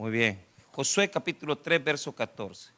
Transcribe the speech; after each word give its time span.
Muy 0.00 0.12
bien. 0.12 0.42
Josué 0.72 1.10
capítulo 1.10 1.58
3, 1.58 1.84
verso 1.84 2.14
14. 2.14 2.70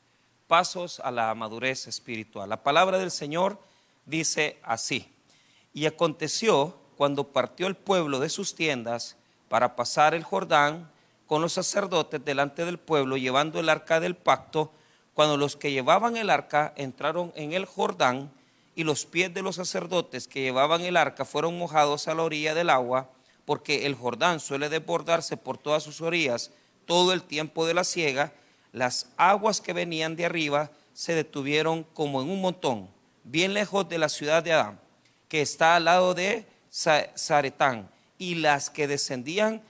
Pasos 0.49 0.99
a 0.99 1.13
la 1.13 1.33
madurez 1.37 1.87
espiritual. 1.87 2.49
La 2.49 2.65
palabra 2.65 2.99
del 2.99 3.13
Señor 3.13 3.61
dice 4.07 4.59
así. 4.65 5.09
Y 5.73 5.87
aconteció 5.87 6.77
cuando 6.97 7.29
partió 7.29 7.69
el 7.69 7.77
pueblo 7.77 8.19
de 8.19 8.29
sus 8.29 8.57
tiendas 8.57 9.15
para 9.49 9.77
pasar 9.77 10.15
el 10.15 10.25
Jordán 10.25 10.91
con 11.29 11.43
los 11.43 11.53
sacerdotes 11.53 12.25
delante 12.25 12.65
del 12.65 12.81
pueblo, 12.81 13.17
llevando 13.17 13.61
el 13.61 13.69
arca 13.69 14.01
del 14.01 14.17
pacto, 14.17 14.73
cuando 15.15 15.37
los 15.37 15.55
que 15.55 15.71
llevaban 15.71 16.17
el 16.17 16.29
arca 16.29 16.73
entraron 16.75 17.33
en 17.37 17.53
el 17.53 17.67
Jordán, 17.67 18.33
y 18.75 18.83
los 18.83 19.07
pies 19.07 19.33
de 19.33 19.43
los 19.43 19.55
sacerdotes 19.55 20.27
que 20.27 20.43
llevaban 20.43 20.81
el 20.81 20.97
arca 20.97 21.25
fueron 21.25 21.57
mojados 21.57 22.09
a 22.09 22.17
la 22.17 22.25
orilla 22.25 22.53
del 22.53 22.69
agua, 22.69 23.11
porque 23.45 23.87
el 23.87 23.95
Jordán 23.95 24.41
suele 24.41 24.69
desbordarse 24.69 25.37
por 25.37 25.57
todas 25.57 25.85
sus 25.85 26.01
orillas 26.01 26.51
todo 26.87 27.13
el 27.13 27.23
tiempo 27.23 27.67
de 27.67 27.75
la 27.75 27.85
siega, 27.85 28.33
las 28.73 29.07
aguas 29.17 29.61
que 29.61 29.73
venían 29.73 30.17
de 30.17 30.25
arriba 30.25 30.71
se 30.95 31.15
detuvieron 31.15 31.85
como 31.95 32.23
en 32.23 32.31
un 32.31 32.41
montón, 32.41 32.89
bien 33.25 33.55
lejos 33.55 33.89
de 33.89 33.99
la 33.99 34.09
ciudad 34.09 34.43
de 34.43 34.53
Adán, 34.53 34.81
que 35.29 35.43
está 35.43 35.77
al 35.77 35.85
lado 35.85 36.15
de 36.15 36.47
Zaretán, 36.71 37.89
y 38.19 38.37
las 38.37 38.71
que 38.71 38.87
descendían 38.87 39.63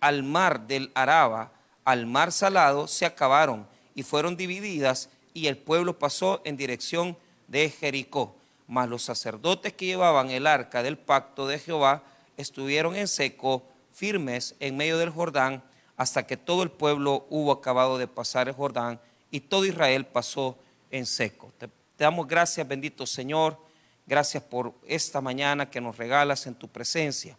al 0.00 0.22
mar 0.22 0.66
del 0.66 0.90
Araba, 0.94 1.52
al 1.84 2.06
mar 2.06 2.32
salado, 2.32 2.88
se 2.88 3.06
acabaron 3.06 3.66
y 3.94 4.02
fueron 4.02 4.36
divididas, 4.36 5.10
y 5.32 5.46
el 5.46 5.56
pueblo 5.56 5.98
pasó 5.98 6.40
en 6.44 6.56
dirección 6.56 7.16
de 7.48 7.70
Jericó. 7.70 8.34
Mas 8.66 8.88
los 8.88 9.02
sacerdotes 9.02 9.72
que 9.72 9.86
llevaban 9.86 10.30
el 10.30 10.46
arca 10.46 10.82
del 10.82 10.98
pacto 10.98 11.46
de 11.46 11.58
Jehová 11.58 12.02
estuvieron 12.36 12.96
en 12.96 13.08
seco, 13.08 13.62
firmes 13.92 14.54
en 14.60 14.76
medio 14.76 14.98
del 14.98 15.10
Jordán, 15.10 15.62
hasta 16.00 16.26
que 16.26 16.38
todo 16.38 16.62
el 16.62 16.70
pueblo 16.70 17.26
hubo 17.28 17.52
acabado 17.52 17.98
de 17.98 18.08
pasar 18.08 18.48
el 18.48 18.54
Jordán 18.54 18.98
y 19.30 19.40
todo 19.40 19.66
Israel 19.66 20.06
pasó 20.06 20.56
en 20.90 21.04
seco. 21.04 21.52
Te, 21.58 21.68
damos 21.98 22.26
gracias, 22.26 22.66
bendito 22.66 23.04
Señor. 23.04 23.58
Gracias 24.06 24.42
por 24.42 24.72
esta 24.86 25.20
mañana 25.20 25.68
que 25.68 25.78
nos 25.78 25.98
regalas 25.98 26.46
en 26.46 26.54
tu 26.54 26.68
presencia. 26.68 27.36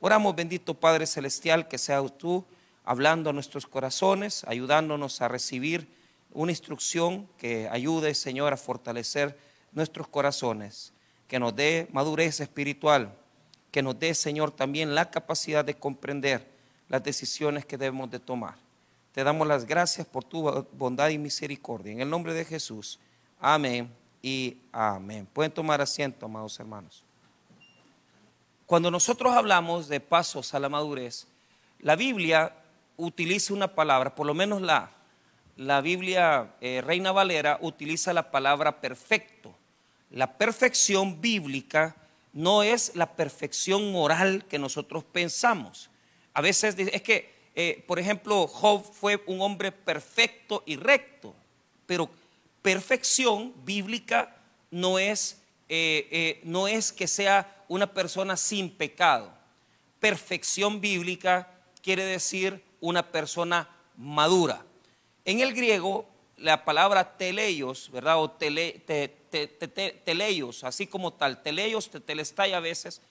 Oramos, 0.00 0.34
bendito 0.34 0.72
Padre 0.72 1.06
Celestial, 1.06 1.68
que 1.68 1.76
seas 1.76 2.16
tú 2.16 2.46
hablando 2.82 3.28
a 3.28 3.34
nuestros 3.34 3.66
corazones, 3.66 4.42
ayudándonos 4.48 5.20
a 5.20 5.28
recibir 5.28 5.86
una 6.32 6.50
instrucción 6.50 7.28
que 7.36 7.68
ayude, 7.68 8.14
Señor, 8.14 8.54
a 8.54 8.56
fortalecer 8.56 9.38
nuestros 9.72 10.08
corazones, 10.08 10.94
que 11.26 11.38
nos 11.38 11.54
dé 11.54 11.88
madurez 11.92 12.40
espiritual, 12.40 13.14
que 13.70 13.82
nos 13.82 14.00
dé, 14.00 14.14
Señor, 14.14 14.50
también 14.50 14.94
la 14.94 15.10
capacidad 15.10 15.62
de 15.62 15.74
comprender 15.74 16.56
las 16.88 17.02
decisiones 17.02 17.66
que 17.66 17.76
debemos 17.76 18.10
de 18.10 18.18
tomar. 18.18 18.54
Te 19.12 19.24
damos 19.24 19.46
las 19.46 19.64
gracias 19.64 20.06
por 20.06 20.24
tu 20.24 20.66
bondad 20.72 21.08
y 21.08 21.18
misericordia. 21.18 21.92
En 21.92 22.00
el 22.00 22.10
nombre 22.10 22.34
de 22.34 22.44
Jesús. 22.44 22.98
Amén 23.40 23.90
y 24.22 24.56
amén. 24.72 25.26
Pueden 25.32 25.52
tomar 25.52 25.80
asiento, 25.80 26.26
amados 26.26 26.58
hermanos. 26.58 27.04
Cuando 28.66 28.90
nosotros 28.90 29.34
hablamos 29.34 29.88
de 29.88 30.00
pasos 30.00 30.52
a 30.54 30.58
la 30.58 30.68
madurez, 30.68 31.26
la 31.80 31.96
Biblia 31.96 32.52
utiliza 32.96 33.54
una 33.54 33.74
palabra, 33.74 34.14
por 34.14 34.26
lo 34.26 34.34
menos 34.34 34.60
la, 34.60 34.90
la 35.56 35.80
Biblia 35.80 36.54
eh, 36.60 36.82
Reina 36.84 37.12
Valera 37.12 37.58
utiliza 37.62 38.12
la 38.12 38.30
palabra 38.30 38.80
perfecto. 38.80 39.54
La 40.10 40.36
perfección 40.36 41.20
bíblica 41.20 41.96
no 42.32 42.62
es 42.62 42.94
la 42.94 43.14
perfección 43.16 43.90
moral 43.90 44.44
que 44.48 44.58
nosotros 44.58 45.02
pensamos. 45.04 45.90
A 46.38 46.40
veces 46.40 46.76
es 46.78 47.02
que, 47.02 47.34
eh, 47.56 47.82
por 47.88 47.98
ejemplo, 47.98 48.46
Job 48.46 48.84
fue 48.84 49.20
un 49.26 49.40
hombre 49.40 49.72
perfecto 49.72 50.62
y 50.66 50.76
recto, 50.76 51.34
pero 51.84 52.08
perfección 52.62 53.52
bíblica 53.64 54.36
no 54.70 55.00
es, 55.00 55.38
eh, 55.68 56.06
eh, 56.12 56.40
no 56.44 56.68
es 56.68 56.92
que 56.92 57.08
sea 57.08 57.64
una 57.66 57.92
persona 57.92 58.36
sin 58.36 58.70
pecado. 58.70 59.32
Perfección 59.98 60.80
bíblica 60.80 61.50
quiere 61.82 62.04
decir 62.04 62.62
una 62.80 63.10
persona 63.10 63.68
madura. 63.96 64.64
En 65.24 65.40
el 65.40 65.52
griego, 65.54 66.06
la 66.36 66.64
palabra 66.64 67.16
teleios, 67.16 67.90
¿verdad? 67.90 68.22
O 68.22 68.30
tele, 68.30 68.80
teleios, 70.04 70.62
así 70.62 70.86
como 70.86 71.12
tal, 71.14 71.42
teleios, 71.42 71.90
telestai 71.90 72.52
a 72.52 72.60
veces, 72.60 73.02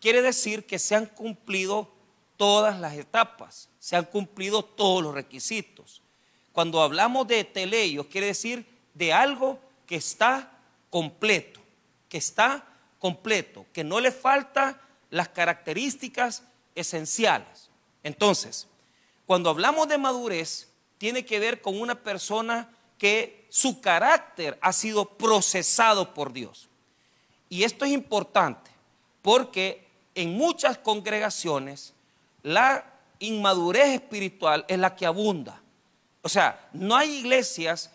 quiere 0.00 0.20
decir 0.20 0.66
que 0.66 0.80
se 0.80 0.96
han 0.96 1.06
cumplido 1.06 1.91
todas 2.36 2.78
las 2.80 2.94
etapas, 2.94 3.68
se 3.78 3.96
han 3.96 4.04
cumplido 4.04 4.64
todos 4.64 5.02
los 5.02 5.14
requisitos. 5.14 6.02
Cuando 6.52 6.82
hablamos 6.82 7.26
de 7.26 7.44
teleios, 7.44 8.06
quiere 8.06 8.28
decir 8.28 8.66
de 8.94 9.12
algo 9.12 9.58
que 9.86 9.96
está 9.96 10.58
completo, 10.90 11.60
que 12.08 12.18
está 12.18 12.64
completo, 12.98 13.66
que 13.72 13.84
no 13.84 14.00
le 14.00 14.12
falta 14.12 14.80
las 15.10 15.28
características 15.28 16.42
esenciales. 16.74 17.70
Entonces, 18.02 18.66
cuando 19.26 19.50
hablamos 19.50 19.88
de 19.88 19.98
madurez, 19.98 20.68
tiene 20.98 21.24
que 21.24 21.38
ver 21.38 21.60
con 21.60 21.80
una 21.80 21.94
persona 21.94 22.70
que 22.98 23.46
su 23.48 23.80
carácter 23.80 24.58
ha 24.60 24.72
sido 24.72 25.04
procesado 25.04 26.14
por 26.14 26.32
Dios. 26.32 26.68
Y 27.48 27.64
esto 27.64 27.84
es 27.84 27.90
importante 27.90 28.70
porque 29.20 29.86
en 30.14 30.34
muchas 30.34 30.78
congregaciones 30.78 31.92
la 32.42 32.84
inmadurez 33.18 33.94
espiritual 33.94 34.64
es 34.68 34.78
la 34.78 34.94
que 34.96 35.06
abunda. 35.06 35.60
O 36.22 36.28
sea, 36.28 36.68
no 36.72 36.96
hay 36.96 37.18
iglesias, 37.18 37.90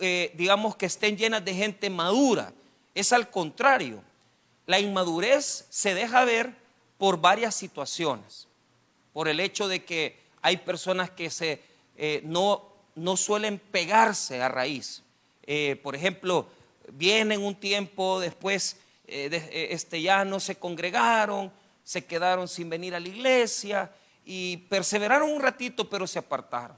eh, 0.00 0.32
digamos, 0.34 0.76
que 0.76 0.86
estén 0.86 1.16
llenas 1.16 1.44
de 1.44 1.54
gente 1.54 1.90
madura. 1.90 2.52
Es 2.94 3.12
al 3.12 3.30
contrario. 3.30 4.02
La 4.66 4.78
inmadurez 4.80 5.66
se 5.70 5.94
deja 5.94 6.24
ver 6.24 6.54
por 6.98 7.20
varias 7.20 7.54
situaciones. 7.54 8.48
Por 9.12 9.28
el 9.28 9.40
hecho 9.40 9.68
de 9.68 9.84
que 9.84 10.18
hay 10.42 10.58
personas 10.58 11.10
que 11.10 11.30
se, 11.30 11.62
eh, 11.96 12.22
no, 12.24 12.64
no, 12.94 13.16
suelen 13.16 13.58
pegarse 13.58 14.42
a 14.42 14.48
raíz. 14.48 15.02
Eh, 15.46 15.78
por 15.82 15.96
ejemplo, 15.96 16.46
vienen 16.92 17.42
un 17.42 17.54
tiempo 17.54 18.20
después, 18.20 18.76
este, 19.06 20.00
ya 20.00 20.24
no 20.24 20.38
se 20.38 20.56
congregaron, 20.56 21.50
se 21.90 22.04
quedaron 22.04 22.46
sin 22.46 22.70
venir 22.70 22.94
a 22.94 23.00
la 23.00 23.08
iglesia 23.08 23.90
y 24.24 24.58
perseveraron 24.68 25.28
un 25.28 25.42
ratito, 25.42 25.90
pero 25.90 26.06
se 26.06 26.20
apartaron. 26.20 26.76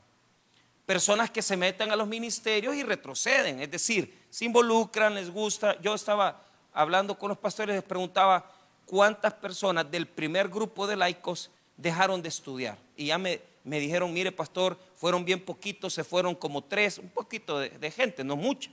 Personas 0.86 1.30
que 1.30 1.42
se 1.42 1.54
meten 1.54 1.90
a 1.90 1.96
los 1.96 2.08
ministerios 2.08 2.74
y 2.74 2.82
retroceden, 2.82 3.60
es 3.60 3.70
decir, 3.70 4.22
se 4.30 4.46
involucran, 4.46 5.14
les 5.14 5.28
gusta. 5.28 5.78
Yo 5.82 5.94
estaba 5.94 6.42
hablando 6.72 7.18
con 7.18 7.28
los 7.28 7.36
pastores, 7.36 7.76
les 7.76 7.84
preguntaba 7.84 8.50
cuántas 8.86 9.34
personas 9.34 9.90
del 9.90 10.08
primer 10.08 10.48
grupo 10.48 10.86
de 10.86 10.96
laicos 10.96 11.50
dejaron 11.76 12.22
de 12.22 12.30
estudiar. 12.30 12.78
Y 12.96 13.08
ya 13.08 13.18
me, 13.18 13.42
me 13.64 13.80
dijeron, 13.80 14.14
mire 14.14 14.32
pastor, 14.32 14.78
fueron 14.96 15.26
bien 15.26 15.44
poquitos, 15.44 15.92
se 15.92 16.04
fueron 16.04 16.34
como 16.34 16.64
tres, 16.64 16.96
un 16.96 17.10
poquito 17.10 17.58
de, 17.58 17.68
de 17.68 17.90
gente, 17.90 18.24
no 18.24 18.34
mucha. 18.34 18.70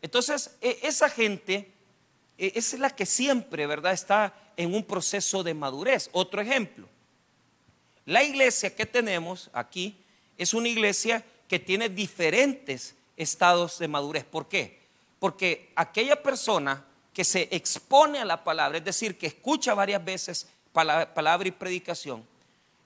Entonces, 0.00 0.56
e, 0.62 0.78
esa 0.84 1.10
gente 1.10 1.70
e, 2.38 2.52
es 2.54 2.72
la 2.78 2.88
que 2.88 3.04
siempre, 3.04 3.66
¿verdad?, 3.66 3.92
está 3.92 4.32
en 4.58 4.74
un 4.74 4.82
proceso 4.82 5.42
de 5.42 5.54
madurez. 5.54 6.10
Otro 6.12 6.42
ejemplo, 6.42 6.86
la 8.04 8.24
iglesia 8.24 8.74
que 8.74 8.84
tenemos 8.84 9.48
aquí 9.54 9.96
es 10.36 10.52
una 10.52 10.68
iglesia 10.68 11.24
que 11.48 11.58
tiene 11.58 11.88
diferentes 11.88 12.94
estados 13.16 13.78
de 13.78 13.88
madurez. 13.88 14.24
¿Por 14.24 14.48
qué? 14.48 14.80
Porque 15.20 15.70
aquella 15.76 16.22
persona 16.22 16.84
que 17.14 17.24
se 17.24 17.48
expone 17.52 18.18
a 18.18 18.24
la 18.24 18.42
palabra, 18.44 18.78
es 18.78 18.84
decir, 18.84 19.16
que 19.16 19.28
escucha 19.28 19.74
varias 19.74 20.04
veces 20.04 20.48
palabra 20.72 21.48
y 21.48 21.52
predicación, 21.52 22.24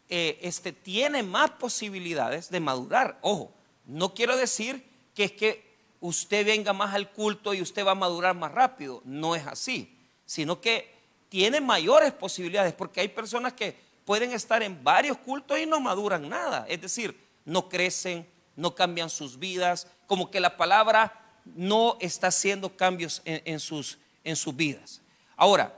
eh, 0.08 0.38
este, 0.42 0.72
tiene 0.72 1.22
más 1.22 1.52
posibilidades 1.52 2.50
de 2.50 2.60
madurar. 2.60 3.18
Ojo, 3.22 3.50
no 3.86 4.12
quiero 4.12 4.36
decir 4.36 4.84
que 5.14 5.24
es 5.24 5.32
que 5.32 5.72
usted 6.00 6.44
venga 6.44 6.74
más 6.74 6.94
al 6.94 7.10
culto 7.12 7.54
y 7.54 7.62
usted 7.62 7.86
va 7.86 7.92
a 7.92 7.94
madurar 7.94 8.34
más 8.36 8.52
rápido. 8.52 9.00
No 9.04 9.34
es 9.34 9.46
así, 9.46 9.96
sino 10.26 10.60
que 10.60 10.91
tiene 11.32 11.62
mayores 11.62 12.12
posibilidades, 12.12 12.74
porque 12.74 13.00
hay 13.00 13.08
personas 13.08 13.54
que 13.54 13.74
pueden 14.04 14.32
estar 14.32 14.62
en 14.62 14.84
varios 14.84 15.16
cultos 15.16 15.58
y 15.58 15.64
no 15.64 15.80
maduran 15.80 16.28
nada. 16.28 16.66
Es 16.68 16.82
decir, 16.82 17.18
no 17.46 17.70
crecen, 17.70 18.28
no 18.54 18.74
cambian 18.74 19.08
sus 19.08 19.38
vidas, 19.38 19.86
como 20.06 20.30
que 20.30 20.40
la 20.40 20.58
palabra 20.58 21.38
no 21.46 21.96
está 22.00 22.26
haciendo 22.26 22.76
cambios 22.76 23.22
en, 23.24 23.60
sus, 23.60 23.96
en 24.22 24.36
sus, 24.36 24.54
vidas. 24.54 25.00
Ahora, 25.34 25.74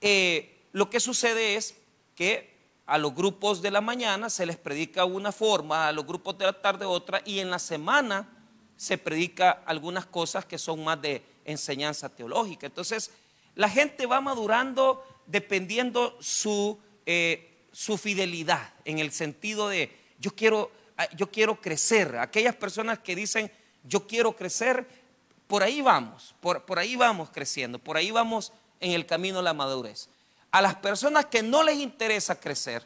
eh, 0.00 0.62
lo 0.70 0.88
que 0.88 1.00
sucede 1.00 1.56
es 1.56 1.74
que 2.14 2.56
a 2.86 2.96
los 2.96 3.12
grupos 3.12 3.62
de 3.62 3.72
la 3.72 3.80
mañana 3.80 4.30
se 4.30 4.46
les 4.46 4.56
predica 4.56 5.04
una 5.04 5.32
forma, 5.32 5.88
a 5.88 5.92
los 5.92 6.06
grupos 6.06 6.38
de 6.38 6.44
la 6.44 6.52
tarde 6.52 6.84
otra, 6.84 7.22
y 7.24 7.40
en 7.40 7.50
la 7.50 7.58
semana 7.58 8.28
se 8.76 8.98
predica 8.98 9.50
algunas 9.66 10.06
cosas 10.06 10.44
que 10.44 10.58
son 10.58 10.84
más 10.84 11.02
de 11.02 11.24
enseñanza 11.44 12.08
teológica. 12.08 12.68
Entonces, 12.68 13.10
la 13.54 13.68
gente 13.68 14.06
va 14.06 14.20
madurando 14.20 15.04
dependiendo 15.26 16.16
su, 16.20 16.78
eh, 17.06 17.66
su 17.72 17.98
fidelidad, 17.98 18.72
en 18.84 18.98
el 18.98 19.12
sentido 19.12 19.68
de, 19.68 19.96
yo 20.18 20.34
quiero, 20.34 20.70
ah, 20.96 21.08
yo 21.16 21.30
quiero 21.30 21.60
crecer. 21.60 22.16
Aquellas 22.16 22.56
personas 22.56 22.98
que 22.98 23.14
dicen, 23.14 23.50
yo 23.84 24.06
quiero 24.06 24.32
crecer, 24.32 24.86
por 25.46 25.62
ahí 25.62 25.80
vamos, 25.80 26.34
por, 26.40 26.64
por 26.64 26.78
ahí 26.78 26.96
vamos 26.96 27.30
creciendo, 27.30 27.78
por 27.78 27.96
ahí 27.96 28.10
vamos 28.10 28.52
en 28.80 28.92
el 28.92 29.06
camino 29.06 29.38
de 29.38 29.44
la 29.44 29.54
madurez. 29.54 30.08
A 30.50 30.60
las 30.60 30.74
personas 30.76 31.26
que 31.26 31.42
no 31.42 31.62
les 31.62 31.76
interesa 31.76 32.40
crecer, 32.40 32.84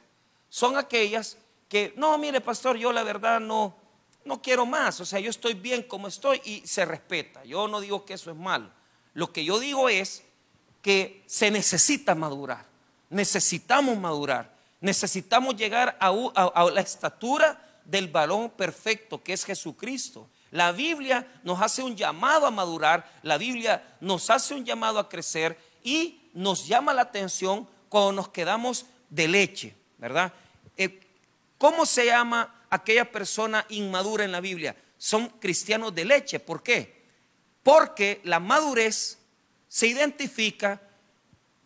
son 0.49 0.77
aquellas 0.77 1.39
que, 1.69 1.93
no, 1.97 2.17
mire, 2.19 2.41
pastor, 2.41 2.77
yo 2.77 2.93
la 2.93 3.03
verdad 3.03 3.41
no, 3.41 3.75
no 4.25 4.41
quiero 4.43 4.67
más, 4.67 5.01
o 5.01 5.05
sea, 5.05 5.21
yo 5.21 5.31
estoy 5.31 5.55
bien 5.55 5.83
como 5.83 6.09
estoy 6.09 6.41
y 6.45 6.67
se 6.67 6.85
respeta. 6.85 7.45
Yo 7.45 7.69
no 7.69 7.81
digo 7.81 8.05
que 8.05 8.15
eso 8.15 8.31
es 8.31 8.37
malo. 8.37 8.71
Lo 9.15 9.33
que 9.33 9.45
yo 9.45 9.59
digo 9.59 9.89
es 9.89 10.24
que 10.85 11.25
se 11.27 11.51
necesita 11.51 12.15
madurar, 12.15 12.67
necesitamos 13.09 13.97
madurar, 13.97 14.55
necesitamos 14.83 15.57
llegar 15.57 15.97
a, 15.99 16.13
la 16.71 16.81
estatura 16.83 17.59
del 17.87 18.09
varón 18.09 18.51
perfecto 18.51 19.23
que 19.23 19.33
es 19.33 19.47
Jesucristo. 19.47 20.29
La 20.51 20.73
Biblia 20.73 21.27
nos 21.43 21.63
hace 21.63 21.83
un 21.83 21.97
llamado 21.97 22.47
a 22.47 22.51
madurar, 22.51 23.11
la 23.23 23.39
Biblia 23.39 23.97
nos 24.03 24.29
hace 24.29 24.53
un 24.53 24.67
llamado 24.67 24.99
a 24.99 25.09
crecer 25.09 25.59
y 25.83 26.21
nos 26.35 26.67
llama 26.69 26.93
la 26.93 27.01
atención 27.01 27.67
cuando 27.89 28.13
nos 28.13 28.29
quedamos 28.29 28.85
de 29.09 29.27
leche, 29.27 29.75
¿verdad? 29.97 30.35
Eh, 30.77 31.01
¿Cómo 31.57 31.87
se 31.87 32.05
llama 32.05 32.63
aquella 32.69 33.11
persona 33.11 33.65
inmadura 33.71 34.23
en 34.23 34.33
la 34.33 34.41
Biblia? 34.41 34.77
Son 34.99 35.29
cristianos 35.29 35.95
de 35.95 36.05
leche. 36.05 36.41
¿Por 36.41 36.63
qué? 36.63 37.05
Porque 37.63 38.21
la 38.25 38.39
madurez 38.39 39.24
se 39.75 39.88
identifica 39.88 40.81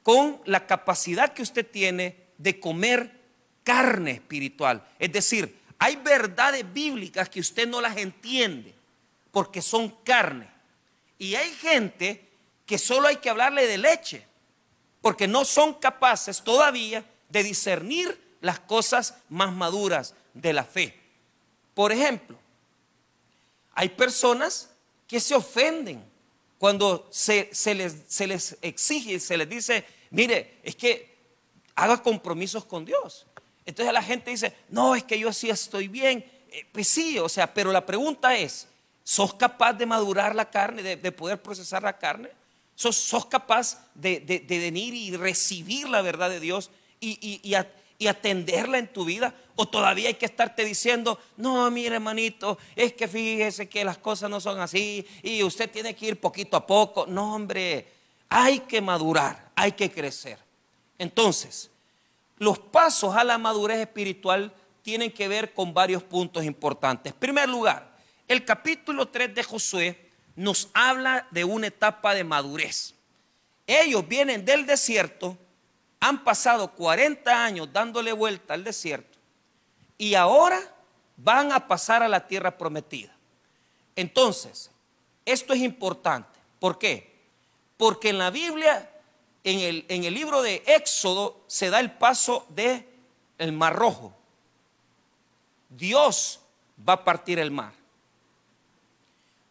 con 0.02 0.40
la 0.46 0.66
capacidad 0.66 1.34
que 1.34 1.42
usted 1.42 1.70
tiene 1.70 2.28
de 2.38 2.58
comer 2.58 3.20
carne 3.62 4.12
espiritual. 4.12 4.82
Es 4.98 5.12
decir, 5.12 5.60
hay 5.78 5.96
verdades 5.96 6.64
bíblicas 6.72 7.28
que 7.28 7.40
usted 7.40 7.68
no 7.68 7.82
las 7.82 7.98
entiende 7.98 8.74
porque 9.30 9.60
son 9.60 9.90
carne. 10.04 10.48
Y 11.18 11.34
hay 11.34 11.50
gente 11.50 12.26
que 12.64 12.78
solo 12.78 13.08
hay 13.08 13.16
que 13.16 13.28
hablarle 13.28 13.66
de 13.66 13.76
leche 13.76 14.26
porque 15.02 15.28
no 15.28 15.44
son 15.44 15.74
capaces 15.74 16.42
todavía 16.42 17.04
de 17.28 17.42
discernir 17.42 18.38
las 18.40 18.58
cosas 18.58 19.18
más 19.28 19.52
maduras 19.52 20.14
de 20.32 20.54
la 20.54 20.64
fe. 20.64 20.98
Por 21.74 21.92
ejemplo, 21.92 22.38
hay 23.74 23.90
personas 23.90 24.70
que 25.06 25.20
se 25.20 25.34
ofenden 25.34 26.02
cuando 26.58 27.08
se, 27.10 27.50
les, 27.74 27.96
se 28.08 28.26
les 28.26 28.58
exige, 28.60 29.20
se 29.20 29.36
les 29.36 29.48
dice, 29.48 29.84
mire, 30.10 30.58
es 30.62 30.74
que 30.74 31.16
haga 31.76 32.02
compromisos 32.02 32.64
con 32.64 32.84
Dios. 32.84 33.26
Entonces 33.64 33.92
la 33.92 34.02
gente 34.02 34.30
dice, 34.30 34.54
no, 34.68 34.94
es 34.94 35.04
que 35.04 35.18
yo 35.18 35.32
sí 35.32 35.48
estoy 35.48 35.88
bien. 35.88 36.24
Eh, 36.50 36.66
pues 36.72 36.88
sí, 36.88 37.18
o 37.18 37.28
sea, 37.28 37.52
pero 37.52 37.70
la 37.70 37.86
pregunta 37.86 38.36
es, 38.36 38.66
¿sos 39.04 39.34
capaz 39.34 39.74
de 39.74 39.86
madurar 39.86 40.34
la 40.34 40.50
carne, 40.50 40.82
de, 40.82 41.12
poder 41.12 41.40
procesar 41.40 41.82
la 41.82 41.96
carne? 41.96 42.30
¿Sos, 42.74 42.96
sos 42.96 43.26
capaz 43.26 43.78
de, 43.94 44.44
venir 44.48 44.94
y 44.94 45.16
recibir 45.16 45.88
la 45.88 46.02
verdad 46.02 46.30
de 46.30 46.40
Dios 46.40 46.70
y, 46.98 47.18
y, 47.20 47.40
y 47.48 47.54
atenderla 48.06 48.78
en 48.78 48.92
tu 48.92 49.04
vida? 49.04 49.34
¿O 49.56 49.66
todavía 49.66 50.08
hay 50.08 50.14
que 50.14 50.26
estarte 50.26 50.64
diciendo, 50.64 51.18
no, 51.36 51.68
mire 51.70 51.96
hermanito, 51.96 52.58
es 52.76 52.92
que 52.92 53.08
fíjese 53.08 53.68
que 53.68 53.84
las 53.84 53.98
cosas 53.98 54.30
no 54.30 54.40
son 54.40 54.60
así 54.60 55.04
y 55.22 55.42
usted 55.42 55.68
tiene 55.68 55.96
que 55.96 56.06
ir 56.06 56.20
poquito 56.20 56.56
a 56.56 56.64
poco? 56.64 57.06
No, 57.06 57.34
hombre, 57.34 57.88
hay 58.28 58.60
que 58.60 58.80
madurar, 58.80 59.50
hay 59.56 59.72
que 59.72 59.90
crecer. 59.90 60.38
Entonces, 60.96 61.70
los 62.38 62.58
pasos 62.58 63.16
a 63.16 63.24
la 63.24 63.36
madurez 63.36 63.80
espiritual 63.80 64.52
tienen 64.82 65.10
que 65.10 65.26
ver 65.26 65.52
con 65.52 65.74
varios 65.74 66.02
puntos 66.04 66.44
importantes. 66.44 67.12
En 67.12 67.18
primer 67.18 67.48
lugar, 67.48 67.96
el 68.28 68.44
capítulo 68.44 69.08
3 69.08 69.34
de 69.34 69.42
Josué 69.42 70.10
nos 70.36 70.68
habla 70.72 71.26
de 71.32 71.44
una 71.44 71.66
etapa 71.66 72.14
de 72.14 72.22
madurez. 72.22 72.94
Ellos 73.66 74.06
vienen 74.06 74.44
del 74.44 74.66
desierto 74.66 75.36
han 76.00 76.24
pasado 76.24 76.72
40 76.72 77.44
años 77.44 77.72
dándole 77.72 78.12
vuelta 78.12 78.54
al 78.54 78.64
desierto 78.64 79.18
y 79.96 80.14
ahora 80.14 80.60
van 81.16 81.52
a 81.52 81.66
pasar 81.66 82.02
a 82.02 82.08
la 82.08 82.26
tierra 82.26 82.56
prometida. 82.56 83.14
Entonces, 83.96 84.70
esto 85.26 85.52
es 85.52 85.60
importante. 85.60 86.38
¿Por 86.60 86.78
qué? 86.78 87.18
Porque 87.76 88.10
en 88.10 88.18
la 88.18 88.30
Biblia, 88.30 88.90
en 89.42 89.84
el, 90.04 90.14
libro 90.14 90.42
de 90.42 90.62
Éxodo, 90.66 91.40
se 91.48 91.70
da 91.70 91.80
el 91.80 91.92
paso 91.92 92.46
de 92.50 92.88
el 93.38 93.52
mar 93.52 93.74
rojo. 93.74 94.14
Dios 95.68 96.40
va 96.88 96.94
a 96.94 97.04
partir 97.04 97.38
el 97.38 97.50
mar. 97.50 97.72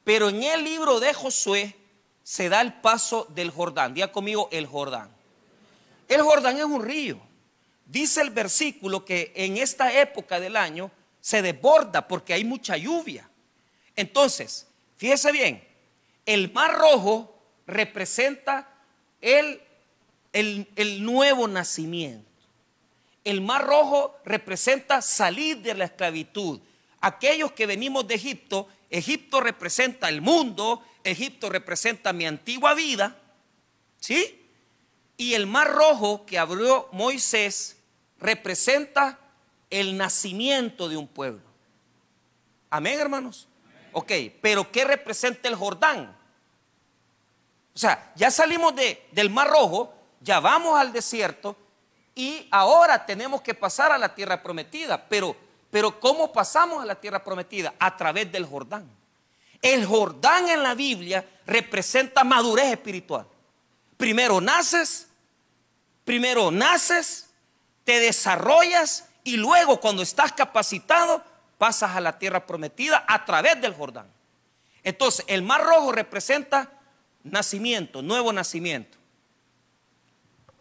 Pero 0.04 0.30
en 0.30 0.42
el 0.44 0.64
libro 0.64 1.02
de 1.02 1.14
Josué 1.14 1.76
se 2.24 2.48
da 2.48 2.62
el 2.62 2.74
paso 2.74 3.28
del 3.30 3.52
Jordán. 3.52 3.94
Diga 3.94 4.12
conmigo 4.12 4.48
el 4.52 4.66
Jordán. 4.66 5.17
El 6.07 6.21
Jordán 6.21 6.57
es 6.57 6.63
un 6.63 6.83
río. 6.83 7.19
Dice 7.86 8.21
el 8.21 8.31
versículo 8.31 9.06
que 9.06 9.31
en 9.36 9.57
esta 9.57 9.94
época 9.94 10.39
del 10.39 10.57
año 10.57 10.92
se 11.21 11.42
desborda 11.42 12.07
porque 12.07 12.33
hay 12.33 12.44
mucha 12.44 12.77
lluvia. 12.77 13.30
Entonces, 13.95 14.68
fíjese 14.98 15.31
bien, 15.31 15.68
el 16.25 16.51
mar 16.51 16.74
rojo 16.77 17.42
representa 17.65 18.69
el, 19.21 19.62
el, 20.33 20.68
el 20.75 21.04
nuevo 21.04 21.48
nacimiento. 21.48 22.27
El 23.24 23.42
mar 23.42 23.65
rojo 23.65 24.18
representa 24.24 25.01
salir 25.01 25.62
de 25.62 25.74
la 25.74 25.86
esclavitud. 25.86 26.62
Aquellos 27.01 27.51
que 27.51 27.65
venimos 27.65 28.07
de 28.07 28.15
Egipto, 28.15 28.68
Egipto 28.89 29.42
representa 29.42 30.07
el 30.07 30.21
mundo, 30.21 30.81
Egipto 31.03 31.50
representa 31.50 32.13
mi 32.13 32.25
antigua 32.25 32.74
vida, 32.74 33.18
¿sí? 34.00 34.47
Y 35.18 35.34
el 35.34 35.48
mar 35.48 35.72
rojo 35.72 36.25
que 36.25 36.38
abrió 36.38 36.88
Moisés 36.92 37.78
representa 38.19 39.19
el 39.69 39.98
nacimiento 39.98 40.88
de 40.88 40.98
un 40.98 41.08
pueblo. 41.08 41.42
Amén, 42.69 43.00
hermanos. 43.00 43.48
Ok, 43.94 44.12
pero 44.42 44.72
¿qué 44.72 44.86
representa 44.86 45.50
el 45.50 45.56
Jordán? 45.56 46.16
O 47.74 47.80
sea, 47.80 48.12
ya 48.16 48.30
salimos 48.31 48.75
de, 48.75 49.08
del 49.12 49.30
mar 49.30 49.50
rojo, 49.50 49.94
ya 50.22 50.40
vamos 50.40 50.80
al 50.80 50.94
desierto 50.94 51.56
y 52.16 52.48
ahora 52.52 53.06
tenemos 53.06 53.42
que 53.42 53.54
pasar 53.54 53.92
a 53.92 53.98
la 53.98 54.13
tierra 54.13 54.42
prometida. 54.42 55.08
Pero, 55.08 55.36
pero 55.70 56.00
¿cómo 56.00 56.32
pasamos 56.32 56.82
a 56.82 56.86
la 56.86 56.96
tierra 56.96 57.24
prometida? 57.24 57.74
A 57.80 57.96
través 57.96 58.32
del 58.32 58.46
Jordán. 58.46 58.89
El 59.62 59.86
Jordán 59.86 60.50
en 60.50 60.63
la 60.63 60.75
Biblia 60.75 61.27
representa 61.46 62.24
madurez 62.24 62.72
espiritual. 62.72 63.27
Primero 63.98 64.39
naces, 64.41 65.07
Primero 66.08 66.52
naces, 66.52 67.28
te 67.84 68.00
desarrollas 68.00 69.10
y 69.26 69.36
luego 69.36 69.82
cuando 69.82 70.02
estás 70.02 70.32
capacitado 70.32 71.22
pasas 71.58 71.98
a 71.98 72.00
la 72.00 72.18
tierra 72.18 72.46
prometida 72.46 73.04
a 73.10 73.26
través 73.26 73.60
del 73.60 73.74
Jordán. 73.74 74.10
Entonces, 74.86 75.26
el 75.28 75.42
mar 75.42 75.66
rojo 75.66 75.92
representa 75.92 76.72
nacimiento, 77.26 78.02
nuevo 78.02 78.32
nacimiento. 78.32 78.98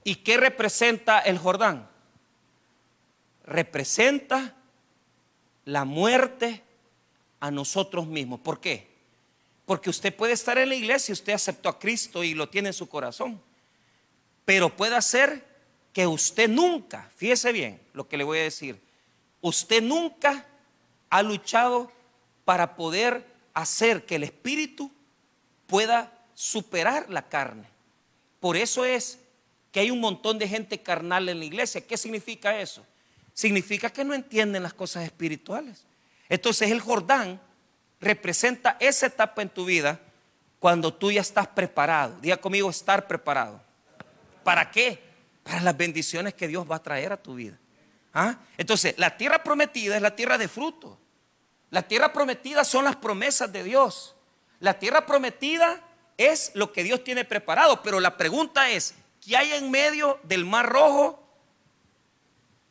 ¿Y 0.03 0.17
qué 0.17 0.37
representa 0.37 1.21
el 1.21 1.39
Jordán? 1.39 1.89
Representa 3.45 4.53
la 5.65 5.85
muerte 5.85 6.65
a 7.39 7.53
nosotros 7.53 8.09
mismos. 8.09 8.41
¿Por 8.41 8.59
qué? 8.59 8.91
Porque 9.65 9.91
usted 9.91 10.13
puede 10.13 10.33
estar 10.33 10.59
en 10.59 10.71
la 10.71 10.75
iglesia, 10.75 11.13
usted 11.13 11.35
aceptó 11.35 11.69
a 11.69 11.79
Cristo 11.79 12.25
y 12.25 12.35
lo 12.35 12.49
tiene 12.49 12.71
en 12.71 12.75
su 12.75 12.89
corazón. 12.89 13.41
Pero 14.47 14.75
puede 14.75 15.03
ser 15.03 15.45
que 15.93 16.07
usted 16.07 16.49
nunca, 16.49 17.11
fíjese 17.17 17.53
bien 17.53 17.83
lo 17.93 18.09
que 18.09 18.17
le 18.17 18.25
voy 18.25 18.39
a 18.39 18.45
decir, 18.45 18.81
usted 19.43 19.83
nunca 19.83 20.47
ha 21.11 21.23
luchado 21.23 21.93
para 22.47 22.77
poder 22.77 23.27
hacer 23.53 24.07
que 24.07 24.15
el 24.15 24.23
espíritu 24.23 24.91
pueda 25.67 26.13
superar 26.35 27.11
la 27.11 27.29
carne. 27.29 27.69
Por 28.41 28.57
eso 28.57 28.85
es 28.85 29.19
que 29.73 29.81
hay 29.81 29.91
un 29.91 30.01
montón 30.01 30.39
de 30.39 30.49
gente 30.49 30.81
carnal 30.81 31.29
en 31.29 31.41
la 31.41 31.45
iglesia. 31.45 31.85
¿Qué 31.85 31.97
significa 31.97 32.59
eso? 32.61 32.87
Significa 33.35 33.91
que 33.91 34.05
no 34.05 34.15
entienden 34.15 34.63
las 34.63 34.75
cosas 34.75 35.05
espirituales. 35.05 35.85
Entonces 36.29 36.71
el 36.71 36.81
Jordán 36.81 37.41
representa 38.01 38.77
esa 38.79 39.07
etapa 39.07 39.43
en 39.43 39.49
tu 39.49 39.65
vida 39.65 40.01
cuando 40.61 40.95
tú 40.95 41.11
ya 41.11 41.21
estás 41.21 41.49
preparado. 41.49 42.17
Diga 42.21 42.37
conmigo, 42.37 42.71
estar 42.71 43.09
preparado. 43.09 43.66
¿Para 44.47 44.71
qué? 44.71 45.03
Para 45.43 45.61
las 45.61 45.77
bendiciones 45.77 46.35
que 46.35 46.47
Dios 46.47 46.65
va 46.71 46.77
a 46.77 46.83
traer 46.83 47.13
a 47.13 47.17
tu 47.17 47.35
vida. 47.35 47.59
¿Ah? 48.15 48.39
Entonces, 48.57 48.95
la 48.97 49.17
tierra 49.17 49.43
prometida 49.43 49.97
es 49.97 50.03
la 50.03 50.15
tierra 50.15 50.39
de 50.39 50.47
fruto. 50.47 51.01
La 51.71 51.83
tierra 51.83 52.13
prometida 52.13 52.63
son 52.63 52.85
las 52.85 52.95
promesas 52.95 53.53
de 53.53 53.65
Dios. 53.65 54.15
La 54.61 54.79
tierra 54.79 55.05
prometida 55.05 55.83
es 56.17 56.53
lo 56.55 56.73
que 56.73 56.85
Dios 56.85 57.03
tiene 57.03 57.25
preparado. 57.25 57.83
Pero 57.83 57.99
la 57.99 58.17
pregunta 58.17 58.71
es, 58.71 58.95
¿qué 59.21 59.37
hay 59.37 59.53
en 59.55 59.69
medio 59.69 60.21
del 60.23 60.45
Mar 60.45 60.69
Rojo 60.69 61.29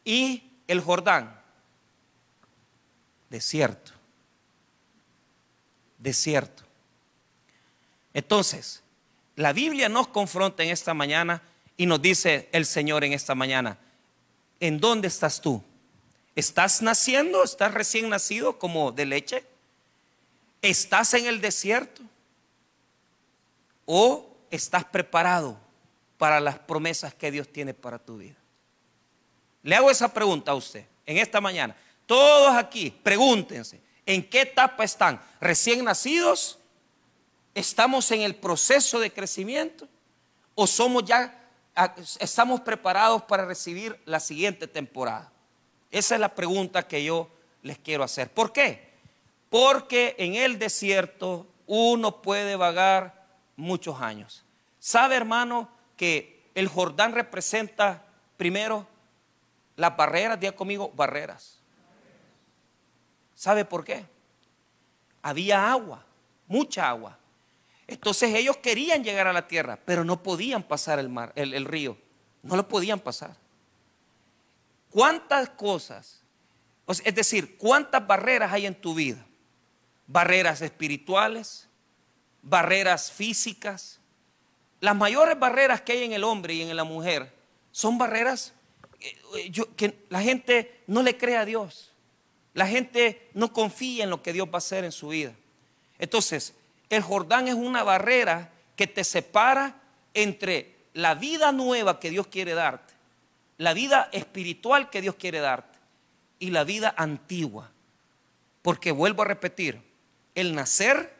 y 0.05 0.49
el 0.67 0.79
Jordán? 0.79 1.35
desierto. 3.29 3.91
Desierto. 5.97 6.63
Entonces, 8.13 8.81
la 9.35 9.51
Biblia 9.51 9.89
nos 9.89 10.07
confronta 10.07 10.63
en 10.63 10.69
esta 10.69 10.93
mañana 10.93 11.41
y 11.77 11.85
nos 11.85 12.01
dice 12.01 12.49
el 12.51 12.65
Señor 12.65 13.03
en 13.03 13.13
esta 13.13 13.35
mañana, 13.35 13.77
¿en 14.59 14.79
dónde 14.79 15.07
estás 15.07 15.41
tú? 15.41 15.63
¿Estás 16.35 16.81
naciendo? 16.81 17.43
¿Estás 17.43 17.73
recién 17.73 18.09
nacido 18.09 18.59
como 18.59 18.91
de 18.91 19.05
leche? 19.05 19.43
¿Estás 20.61 21.13
en 21.13 21.27
el 21.27 21.41
desierto? 21.41 22.01
¿O 23.85 24.27
estás 24.51 24.83
preparado 24.85 25.57
para 26.17 26.39
las 26.39 26.59
promesas 26.59 27.13
que 27.13 27.31
Dios 27.31 27.47
tiene 27.51 27.73
para 27.73 27.99
tu 27.99 28.17
vida? 28.17 28.35
Le 29.63 29.75
hago 29.75 29.89
esa 29.89 30.13
pregunta 30.13 30.51
a 30.51 30.55
usted 30.55 30.85
en 31.05 31.17
esta 31.17 31.41
mañana. 31.41 31.75
Todos 32.05 32.55
aquí, 32.55 32.91
pregúntense, 33.03 33.81
¿en 34.05 34.27
qué 34.27 34.41
etapa 34.41 34.83
están? 34.83 35.21
¿Recién 35.39 35.83
nacidos? 35.83 36.59
¿Estamos 37.53 38.11
en 38.11 38.21
el 38.21 38.35
proceso 38.35 38.99
de 38.99 39.11
crecimiento? 39.11 39.87
¿O 40.53 40.67
somos 40.67 41.05
ya, 41.05 41.44
estamos 42.19 42.61
preparados 42.61 43.23
para 43.23 43.45
recibir 43.45 43.99
la 44.05 44.19
siguiente 44.19 44.67
temporada? 44.67 45.31
Esa 45.91 46.15
es 46.15 46.21
la 46.21 46.33
pregunta 46.33 46.87
que 46.87 47.03
yo 47.03 47.29
les 47.61 47.77
quiero 47.79 48.03
hacer. 48.03 48.31
¿Por 48.31 48.51
qué? 48.51 48.93
Porque 49.49 50.15
en 50.17 50.35
el 50.35 50.59
desierto 50.59 51.47
uno 51.67 52.21
puede 52.21 52.55
vagar 52.55 53.25
muchos 53.55 54.01
años. 54.01 54.43
¿Sabe, 54.79 55.15
hermano, 55.15 55.69
que 55.97 56.49
el 56.53 56.67
Jordán 56.67 57.13
representa 57.13 58.03
primero 58.37 58.87
las 59.75 59.95
barreras? 59.95 60.39
Día 60.39 60.55
conmigo, 60.55 60.91
barreras. 60.95 61.59
¿Sabe 63.33 63.65
por 63.65 63.83
qué? 63.83 64.05
Había 65.21 65.71
agua, 65.71 66.05
mucha 66.47 66.87
agua. 66.87 67.17
Entonces 67.87 68.33
ellos 68.33 68.57
querían 68.57 69.03
llegar 69.03 69.27
a 69.27 69.33
la 69.33 69.47
tierra, 69.47 69.79
pero 69.85 70.03
no 70.03 70.23
podían 70.23 70.63
pasar 70.63 70.99
el 70.99 71.09
mar, 71.09 71.31
el, 71.35 71.65
río. 71.65 71.97
No 72.41 72.55
lo 72.55 72.67
podían 72.67 72.99
pasar. 72.99 73.35
¿Cuántas 74.89 75.49
cosas? 75.49 76.21
Es 76.87 77.15
decir, 77.15 77.57
¿cuántas 77.57 78.05
barreras 78.05 78.51
hay 78.51 78.65
en 78.65 78.75
tu 78.75 78.95
vida? 78.95 79.25
Barreras 80.07 80.61
espirituales, 80.61 81.67
barreras 82.41 83.11
físicas. 83.11 83.99
Las 84.79 84.95
mayores 84.95 85.37
barreras 85.37 85.81
que 85.81 85.93
hay 85.93 86.03
en 86.03 86.13
el 86.13 86.23
hombre 86.23 86.53
y 86.53 86.61
en 86.61 86.75
la 86.75 86.83
mujer 86.83 87.31
son 87.71 87.97
barreras 87.97 88.53
eh, 88.99 89.51
que 89.75 90.05
la 90.09 90.21
gente 90.21 90.83
no 90.87 91.03
le 91.03 91.17
cree 91.17 91.37
a 91.37 91.45
Dios. 91.45 91.91
La 92.53 92.67
gente 92.67 93.29
no 93.33 93.51
confía 93.51 94.05
en 94.05 94.09
lo 94.09 94.23
que 94.23 94.33
Dios 94.33 94.47
va 94.47 94.55
a 94.55 94.57
hacer 94.57 94.85
en 94.85 94.91
su 94.91 95.09
vida. 95.09 95.33
Entonces, 95.99 96.53
el 96.89 97.01
Jordán 97.01 97.47
es 97.47 97.55
una 97.55 97.83
barrera 97.83 98.51
que 98.75 98.87
te 98.87 99.03
separa 99.03 99.81
entre 100.13 100.75
la 100.93 101.15
vida 101.15 101.51
nueva 101.51 101.99
que 101.99 102.09
Dios 102.09 102.27
quiere 102.27 102.53
darte, 102.53 102.93
la 103.57 103.73
vida 103.73 104.09
espiritual 104.11 104.89
que 104.89 105.01
Dios 105.01 105.15
quiere 105.15 105.39
darte 105.39 105.77
y 106.39 106.51
la 106.51 106.63
vida 106.63 106.93
antigua. 106.97 107.71
Porque 108.61 108.91
vuelvo 108.91 109.21
a 109.21 109.25
repetir, 109.25 109.81
el 110.33 110.55
nacer, 110.55 111.13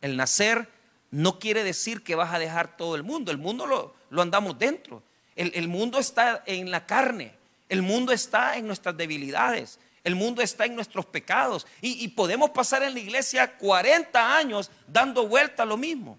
el 0.00 0.16
nacer 0.16 0.68
no 1.10 1.38
quiere 1.38 1.62
decir 1.62 2.02
que 2.02 2.14
vas 2.14 2.34
a 2.34 2.38
dejar 2.38 2.76
todo 2.76 2.96
el 2.96 3.02
mundo, 3.02 3.30
el 3.30 3.38
mundo 3.38 3.66
lo, 3.66 4.22
andamos 4.22 4.58
dentro, 4.58 5.02
el, 5.36 5.52
el 5.54 5.68
mundo 5.68 5.98
está 5.98 6.42
en 6.46 6.70
la 6.70 6.86
carne, 6.86 7.34
el 7.68 7.82
mundo 7.82 8.12
está 8.12 8.56
en 8.56 8.66
nuestras 8.66 8.96
debilidades, 8.96 9.78
el 10.06 10.14
mundo 10.14 10.40
está 10.40 10.66
en 10.66 10.76
nuestros 10.76 11.04
pecados. 11.04 11.66
Y, 11.80 12.06
podemos 12.06 12.50
pasar 12.50 12.84
en 12.84 12.94
la 12.94 13.00
iglesia 13.00 13.56
40 13.56 14.36
años 14.36 14.70
dando 14.86 15.26
vuelta 15.26 15.64
a 15.64 15.66
lo 15.66 15.76
mismo, 15.76 16.16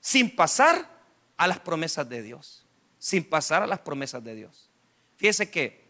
sin 0.00 0.34
pasar 0.34 0.84
a 1.36 1.46
las 1.46 1.60
promesas 1.60 2.08
de 2.08 2.22
Dios. 2.22 2.66
Sin 2.98 3.22
pasar 3.22 3.62
a 3.62 3.68
las 3.68 3.78
promesas 3.78 4.24
de 4.24 4.34
Dios. 4.34 4.68
Fíjese 5.16 5.48
que, 5.48 5.84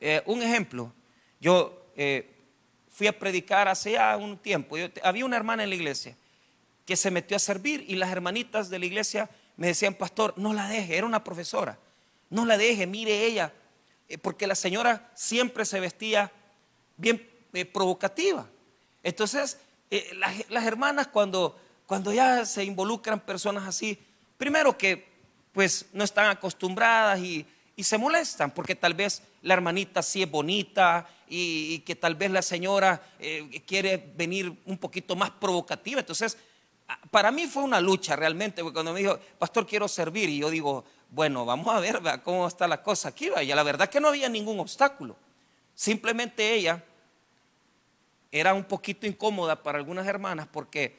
eh, 0.00 0.20
un 0.26 0.42
ejemplo, 0.42 0.92
yo 1.40 1.92
eh, 1.94 2.28
fui 2.90 3.06
a 3.06 3.16
predicar 3.16 3.68
hace 3.68 3.92
ya 3.92 4.16
un 4.16 4.36
tiempo. 4.36 4.74
había 5.04 5.24
una 5.24 5.36
hermana 5.36 5.62
en 5.62 5.68
la 5.70 5.76
iglesia 5.76 6.16
que 6.84 6.96
se 6.96 7.12
metió 7.12 7.36
a 7.36 7.40
servir 7.40 7.84
y 7.86 7.94
las 7.94 8.10
hermanitas 8.10 8.68
de 8.68 8.80
la 8.80 8.86
iglesia 8.86 9.30
me 9.56 9.68
decían, 9.68 9.94
pastor, 9.94 10.34
no 10.36 10.52
la 10.52 10.66
deje, 10.66 10.96
era 10.96 11.06
una 11.06 11.22
profesora, 11.22 11.78
no 12.30 12.44
la 12.44 12.58
deje, 12.58 12.84
mire 12.88 13.26
ella, 13.26 13.52
eh, 14.08 14.18
porque 14.18 14.46
la 14.46 14.54
señora 14.54 15.10
siempre 15.14 15.64
se 15.64 15.80
vestía 15.80 16.30
bien 16.96 17.28
eh, 17.52 17.64
provocativa. 17.64 18.48
Entonces, 19.02 19.58
eh, 19.90 20.10
las, 20.48 20.64
hermanas 20.64 21.08
cuando, 21.08 21.58
cuando 21.86 22.12
ya 22.12 22.44
se 22.46 22.64
involucran 22.64 23.20
personas 23.20 23.66
así, 23.66 23.98
primero 24.38 24.76
que 24.78 25.16
pues 25.52 25.86
no 25.92 26.04
están 26.04 26.28
acostumbradas 26.28 27.18
y, 27.20 27.46
se 27.78 27.98
molestan, 27.98 28.52
porque 28.52 28.74
tal 28.74 28.94
vez 28.94 29.22
la 29.42 29.52
hermanita 29.52 30.02
sí 30.02 30.22
es 30.22 30.30
bonita 30.30 31.06
y, 31.28 31.80
que 31.80 31.94
tal 31.94 32.14
vez 32.14 32.30
la 32.30 32.40
señora 32.40 33.02
quiere 33.66 34.12
venir 34.16 34.50
un 34.64 34.78
poquito 34.78 35.14
más 35.14 35.30
provocativa. 35.30 36.00
Entonces, 36.00 36.38
para 37.10 37.30
mí 37.30 37.46
fue 37.46 37.62
una 37.62 37.80
lucha 37.80 38.16
realmente, 38.16 38.62
porque 38.62 38.74
cuando 38.74 38.92
me 38.92 39.00
dijo, 39.00 39.18
pastor, 39.38 39.66
quiero 39.66 39.88
servir, 39.88 40.28
y 40.28 40.38
yo 40.38 40.50
digo, 40.50 40.84
bueno, 41.10 41.44
vamos 41.44 41.74
a 41.74 41.80
ver 41.80 42.00
cómo 42.22 42.46
está 42.46 42.68
la 42.68 42.82
cosa 42.82 43.08
aquí. 43.08 43.30
Y 43.42 43.46
la 43.46 43.62
verdad 43.62 43.88
que 43.88 44.00
no 44.00 44.08
había 44.08 44.28
ningún 44.28 44.60
obstáculo. 44.60 45.16
Simplemente 45.74 46.54
ella 46.54 46.84
era 48.30 48.54
un 48.54 48.64
poquito 48.64 49.06
incómoda 49.06 49.62
para 49.62 49.78
algunas 49.78 50.06
hermanas 50.06 50.48
porque 50.50 50.98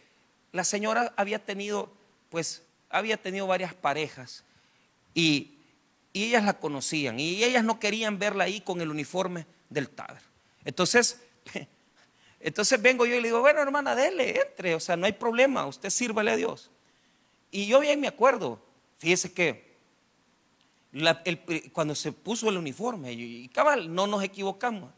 la 0.51 0.63
señora 0.63 1.13
había 1.17 1.43
tenido, 1.43 1.91
pues, 2.29 2.63
había 2.89 3.17
tenido 3.17 3.47
varias 3.47 3.73
parejas 3.73 4.43
y, 5.13 5.53
ellas 6.13 6.45
la 6.45 6.57
conocían 6.57 7.19
y 7.19 7.43
ellas 7.43 7.63
no 7.63 7.79
querían 7.79 8.17
verla 8.17 8.45
ahí 8.45 8.59
con 8.61 8.81
el 8.81 8.89
uniforme 8.89 9.45
del 9.69 9.87
Taber. 9.87 10.23
Entonces, 10.65 11.21
entonces 12.39 12.81
vengo 12.81 13.05
yo 13.05 13.15
y 13.15 13.21
le 13.21 13.27
digo, 13.29 13.39
bueno, 13.39 13.61
hermana, 13.61 13.95
dele, 13.95 14.41
entre, 14.41 14.75
o 14.75 14.79
sea, 14.79 14.95
no 14.95 15.05
hay 15.05 15.13
problema, 15.13 15.65
usted 15.65 15.89
sírvale 15.89 16.31
a 16.31 16.35
Dios. 16.35 16.71
Y 17.51 17.67
yo 17.67 17.79
bien 17.79 17.99
me 17.99 18.07
acuerdo, 18.07 18.59
fíjese 18.97 19.33
que 19.33 19.67
cuando 21.73 21.95
se 21.95 22.11
puso 22.11 22.49
el 22.49 22.57
uniforme, 22.57 23.11
y 23.13 23.47
cabal, 23.49 23.93
no 23.93 24.07
nos 24.07 24.23
equivocamos, 24.23 24.91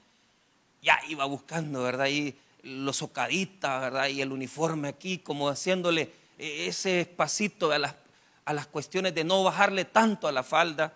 ya 0.82 1.00
iba 1.08 1.26
buscando, 1.26 1.84
¿verdad? 1.84 2.08
Y 2.08 2.36
los 2.64 2.98
socaditas, 2.98 3.82
¿verdad? 3.82 4.08
Y 4.08 4.22
el 4.22 4.32
uniforme 4.32 4.90
aquí, 4.90 5.20
como 5.20 5.50
haciéndole 5.50 6.12
ese 6.38 7.02
espacito 7.02 7.72
a 7.72 7.80
las, 7.80 7.96
a 8.46 8.54
las 8.54 8.68
cuestiones 8.68 9.14
de 9.14 9.24
no 9.24 9.44
bajarle 9.44 9.86
tanto 9.86 10.28
a 10.28 10.32
la 10.32 10.44
falda, 10.44 10.94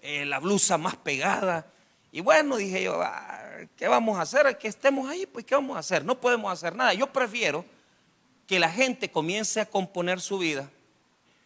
eh, 0.00 0.24
la 0.24 0.38
blusa 0.40 0.78
más 0.78 0.96
pegada. 0.96 1.66
Y 2.12 2.20
bueno, 2.20 2.56
dije 2.56 2.82
yo, 2.82 3.00
ah, 3.02 3.35
¿qué 3.76 3.88
vamos 3.88 4.18
a 4.18 4.22
hacer? 4.22 4.56
Que 4.58 4.68
estemos 4.68 5.08
ahí, 5.08 5.26
pues 5.26 5.44
¿qué 5.44 5.54
vamos 5.54 5.76
a 5.76 5.80
hacer? 5.80 6.04
No 6.04 6.20
podemos 6.20 6.52
hacer 6.52 6.74
nada. 6.74 6.94
Yo 6.94 7.12
prefiero 7.12 7.64
que 8.46 8.58
la 8.58 8.70
gente 8.70 9.10
comience 9.10 9.60
a 9.60 9.66
componer 9.66 10.20
su 10.20 10.38
vida 10.38 10.70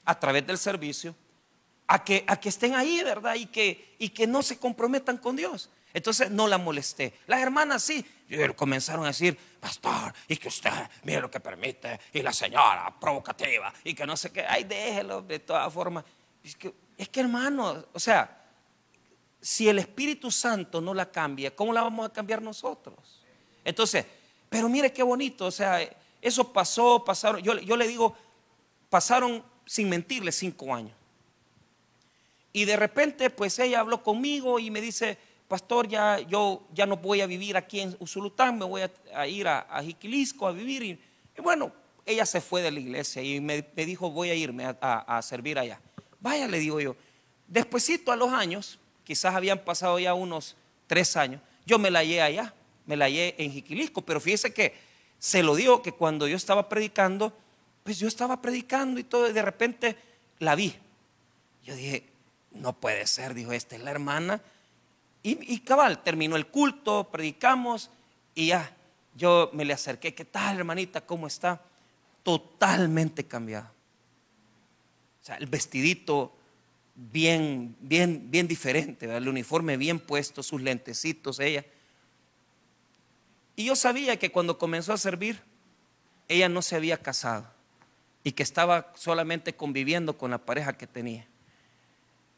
a 0.05 0.19
través 0.19 0.47
del 0.47 0.59
servicio 0.59 1.15
a 1.91 2.05
que, 2.05 2.25
a 2.29 2.39
que 2.39 2.49
estén 2.49 2.77
ahí, 2.77 3.03
¿verdad? 3.03 3.35
Y 3.35 3.47
que, 3.47 3.97
y 3.99 4.11
que 4.11 4.27
no 4.27 4.43
se 4.43 4.59
comprometan 4.59 5.19
con 5.19 5.35
Dios. 5.35 5.71
Entonces 5.93 6.31
no 6.31 6.47
la 6.47 6.57
molesté. 6.57 7.15
Las 7.27 7.41
hermanas 7.41 7.83
sí, 7.83 8.07
comenzaron 8.55 9.05
a 9.05 9.09
decir, 9.09 9.37
pastor, 9.59 10.15
y 10.29 10.37
que 10.37 10.47
usted, 10.47 10.71
mire 11.03 11.21
lo 11.21 11.29
que 11.29 11.41
permite, 11.41 11.99
y 12.13 12.23
la 12.23 12.33
señora 12.33 12.95
provocativa, 13.01 13.73
y 13.83 13.95
que 13.95 14.07
no 14.07 14.17
sé 14.17 14.31
qué, 14.31 14.47
ay, 14.47 14.63
déjelo 14.63 15.23
de 15.23 15.41
todas 15.41 15.73
formas. 15.73 16.05
Es 16.45 16.55
que, 16.55 16.73
es 16.97 17.09
que 17.09 17.21
hermano, 17.21 17.85
o 17.93 17.99
sea, 17.99 18.40
si 19.41 19.69
el 19.69 19.79
Espíritu 19.79 20.31
Santo 20.31 20.81
no 20.81 20.95
la 20.95 21.11
cambia, 21.11 21.55
¿cómo 21.55 21.73
la 21.73 21.83
vamos 21.83 22.07
a 22.07 22.13
cambiar 22.13 22.43
nosotros? 22.43 23.23
Entonces, 23.65 24.05
pero 24.49 24.69
mire 24.69 24.93
qué 24.93 25.03
bonito, 25.03 25.47
o 25.47 25.51
sea, 25.51 25.79
eso 26.21 26.53
pasó, 26.53 27.05
pasaron, 27.05 27.41
yo, 27.43 27.59
yo 27.59 27.77
le 27.77 27.89
digo, 27.89 28.17
pasaron 28.89 29.43
sin 29.65 29.89
mentirle 29.89 30.33
cinco 30.33 30.75
años. 30.75 30.95
Y 32.53 32.65
de 32.65 32.77
repente, 32.77 33.31
pues 33.31 33.59
ella 33.61 33.81
habló 33.81 34.03
conmigo 34.03 34.59
y 34.59 34.71
me 34.71 34.81
dice, 34.81 35.17
pastor, 35.47 35.87
ya 35.87 36.19
yo 36.19 36.67
ya 36.73 36.85
no 36.87 36.97
voy 36.97 37.21
a 37.21 37.27
vivir 37.27 37.57
aquí 37.57 37.81
en 37.81 37.97
Usulután, 38.01 38.59
me 38.59 38.65
voy 38.65 38.83
a, 39.15 39.27
ir 39.29 39.47
a, 39.47 39.61
a, 39.61 39.83
Jiquilisco 39.83 40.49
a 40.49 40.53
vivir. 40.53 40.83
Y, 40.83 41.41
bueno, 41.41 41.73
ella 42.05 42.27
se 42.27 42.41
fue 42.41 42.61
de 42.61 42.73
la 42.73 42.81
iglesia 42.81 43.23
y 43.23 43.41
me, 43.41 43.63
dijo, 43.77 44.11
voy 44.11 44.31
a 44.31 44.35
irme 44.35 44.65
a, 44.81 45.21
servir 45.23 45.59
allá. 45.59 45.81
Vaya, 46.19 46.49
le 46.49 46.59
digo 46.59 46.81
yo. 46.81 46.97
Despuésito 47.47 48.11
a 48.11 48.17
los 48.17 48.33
años, 48.33 48.80
quizás 49.11 49.35
habían 49.35 49.59
pasado 49.59 49.99
ya 49.99 50.15
unos 50.15 50.55
tres 50.87 51.17
años, 51.17 51.41
yo 51.67 51.81
me 51.81 51.91
la 51.91 51.99
hallé 51.99 52.23
allá, 52.23 52.55
me 52.87 52.97
la 52.97 53.07
hallé 53.07 53.35
en 53.39 53.51
Jiquilisco, 53.51 54.03
pero 54.03 54.21
fíjese 54.21 54.55
que 54.55 54.73
se 55.19 55.43
lo 55.43 55.57
digo 55.57 55.83
que 55.83 55.91
cuando 55.91 56.29
yo 56.29 56.37
estaba 56.37 56.69
predicando, 56.69 57.37
pues 57.83 57.99
yo 57.99 58.07
estaba 58.07 58.41
predicando 58.41 59.01
y 59.01 59.03
todo, 59.03 59.29
y 59.29 59.33
de 59.33 59.43
repente 59.43 59.97
la 60.39 60.55
vi. 60.55 60.77
Yo 61.65 61.75
dije, 61.75 62.05
no 62.53 62.73
puede 62.73 63.05
ser, 63.09 63.35
dijo, 63.35 63.51
esta 63.51 63.75
es 63.75 63.83
la 63.83 63.91
hermana. 63.91 64.41
Y, 65.25 65.59
cabal, 65.59 66.05
terminó 66.05 66.37
el 66.37 66.47
culto, 66.47 67.09
predicamos 67.11 67.91
Y 68.37 68.47
ya, 68.47 68.77
yo 69.17 69.51
me 69.53 69.65
le 69.65 69.73
acerqué, 69.73 70.15
¿qué 70.15 70.25
tal 70.25 70.57
hermanita? 70.57 71.01
¿Cómo 71.01 71.27
está? 71.27 71.61
Totalmente 72.23 73.27
cambiada. 73.27 73.73
O 75.21 75.25
sea, 75.25 75.35
el 75.35 75.47
vestidito 75.47 76.33
bien, 77.13 77.77
bien, 77.81 78.31
bien 78.31 78.47
diferente, 78.47 79.07
el 79.17 79.29
uniforme 79.29 79.77
bien 79.77 79.99
puesto, 79.99 80.43
sus 80.43 80.61
lentecitos, 80.61 81.41
ella. 81.41 81.65
Y 83.57 83.65
yo 83.65 83.77
sabía 83.77 84.19
que 84.19 84.31
cuando 84.31 84.59
comenzó 84.59 84.93
a 84.93 84.99
servir, 84.99 85.41
ella 86.29 86.49
no 86.49 86.63
se 86.63 86.77
había 86.77 86.99
casado 86.99 87.51
y 88.23 88.33
que 88.33 88.43
estaba 88.43 88.93
solamente 88.95 89.55
conviviendo 89.55 90.19
con 90.19 90.31
la 90.31 90.39
pareja 90.39 90.75
que 90.75 90.87
tenía. 90.87 91.27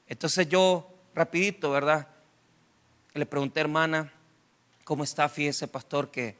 Entonces 0.06 0.48
yo, 0.48 0.88
rapidito, 1.14 1.70
¿verdad? 1.70 2.08
Le 3.14 3.26
pregunté, 3.26 3.60
hermana, 3.60 4.12
¿cómo 4.84 5.04
está? 5.04 5.28
Fíjese, 5.28 5.68
pastor, 5.68 6.10
que, 6.10 6.36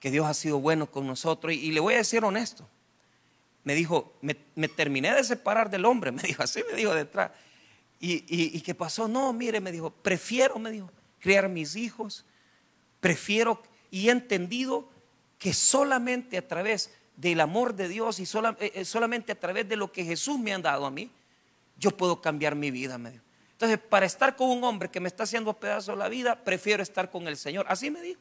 que 0.00 0.10
Dios 0.10 0.26
ha 0.26 0.34
sido 0.34 0.58
bueno 0.60 0.90
con 0.90 1.06
nosotros. 1.06 1.52
Y, 1.52 1.70
le 1.70 1.80
voy 1.80 1.94
a 1.94 1.98
decir 1.98 2.24
honesto. 2.24 2.68
Me 3.62 3.74
dijo, 3.74 4.14
me, 4.22 4.34
terminé 4.68 5.14
de 5.14 5.22
separar 5.22 5.70
del 5.70 5.84
hombre, 5.84 6.12
me 6.12 6.22
dijo, 6.22 6.42
así 6.42 6.62
me 6.68 6.76
dijo 6.76 6.94
detrás. 6.94 7.30
Y, 8.02 8.24
y, 8.28 8.60
qué 8.62 8.74
pasó? 8.74 9.06
No, 9.08 9.30
mire, 9.34 9.60
me 9.60 9.70
dijo, 9.70 9.90
prefiero, 9.90 10.58
me 10.58 10.70
dijo, 10.70 10.90
criar 11.18 11.50
mis 11.50 11.76
hijos, 11.76 12.24
prefiero, 12.98 13.62
y 13.90 14.08
he 14.08 14.10
entendido 14.10 14.88
que 15.38 15.52
solamente 15.52 16.38
a 16.38 16.48
través 16.48 16.90
del 17.16 17.40
amor 17.40 17.74
de 17.74 17.88
Dios 17.88 18.18
y 18.18 18.22
eh, 18.22 18.72
eh, 18.74 18.84
solamente 18.86 19.32
a 19.32 19.38
través 19.38 19.68
de 19.68 19.76
lo 19.76 19.92
que 19.92 20.04
Jesús 20.04 20.38
me 20.38 20.54
ha 20.54 20.58
dado 20.58 20.86
a 20.86 20.90
mí, 20.90 21.10
yo 21.76 21.90
puedo 21.90 22.22
cambiar 22.22 22.54
mi 22.54 22.70
vida, 22.70 22.96
me 22.96 23.10
dijo. 23.10 23.24
Entonces, 23.52 23.78
para 23.78 24.06
estar 24.06 24.36
con 24.36 24.48
un 24.48 24.64
hombre 24.64 24.90
que 24.90 25.00
me 25.00 25.08
está 25.08 25.24
haciendo 25.24 25.52
pedazos 25.52 25.98
la 25.98 26.08
vida, 26.08 26.42
prefiero 26.42 26.82
estar 26.82 27.10
con 27.10 27.28
el 27.28 27.36
Señor. 27.36 27.66
Así 27.68 27.90
me 27.90 28.00
dijo. 28.00 28.20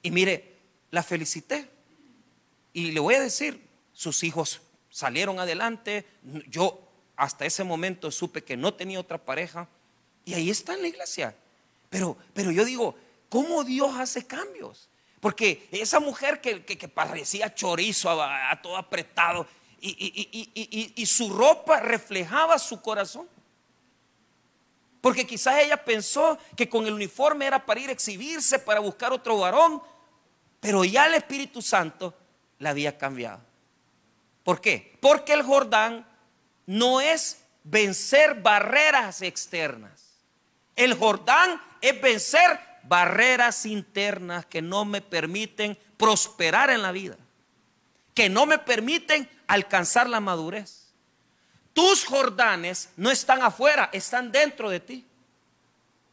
Y 0.00 0.10
mire, 0.10 0.56
la 0.90 1.02
felicité. 1.02 1.68
Y 2.72 2.92
le 2.92 3.00
voy 3.00 3.16
a 3.16 3.20
decir, 3.20 3.62
sus 3.92 4.24
hijos 4.24 4.62
salieron 4.88 5.38
adelante. 5.38 6.06
Yo 6.48 6.85
hasta 7.16 7.46
ese 7.46 7.64
momento 7.64 8.10
supe 8.10 8.44
que 8.44 8.56
no 8.56 8.74
tenía 8.74 9.00
otra 9.00 9.18
pareja. 9.18 9.68
Y 10.24 10.34
ahí 10.34 10.50
está 10.50 10.74
en 10.74 10.82
la 10.82 10.88
iglesia. 10.88 11.34
Pero, 11.88 12.16
pero 12.34 12.50
yo 12.50 12.64
digo, 12.64 12.94
¿cómo 13.28 13.64
Dios 13.64 13.94
hace 13.96 14.26
cambios? 14.26 14.88
Porque 15.20 15.68
esa 15.72 15.98
mujer 15.98 16.40
que, 16.40 16.88
parecía 16.88 17.54
chorizo, 17.54 18.10
a, 18.22 18.60
todo 18.62 18.76
apretado, 18.76 19.46
y 19.80 21.06
su 21.06 21.30
ropa 21.30 21.80
reflejaba 21.80 22.58
su 22.58 22.80
corazón. 22.80 23.28
Porque 25.06 25.24
quizás 25.24 25.60
ella 25.60 25.84
pensó 25.84 26.36
que 26.56 26.68
con 26.68 26.84
el 26.84 26.92
uniforme 26.92 27.46
era 27.46 27.64
para 27.64 27.78
ir 27.78 27.90
a 27.90 27.92
exhibirse, 27.92 28.58
para 28.58 28.80
buscar 28.80 29.12
otro 29.12 29.38
varón, 29.38 29.80
pero 30.58 30.84
ya 30.84 31.06
el 31.06 31.14
Espíritu 31.14 31.62
Santo 31.62 32.12
la 32.58 32.70
había 32.70 32.98
cambiado. 32.98 33.40
¿Por 34.42 34.60
qué? 34.60 34.98
Porque 35.00 35.32
el 35.32 35.44
Jordán 35.44 36.04
no 36.66 37.00
es 37.00 37.42
vencer 37.64 38.42
barreras 38.42 39.22
externas. 39.22 39.92
El 40.74 40.94
Jordán 40.94 41.60
es 41.80 42.00
vencer 42.00 42.60
barreras 42.82 43.66
internas 43.66 44.44
que 44.46 44.62
no 44.62 44.84
me 44.84 45.00
permiten 45.00 45.78
prosperar 45.96 46.70
en 46.70 46.82
la 46.82 46.92
vida, 46.92 47.16
que 48.14 48.28
no 48.28 48.46
me 48.46 48.58
permiten 48.58 49.28
alcanzar 49.46 50.08
la 50.08 50.20
madurez. 50.20 50.86
Tus 51.72 52.04
Jordanes 52.04 52.90
no 52.96 53.10
están 53.10 53.42
afuera, 53.42 53.90
están 53.92 54.32
dentro 54.32 54.70
de 54.70 54.80
ti. 54.80 55.04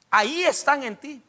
Ahí 0.09 0.43
están 0.43 0.83
en 0.83 0.95
ti. 0.97 1.21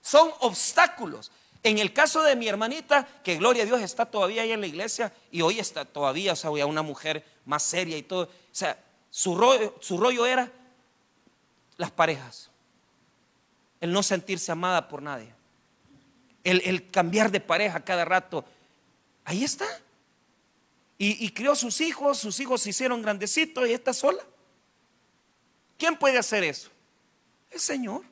Son 0.00 0.32
obstáculos. 0.40 1.30
En 1.62 1.78
el 1.78 1.92
caso 1.92 2.22
de 2.22 2.36
mi 2.36 2.48
hermanita, 2.48 3.06
que 3.22 3.36
gloria 3.36 3.64
a 3.64 3.66
Dios 3.66 3.80
está 3.82 4.06
todavía 4.06 4.42
ahí 4.42 4.52
en 4.52 4.60
la 4.60 4.66
iglesia 4.66 5.12
y 5.30 5.42
hoy 5.42 5.58
está 5.58 5.84
todavía, 5.84 6.32
o 6.32 6.36
sea, 6.36 6.50
una 6.50 6.82
mujer 6.82 7.24
más 7.44 7.62
seria 7.62 7.98
y 7.98 8.02
todo. 8.02 8.24
O 8.24 8.28
sea, 8.52 8.82
su 9.10 9.36
rollo, 9.36 9.76
su 9.80 9.98
rollo 9.98 10.24
era 10.26 10.50
las 11.76 11.90
parejas. 11.90 12.50
El 13.80 13.92
no 13.92 14.02
sentirse 14.02 14.52
amada 14.52 14.88
por 14.88 15.02
nadie. 15.02 15.34
El, 16.44 16.62
el 16.64 16.90
cambiar 16.90 17.30
de 17.30 17.40
pareja 17.40 17.80
cada 17.84 18.04
rato. 18.04 18.44
Ahí 19.24 19.44
está. 19.44 19.66
Y, 21.02 21.30
crió 21.30 21.56
sus 21.56 21.80
hijos, 21.80 22.18
sus 22.18 22.40
hijos 22.40 22.60
se 22.60 22.70
hicieron 22.70 23.00
grandecitos 23.00 23.66
y 23.66 23.72
está 23.72 23.94
sola. 23.94 24.22
¿Quién 25.78 25.96
puede 25.96 26.18
hacer 26.18 26.44
eso? 26.44 26.68
El 27.50 27.58
Señor. 27.58 28.02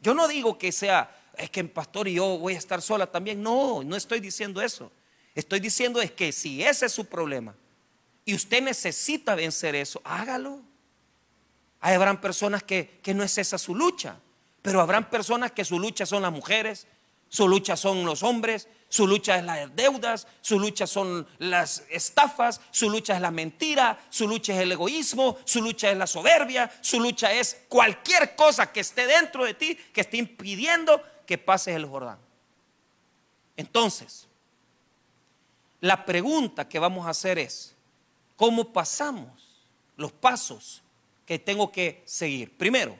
Yo 0.00 0.14
no 0.14 0.28
digo 0.28 0.56
que 0.56 0.70
sea, 0.70 1.10
es 1.36 1.50
que 1.50 1.60
el 1.60 1.70
pastor 1.70 2.08
y 2.08 2.14
yo 2.14 2.38
voy 2.38 2.54
a 2.54 2.58
estar 2.58 2.82
sola 2.82 3.06
también. 3.06 3.42
No, 3.42 3.82
no 3.82 3.96
estoy 3.96 4.20
diciendo 4.20 4.60
eso. 4.60 4.90
Estoy 5.34 5.60
diciendo 5.60 6.00
es 6.00 6.10
que 6.10 6.32
si 6.32 6.62
ese 6.62 6.86
es 6.86 6.92
su 6.92 7.04
problema 7.04 7.54
y 8.24 8.34
usted 8.34 8.62
necesita 8.62 9.34
vencer 9.34 9.74
eso, 9.74 10.00
hágalo. 10.04 10.60
Habrán 11.80 12.20
personas 12.20 12.62
que, 12.62 12.98
que 13.02 13.14
no 13.14 13.22
es 13.22 13.36
esa 13.38 13.58
su 13.58 13.74
lucha, 13.74 14.16
pero 14.62 14.80
habrán 14.80 15.10
personas 15.10 15.52
que 15.52 15.64
su 15.64 15.78
lucha 15.78 16.06
son 16.06 16.22
las 16.22 16.32
mujeres, 16.32 16.86
su 17.28 17.48
lucha 17.48 17.76
son 17.76 18.04
los 18.04 18.22
hombres, 18.22 18.68
su 18.88 19.06
lucha 19.06 19.36
es 19.36 19.44
las 19.44 19.74
deudas, 19.74 20.26
su 20.40 20.58
lucha 20.58 20.86
son 20.86 21.26
las 21.38 21.84
estafas, 21.90 22.60
su 22.70 22.88
lucha 22.88 23.14
es 23.14 23.20
la 23.20 23.30
mentira, 23.30 23.98
su 24.10 24.28
lucha 24.28 24.54
es 24.54 24.60
el 24.60 24.72
egoísmo, 24.72 25.38
su 25.44 25.60
lucha 25.60 25.90
es 25.90 25.96
la 25.96 26.06
soberbia, 26.06 26.70
su 26.80 27.00
lucha 27.00 27.32
es 27.32 27.64
cualquier 27.68 28.36
cosa 28.36 28.72
que 28.72 28.80
esté 28.80 29.06
dentro 29.06 29.44
de 29.44 29.54
ti 29.54 29.76
que 29.92 30.00
esté 30.00 30.16
impidiendo 30.16 31.02
que 31.26 31.38
pases 31.38 31.76
el 31.76 31.86
Jordán. 31.86 32.18
Entonces, 33.56 34.26
la 35.80 36.04
pregunta 36.04 36.68
que 36.68 36.78
vamos 36.78 37.06
a 37.06 37.10
hacer 37.10 37.38
es, 37.38 37.74
¿cómo 38.36 38.72
pasamos 38.72 39.62
los 39.96 40.12
pasos 40.12 40.82
que 41.24 41.38
tengo 41.38 41.70
que 41.70 42.02
seguir? 42.06 42.56
Primero, 42.56 42.96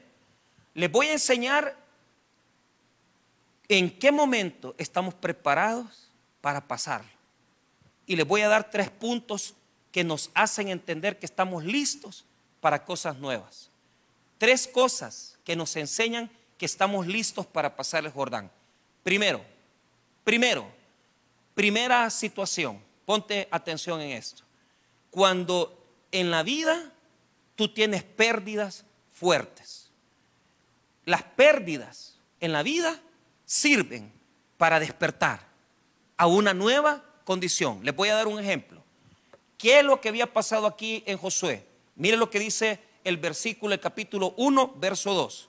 les 0.75 0.91
voy 0.91 1.07
a 1.07 1.13
enseñar 1.13 1.77
en 3.69 3.99
qué 3.99 4.13
momento 4.13 4.75
estamos 4.79 5.15
preparados 5.15 6.09
para 6.41 6.67
pasarlo. 6.67 7.11
Y 8.07 8.15
les 8.17 8.27
voy 8.27 8.43
a 8.43 8.49
dar 8.49 8.71
tres 8.71 8.91
puntos 8.91 9.55
que 9.91 10.05
nos 10.05 10.31
hacen 10.35 10.69
entender 10.69 11.19
que 11.19 11.27
estamos 11.27 11.65
listos 11.65 12.25
para 12.61 12.85
cosas 12.85 13.19
nuevas. 13.19 13.71
Tres 14.39 14.69
cosas 14.69 15.39
que 15.45 15.57
nos 15.57 15.75
enseñan 15.77 16.31
que 16.59 16.67
estamos 16.67 17.07
listos 17.07 17.47
para 17.47 17.77
pasar 17.77 18.05
el 18.05 18.13
Jordán. 18.13 18.51
Primero, 19.03 19.43
primero, 20.25 20.67
primera 21.55 22.09
situación, 22.11 22.81
ponte 23.05 23.49
atención 23.51 24.01
en 24.01 24.13
esto. 24.13 24.43
Cuando 25.11 25.77
en 26.13 26.31
la 26.31 26.43
vida 26.43 26.93
tú 27.55 27.69
tienes 27.69 28.03
pérdidas 28.03 28.85
fuertes. 29.13 29.91
Las 31.05 31.23
pérdidas 31.23 32.17
en 32.41 32.53
la 32.53 32.63
vida 32.63 33.01
sirven 33.45 34.13
para 34.59 34.81
despertar 34.81 35.47
a 36.17 36.27
una 36.27 36.55
nueva 36.55 37.05
condición. 37.25 37.81
Les 37.85 37.95
voy 37.95 38.09
a 38.09 38.15
dar 38.15 38.27
un 38.27 38.39
ejemplo. 38.39 38.83
¿Qué 39.59 39.79
es 39.79 39.85
lo 39.85 40.01
que 40.01 40.09
había 40.09 40.33
pasado 40.33 40.67
aquí 40.67 41.03
en 41.07 41.19
Josué? 41.19 41.67
Mire 41.95 42.17
lo 42.17 42.31
que 42.31 42.39
dice 42.39 42.81
el 43.05 43.17
versículo, 43.17 43.75
el 43.75 43.81
capítulo 43.81 44.35
1, 44.37 44.75
verso 44.77 45.15
2. 45.15 45.49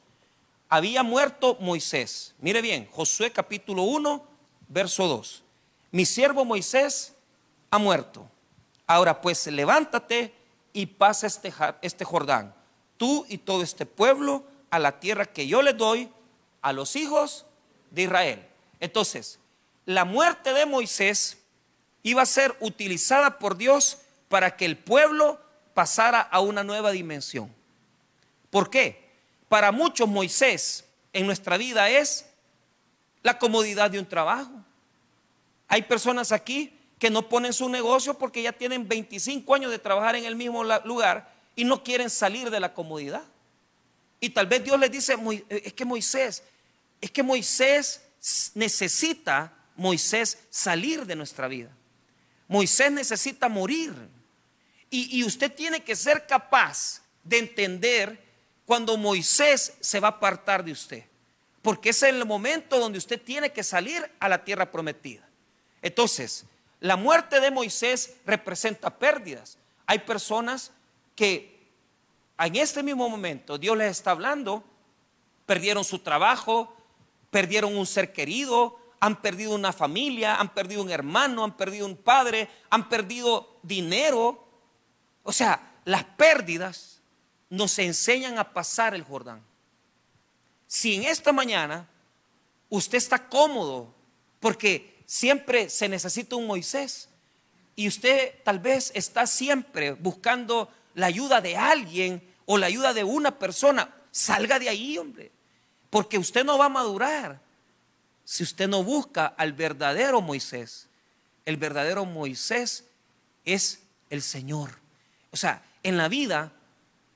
Había 0.69 1.03
muerto 1.03 1.57
Moisés. 1.61 2.35
Mire 2.39 2.61
bien, 2.61 2.89
Josué 2.91 3.31
capítulo 3.31 3.83
1, 3.83 4.25
verso 4.67 5.07
2. 5.07 5.43
Mi 5.91 6.05
siervo 6.05 6.43
Moisés 6.43 7.13
ha 7.71 7.77
muerto. 7.77 8.29
Ahora 8.85 9.21
pues 9.21 9.47
levántate 9.47 10.33
y 10.73 10.85
pasa 10.85 11.27
este, 11.27 11.53
este 11.81 12.03
Jordán, 12.03 12.53
tú 12.97 13.25
y 13.29 13.37
todo 13.37 13.63
este 13.63 13.85
pueblo, 13.85 14.43
a 14.69 14.79
la 14.79 14.99
tierra 14.99 15.25
que 15.25 15.47
yo 15.47 15.61
le 15.61 15.73
doy 15.73 16.09
a 16.61 16.73
los 16.73 16.97
hijos 16.97 17.45
de 17.91 18.03
Israel. 18.03 18.45
Entonces, 18.81 19.39
la 19.85 20.03
muerte 20.03 20.53
de 20.53 20.65
Moisés 20.65 21.37
iba 22.03 22.21
a 22.21 22.25
ser 22.25 22.55
utilizada 22.59 23.39
por 23.39 23.57
Dios 23.57 23.99
para 24.27 24.57
que 24.57 24.65
el 24.65 24.77
pueblo 24.77 25.39
pasara 25.73 26.19
a 26.19 26.41
una 26.41 26.63
nueva 26.63 26.91
dimensión. 26.91 27.53
¿Por 28.49 28.69
qué? 28.69 29.06
Para 29.49 29.71
muchos 29.71 30.07
Moisés 30.07 30.85
en 31.13 31.25
nuestra 31.25 31.57
vida 31.57 31.89
es 31.89 32.25
la 33.23 33.37
comodidad 33.37 33.91
de 33.91 33.99
un 33.99 34.05
trabajo. 34.05 34.51
Hay 35.67 35.83
personas 35.83 36.31
aquí 36.31 36.73
que 36.99 37.09
no 37.09 37.27
ponen 37.29 37.53
su 37.53 37.69
negocio 37.69 38.17
porque 38.17 38.41
ya 38.41 38.51
tienen 38.51 38.87
25 38.87 39.53
años 39.53 39.71
de 39.71 39.79
trabajar 39.79 40.15
en 40.15 40.25
el 40.25 40.35
mismo 40.35 40.63
lugar 40.63 41.31
y 41.55 41.63
no 41.63 41.83
quieren 41.83 42.09
salir 42.09 42.49
de 42.49 42.59
la 42.59 42.73
comodidad. 42.73 43.23
Y 44.19 44.29
tal 44.29 44.47
vez 44.47 44.63
Dios 44.63 44.79
les 44.79 44.91
dice, 44.91 45.15
es 45.49 45.73
que 45.73 45.85
Moisés, 45.85 46.43
es 46.99 47.11
que 47.11 47.23
Moisés 47.23 48.01
necesita, 48.55 49.53
Moisés, 49.75 50.39
salir 50.49 51.05
de 51.05 51.15
nuestra 51.15 51.47
vida. 51.47 51.69
Moisés 52.47 52.91
necesita 52.91 53.49
morir. 53.49 53.93
Y, 54.89 55.23
usted 55.25 55.53
tiene 55.53 55.83
que 55.83 55.95
ser 55.95 56.25
capaz 56.25 57.01
de 57.23 57.39
entender 57.39 58.23
cuando 58.67 58.97
Moisés 58.97 59.77
se 59.79 60.01
va 60.01 60.09
a 60.09 60.11
apartar 60.11 60.63
de 60.63 60.73
usted. 60.73 61.03
porque 61.61 61.89
es 61.89 62.01
el 62.03 62.25
momento 62.25 62.79
donde 62.79 62.97
usted 62.97 63.21
tiene 63.21 63.51
que 63.51 63.61
salir 63.61 64.09
a 64.21 64.29
la 64.29 64.45
tierra 64.45 64.71
prometida. 64.71 65.27
Entonces, 65.81 66.45
la 66.79 66.95
muerte 66.95 67.41
de 67.41 67.51
Moisés 67.51 68.15
representa 68.25 68.97
pérdidas. 68.97 69.57
Hay 69.85 69.99
personas 69.99 70.71
que 71.13 71.67
en 72.37 72.55
este 72.55 72.83
mismo 72.83 73.09
momento 73.09 73.57
Dios 73.57 73.75
les 73.75 73.91
está 73.91 74.11
hablando, 74.11 74.63
perdieron 75.45 75.83
su 75.83 75.99
trabajo, 75.99 76.73
perdieron 77.31 77.75
un 77.75 77.85
ser 77.85 78.13
querido, 78.13 78.79
han 79.01 79.21
perdido 79.21 79.53
una 79.53 79.73
familia, 79.73 80.35
han 80.35 80.53
perdido 80.53 80.81
un 80.81 80.91
hermano, 80.91 81.43
han 81.43 81.57
perdido 81.57 81.85
un 81.85 81.97
padre, 81.97 82.47
han 82.69 82.87
perdido 82.87 83.59
dinero. 83.61 84.47
O 85.23 85.33
sea, 85.33 85.79
las 85.83 86.05
pérdidas 86.05 86.96
nos 87.49 87.79
enseñan 87.79 88.37
a 88.37 88.53
pasar 88.53 88.93
el 88.93 89.03
Jordán. 89.03 89.41
Si 90.67 90.95
en 90.95 91.03
esta 91.03 91.31
mañana 91.31 91.87
usted 92.69 92.97
está 92.97 93.27
cómodo, 93.29 93.93
porque 94.39 95.01
siempre 95.05 95.69
se 95.69 95.87
necesita 95.87 96.35
un 96.35 96.47
Moisés, 96.47 97.09
y 97.75 97.87
usted 97.87 98.33
tal 98.43 98.59
vez 98.59 98.91
está 98.95 99.27
siempre 99.27 99.91
buscando 99.91 100.69
la 100.95 101.05
ayuda 101.05 101.41
de 101.41 101.55
alguien 101.55 102.21
o 102.45 102.57
la 102.57 102.65
ayuda 102.65 102.93
de 102.93 103.03
una 103.03 103.37
persona, 103.37 103.93
salga 104.11 104.57
de 104.57 104.67
ahí, 104.67 104.97
hombre, 104.97 105.31
porque 105.89 106.17
usted 106.17 106.43
no 106.43 106.57
va 106.57 106.65
a 106.65 106.69
madurar 106.69 107.39
si 108.25 108.43
usted 108.43 108.67
no 108.67 108.83
busca 108.83 109.27
al 109.27 109.53
verdadero 109.53 110.21
Moisés. 110.21 110.87
El 111.45 111.55
verdadero 111.55 112.03
Moisés 112.03 112.83
es 113.45 113.83
el 114.09 114.21
Señor. 114.21 114.79
O 115.31 115.37
sea, 115.37 115.63
en 115.83 115.95
la 115.97 116.09
vida 116.09 116.51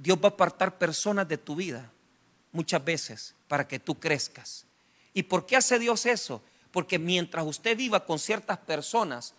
Dios 0.01 0.17
va 0.17 0.29
a 0.29 0.31
apartar 0.31 0.79
personas 0.79 1.27
de 1.27 1.37
tu 1.37 1.55
vida 1.55 1.91
muchas 2.51 2.83
veces 2.83 3.35
para 3.47 3.67
que 3.67 3.79
tú 3.79 3.99
crezcas. 3.99 4.65
¿Y 5.13 5.23
por 5.23 5.45
qué 5.45 5.57
hace 5.57 5.77
Dios 5.77 6.07
eso? 6.07 6.41
Porque 6.71 6.97
mientras 6.97 7.45
usted 7.45 7.77
viva 7.77 8.03
con 8.03 8.17
ciertas 8.17 8.57
personas, 8.57 9.35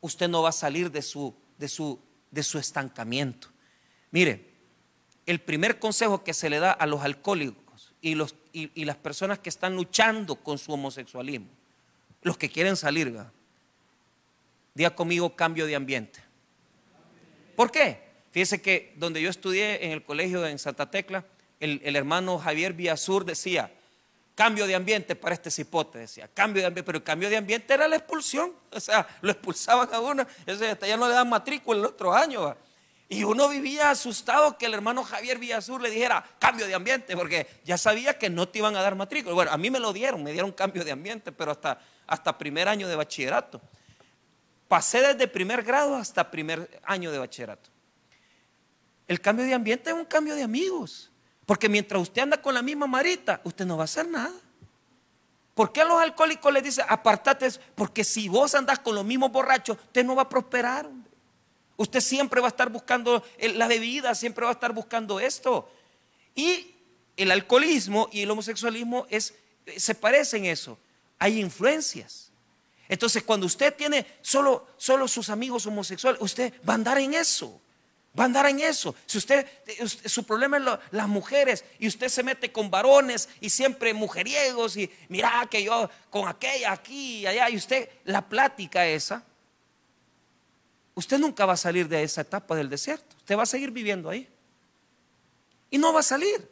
usted 0.00 0.28
no 0.28 0.42
va 0.42 0.48
a 0.48 0.52
salir 0.52 0.90
de 0.90 1.02
su, 1.02 1.34
de 1.58 1.68
su, 1.68 2.00
de 2.30 2.42
su 2.42 2.58
estancamiento. 2.58 3.48
Mire, 4.10 4.54
el 5.26 5.40
primer 5.40 5.78
consejo 5.78 6.24
que 6.24 6.32
se 6.32 6.48
le 6.48 6.60
da 6.60 6.72
a 6.72 6.86
los 6.86 7.02
alcohólicos 7.02 7.92
y, 8.00 8.14
los, 8.14 8.36
y, 8.52 8.84
las 8.86 8.96
personas 8.96 9.38
que 9.38 9.50
están 9.50 9.74
luchando 9.76 10.36
con 10.36 10.56
su 10.56 10.72
homosexualismo, 10.72 11.48
los 12.22 12.38
que 12.38 12.48
quieren 12.48 12.76
salir, 12.76 13.14
diga 14.72 14.94
conmigo 14.94 15.36
cambio 15.36 15.66
de 15.66 15.76
ambiente. 15.76 16.20
¿Por 17.54 17.70
qué? 17.70 18.03
Fíjese 18.34 18.60
que 18.60 18.92
donde 18.96 19.22
yo 19.22 19.30
estudié 19.30 19.84
en 19.84 19.92
el 19.92 20.02
colegio 20.02 20.44
en 20.44 20.58
Santa 20.58 20.90
Tecla, 20.90 21.24
el, 21.60 21.94
hermano 21.94 22.36
Javier 22.36 22.72
Villasur 22.72 23.24
decía, 23.24 23.70
cambio 24.34 24.66
de 24.66 24.74
ambiente 24.74 25.14
para 25.14 25.36
este 25.36 25.52
cipote, 25.52 26.00
decía, 26.00 26.28
cambio 26.34 26.60
de 26.60 26.66
ambiente, 26.66 26.84
pero 26.84 26.98
el 26.98 27.04
cambio 27.04 27.30
de 27.30 27.36
ambiente 27.36 27.72
era 27.72 27.86
la 27.86 27.94
expulsión, 27.94 28.52
o 28.72 28.80
sea, 28.80 29.06
lo 29.20 29.30
expulsaban 29.30 29.88
a 29.94 30.00
uno, 30.00 30.26
hasta 30.48 30.84
ya 30.84 30.96
no 30.96 31.06
le 31.06 31.14
dan 31.14 31.28
matrícula 31.28 31.78
el 31.78 31.86
otro 31.86 32.12
año. 32.12 32.56
Y 33.08 33.22
uno 33.22 33.48
vivía 33.48 33.90
asustado 33.90 34.58
que 34.58 34.66
el 34.66 34.74
hermano 34.74 35.04
Javier 35.04 35.38
Villasur 35.38 35.80
le 35.80 35.90
dijera 35.90 36.24
cambio 36.40 36.66
de 36.66 36.74
ambiente, 36.74 37.16
porque 37.16 37.46
ya 37.64 37.78
sabía 37.78 38.18
que 38.18 38.30
no 38.30 38.48
te 38.48 38.58
iban 38.58 38.74
a 38.74 38.82
dar 38.82 38.96
matrícula. 38.96 39.32
Bueno, 39.32 39.52
a 39.52 39.56
mí 39.56 39.70
me 39.70 39.78
lo 39.78 39.92
dieron, 39.92 40.24
me 40.24 40.32
dieron 40.32 40.50
cambio 40.50 40.82
de 40.82 40.90
ambiente, 40.90 41.30
pero 41.30 41.52
hasta, 41.52 41.78
hasta 42.08 42.36
primer 42.36 42.66
año 42.66 42.88
de 42.88 42.96
bachillerato. 42.96 43.60
Pasé 44.66 45.02
desde 45.02 45.28
primer 45.28 45.62
grado 45.62 45.94
hasta 45.94 46.28
primer 46.32 46.80
año 46.82 47.12
de 47.12 47.18
bachillerato. 47.18 47.73
El 49.06 49.20
cambio 49.20 49.44
de 49.44 49.54
ambiente 49.54 49.90
es 49.90 49.96
un 49.96 50.04
cambio 50.04 50.34
de 50.34 50.42
amigos. 50.42 51.10
Porque 51.46 51.68
mientras 51.68 52.00
usted 52.00 52.22
anda 52.22 52.40
con 52.40 52.54
la 52.54 52.62
misma 52.62 52.86
marita, 52.86 53.40
usted 53.44 53.66
no 53.66 53.76
va 53.76 53.82
a 53.82 53.84
hacer 53.84 54.08
nada. 54.08 54.32
¿Por 55.54 55.72
qué 55.72 55.82
a 55.82 55.84
los 55.84 56.00
alcohólicos 56.00 56.52
les 56.52 56.62
dice 56.62 56.82
apartate? 56.88 57.48
Porque 57.74 58.02
si 58.02 58.28
vos 58.28 58.54
andás 58.54 58.78
con 58.78 58.94
los 58.94 59.04
mismos 59.04 59.30
borrachos, 59.30 59.76
usted 59.78 60.04
no 60.04 60.16
va 60.16 60.22
a 60.22 60.28
prosperar. 60.28 60.88
Usted 61.76 62.00
siempre 62.00 62.40
va 62.40 62.48
a 62.48 62.50
estar 62.50 62.70
buscando 62.70 63.24
la 63.40 63.68
bebida, 63.68 64.14
siempre 64.14 64.44
va 64.44 64.50
a 64.50 64.54
estar 64.54 64.72
buscando 64.72 65.20
esto. 65.20 65.70
Y 66.34 66.74
el 67.16 67.30
alcoholismo 67.30 68.08
y 68.10 68.22
el 68.22 68.30
homosexualismo 68.30 69.06
es, 69.10 69.34
se 69.76 69.94
parecen 69.94 70.46
eso. 70.46 70.78
Hay 71.18 71.40
influencias. 71.40 72.30
Entonces, 72.88 73.22
cuando 73.22 73.46
usted 73.46 73.74
tiene 73.74 74.06
solo, 74.22 74.66
solo 74.76 75.08
sus 75.08 75.30
amigos 75.30 75.66
homosexuales, 75.66 76.20
usted 76.20 76.52
va 76.68 76.74
a 76.74 76.76
andar 76.76 76.98
en 76.98 77.14
eso. 77.14 77.60
Va 78.18 78.24
a 78.24 78.26
andar 78.26 78.46
en 78.46 78.60
eso. 78.60 78.94
Si 79.06 79.18
usted, 79.18 79.46
su 80.04 80.24
problema 80.24 80.56
es 80.58 80.62
las 80.92 81.08
mujeres 81.08 81.64
y 81.80 81.88
usted 81.88 82.08
se 82.08 82.22
mete 82.22 82.52
con 82.52 82.70
varones 82.70 83.28
y 83.40 83.50
siempre 83.50 83.92
mujeriegos 83.92 84.76
y 84.76 84.88
mira 85.08 85.46
que 85.50 85.64
yo 85.64 85.90
con 86.10 86.28
aquella 86.28 86.72
aquí 86.72 87.18
y 87.18 87.26
allá 87.26 87.50
y 87.50 87.56
usted 87.56 87.88
la 88.04 88.28
plática 88.28 88.86
esa, 88.86 89.24
usted 90.94 91.18
nunca 91.18 91.44
va 91.44 91.54
a 91.54 91.56
salir 91.56 91.88
de 91.88 92.04
esa 92.04 92.20
etapa 92.20 92.54
del 92.54 92.70
desierto. 92.70 93.16
Usted 93.16 93.36
va 93.36 93.42
a 93.42 93.46
seguir 93.46 93.72
viviendo 93.72 94.08
ahí. 94.08 94.28
Y 95.70 95.78
no 95.78 95.92
va 95.92 96.00
a 96.00 96.04
salir. 96.04 96.48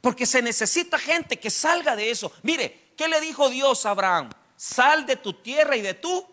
Porque 0.00 0.24
se 0.24 0.40
necesita 0.40 1.00
gente 1.00 1.38
que 1.38 1.50
salga 1.50 1.96
de 1.96 2.10
eso. 2.10 2.32
Mire, 2.42 2.92
¿qué 2.96 3.08
le 3.08 3.20
dijo 3.20 3.50
Dios 3.50 3.84
a 3.86 3.90
Abraham? 3.90 4.30
Sal 4.56 5.04
de 5.04 5.16
tu 5.16 5.32
tierra 5.32 5.76
y 5.76 5.80
de 5.80 5.94
tu 5.94 6.24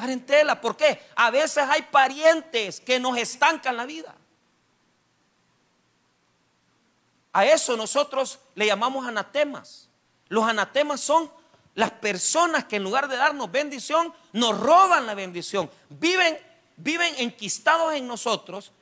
parentela. 0.00 0.60
¿Por 0.60 0.76
qué? 0.76 1.00
A 1.16 1.30
veces 1.30 1.64
hay 1.68 1.82
parientes 1.82 2.80
que 2.80 2.98
nos 2.98 3.16
estancan 3.16 3.76
la 3.76 3.86
vida. 3.86 4.14
A 7.32 7.44
eso 7.44 7.76
nosotros 7.76 8.38
le 8.54 8.66
llamamos 8.66 9.06
anatemas. 9.06 9.88
Los 10.28 10.44
anatemas 10.44 11.00
son 11.00 11.30
las 11.74 11.90
personas 11.90 12.64
que 12.64 12.76
en 12.76 12.82
lugar 12.82 13.08
de 13.08 13.16
darnos 13.16 13.50
bendición, 13.50 14.12
nos 14.32 14.58
roban 14.58 15.06
la 15.06 15.14
bendición. 15.14 15.70
Viven 15.88 16.36
viven 16.82 17.14
enquistados 17.18 17.94
en 17.94 18.06
nosotros, 18.06 18.72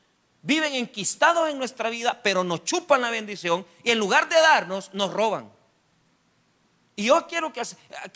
viven 0.42 0.74
enquistados 0.74 1.48
en 1.48 1.58
nuestra 1.58 1.90
vida, 1.90 2.20
pero 2.22 2.44
nos 2.44 2.64
chupan 2.64 3.00
la 3.00 3.10
bendición 3.10 3.66
y 3.82 3.90
en 3.90 3.98
lugar 3.98 4.28
de 4.28 4.36
darnos, 4.36 4.94
nos 4.94 5.12
roban. 5.12 5.50
Y 6.96 7.04
yo 7.04 7.26
quiero 7.26 7.52
que 7.52 7.62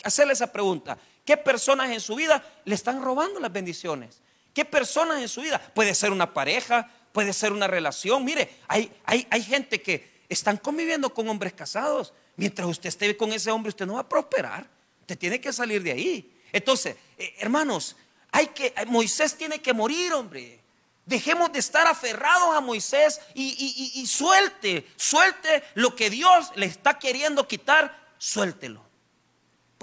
hacerle 0.03 0.33
esa 0.33 0.51
pregunta. 0.51 0.97
¿Qué 1.25 1.37
personas 1.37 1.91
en 1.91 2.01
su 2.01 2.15
vida 2.15 2.43
le 2.65 2.75
están 2.75 3.01
robando 3.01 3.39
las 3.39 3.51
bendiciones? 3.51 4.21
¿Qué 4.53 4.65
personas 4.65 5.21
en 5.21 5.29
su 5.29 5.41
vida? 5.41 5.59
Puede 5.73 5.95
ser 5.95 6.11
una 6.11 6.33
pareja, 6.33 6.89
puede 7.11 7.33
ser 7.33 7.51
una 7.51 7.67
relación. 7.67 8.23
Mire, 8.23 8.57
hay, 8.67 8.91
hay, 9.05 9.25
hay 9.29 9.43
gente 9.43 9.81
que 9.81 10.23
están 10.29 10.57
conviviendo 10.57 11.13
con 11.13 11.27
hombres 11.29 11.53
casados. 11.53 12.13
Mientras 12.35 12.67
usted 12.67 12.89
esté 12.89 13.15
con 13.15 13.31
ese 13.31 13.51
hombre, 13.51 13.69
usted 13.69 13.85
no 13.85 13.93
va 13.93 14.01
a 14.01 14.09
prosperar. 14.09 14.67
Usted 15.01 15.17
tiene 15.17 15.39
que 15.39 15.53
salir 15.53 15.81
de 15.81 15.91
ahí. 15.91 16.39
Entonces, 16.51 16.95
eh, 17.17 17.35
hermanos, 17.39 17.95
hay 18.31 18.47
que, 18.47 18.73
Moisés 18.87 19.35
tiene 19.35 19.61
que 19.61 19.73
morir, 19.73 20.13
hombre. 20.13 20.59
Dejemos 21.05 21.51
de 21.51 21.59
estar 21.59 21.85
aferrados 21.87 22.55
a 22.55 22.61
Moisés 22.61 23.19
y, 23.33 24.05
suelte, 24.07 24.87
suelte 24.95 25.63
lo 25.73 25.95
que 25.95 26.09
Dios 26.09 26.51
le 26.55 26.65
está 26.65 26.97
queriendo 26.97 27.47
quitar, 27.47 28.13
suéltelo. 28.17 28.83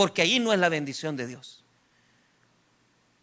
Porque 0.01 0.23
ahí 0.23 0.39
no 0.39 0.51
es 0.51 0.59
la 0.59 0.71
bendición 0.71 1.15
de 1.15 1.27
Dios. 1.27 1.63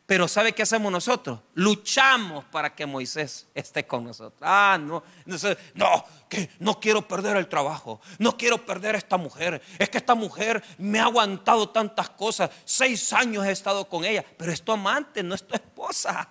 Pero 0.06 0.28
¿sabe 0.28 0.54
qué 0.54 0.62
hacemos 0.62 0.92
nosotros? 0.92 1.40
Luchamos 1.56 2.46
para 2.46 2.76
que 2.76 2.86
Moisés 2.86 3.48
esté 3.56 3.88
con 3.88 4.04
nosotros. 4.04 4.40
Ah, 4.44 4.78
no, 4.80 5.02
no, 5.74 6.06
que 6.30 6.52
no 6.60 6.80
quiero 6.80 7.08
perder 7.08 7.36
el 7.38 7.50
trabajo, 7.50 8.00
no 8.20 8.38
quiero 8.38 8.64
perder 8.64 8.94
a 8.94 9.00
esta 9.00 9.18
mujer. 9.18 9.60
Es 9.80 9.90
que 9.90 9.98
esta 9.98 10.14
mujer 10.14 10.64
me 10.78 11.00
ha 11.00 11.06
aguantado 11.06 11.68
tantas 11.70 12.12
cosas. 12.12 12.52
Seis 12.64 13.12
años 13.12 13.44
he 13.48 13.52
estado 13.52 13.90
con 13.90 14.06
ella, 14.06 14.24
pero 14.38 14.52
es 14.52 14.62
tu 14.62 14.72
amante, 14.72 15.24
no 15.24 15.34
es 15.34 15.48
tu 15.48 15.56
esposa. 15.56 16.30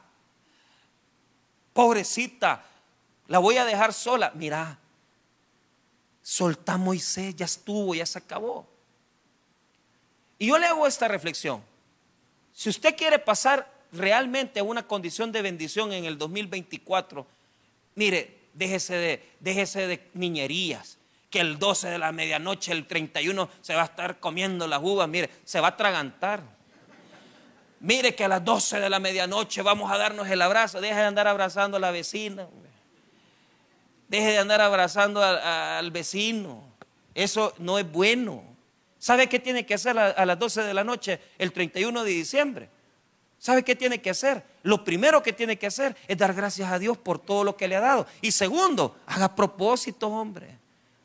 Pobrecita, 1.73 2.65
la 3.27 3.41
voy 3.41 3.57
a 3.57 3.65
dejar 3.65 3.93
sola. 3.93 4.31
Mira, 4.37 4.79
solta 6.23 6.75
a 6.75 6.79
Moisés, 6.79 7.35
ya 7.35 7.47
estuvo, 7.47 7.97
ya 7.97 8.07
se 8.07 8.19
acabó. 8.19 8.76
Y 10.39 10.49
yo 10.49 10.59
le 10.59 10.67
hago 10.67 10.87
esta 10.87 11.09
reflexión. 11.09 11.63
Si 12.53 12.69
usted 12.69 12.97
quiere 12.97 13.19
pasar 13.19 13.71
realmente 13.93 14.61
a 14.61 14.65
una 14.65 14.87
condición 14.87 15.33
de 15.33 15.43
bendición 15.43 15.93
en 15.93 16.05
el 16.05 16.19
2024, 16.19 17.27
mire, 17.95 18.37
déjese 18.55 18.95
de, 18.95 19.29
déjese 19.41 19.87
de 19.87 20.11
niñerías. 20.15 20.99
Que 21.31 21.41
el 21.41 21.59
12 21.59 21.89
de 21.89 21.99
la 21.99 22.13
medianoche, 22.13 22.73
el 22.73 22.87
31, 22.87 23.49
se 23.61 23.75
va 23.75 23.83
a 23.83 23.87
estar 23.87 24.21
comiendo 24.21 24.67
las 24.67 24.81
uvas, 24.83 25.09
mire, 25.09 25.29
se 25.45 25.61
va 25.61 25.69
a 25.69 25.71
atragantar. 25.71 26.43
Mire 27.81 28.15
que 28.15 28.25
a 28.25 28.29
las 28.29 28.45
12 28.45 28.81
de 28.81 28.89
la 28.89 29.01
medianoche 29.01 29.61
vamos 29.63 29.91
a 29.91 29.99
darnos 29.99 30.29
el 30.29 30.41
abrazo. 30.41 30.81
Deje 30.81 30.95
de 30.95 31.03
andar 31.03 31.27
abrazando 31.27 31.77
a 31.77 31.81
la 31.81 31.91
vecina. 31.91 32.49
Deje 34.09 34.29
de 34.29 34.39
andar 34.39 34.61
abrazando 34.61 35.23
al 35.23 35.91
vecino. 35.91 36.65
Eso 37.15 37.55
no 37.59 37.79
es 37.79 37.91
bueno. 37.91 38.56
¿Sabe 38.99 39.29
qué 39.29 39.39
tiene 39.39 39.67
que 39.67 39.75
hacer 39.75 39.99
a, 39.99 40.25
las 40.25 40.39
12 40.39 40.63
de 40.63 40.75
la 40.75 40.85
noche 40.85 41.21
el 41.39 41.53
31 41.53 42.03
de 42.03 42.11
diciembre? 42.11 42.69
¿Sabe 43.39 43.63
qué 43.63 43.77
tiene 43.77 44.01
que 44.01 44.11
hacer? 44.11 44.43
Lo 44.63 44.83
primero 44.83 45.23
que 45.23 45.33
tiene 45.33 45.59
que 45.59 45.67
hacer 45.67 45.97
es 46.09 46.17
dar 46.17 46.35
gracias 46.35 46.71
a 46.73 46.79
Dios 46.79 46.97
por 46.97 47.19
todo 47.19 47.45
lo 47.45 47.57
que 47.57 47.69
le 47.69 47.77
ha 47.77 47.81
dado. 47.81 48.07
Y 48.21 48.33
segundo, 48.33 48.97
haga 49.07 49.35
propósito, 49.35 50.09
hombre. 50.09 50.59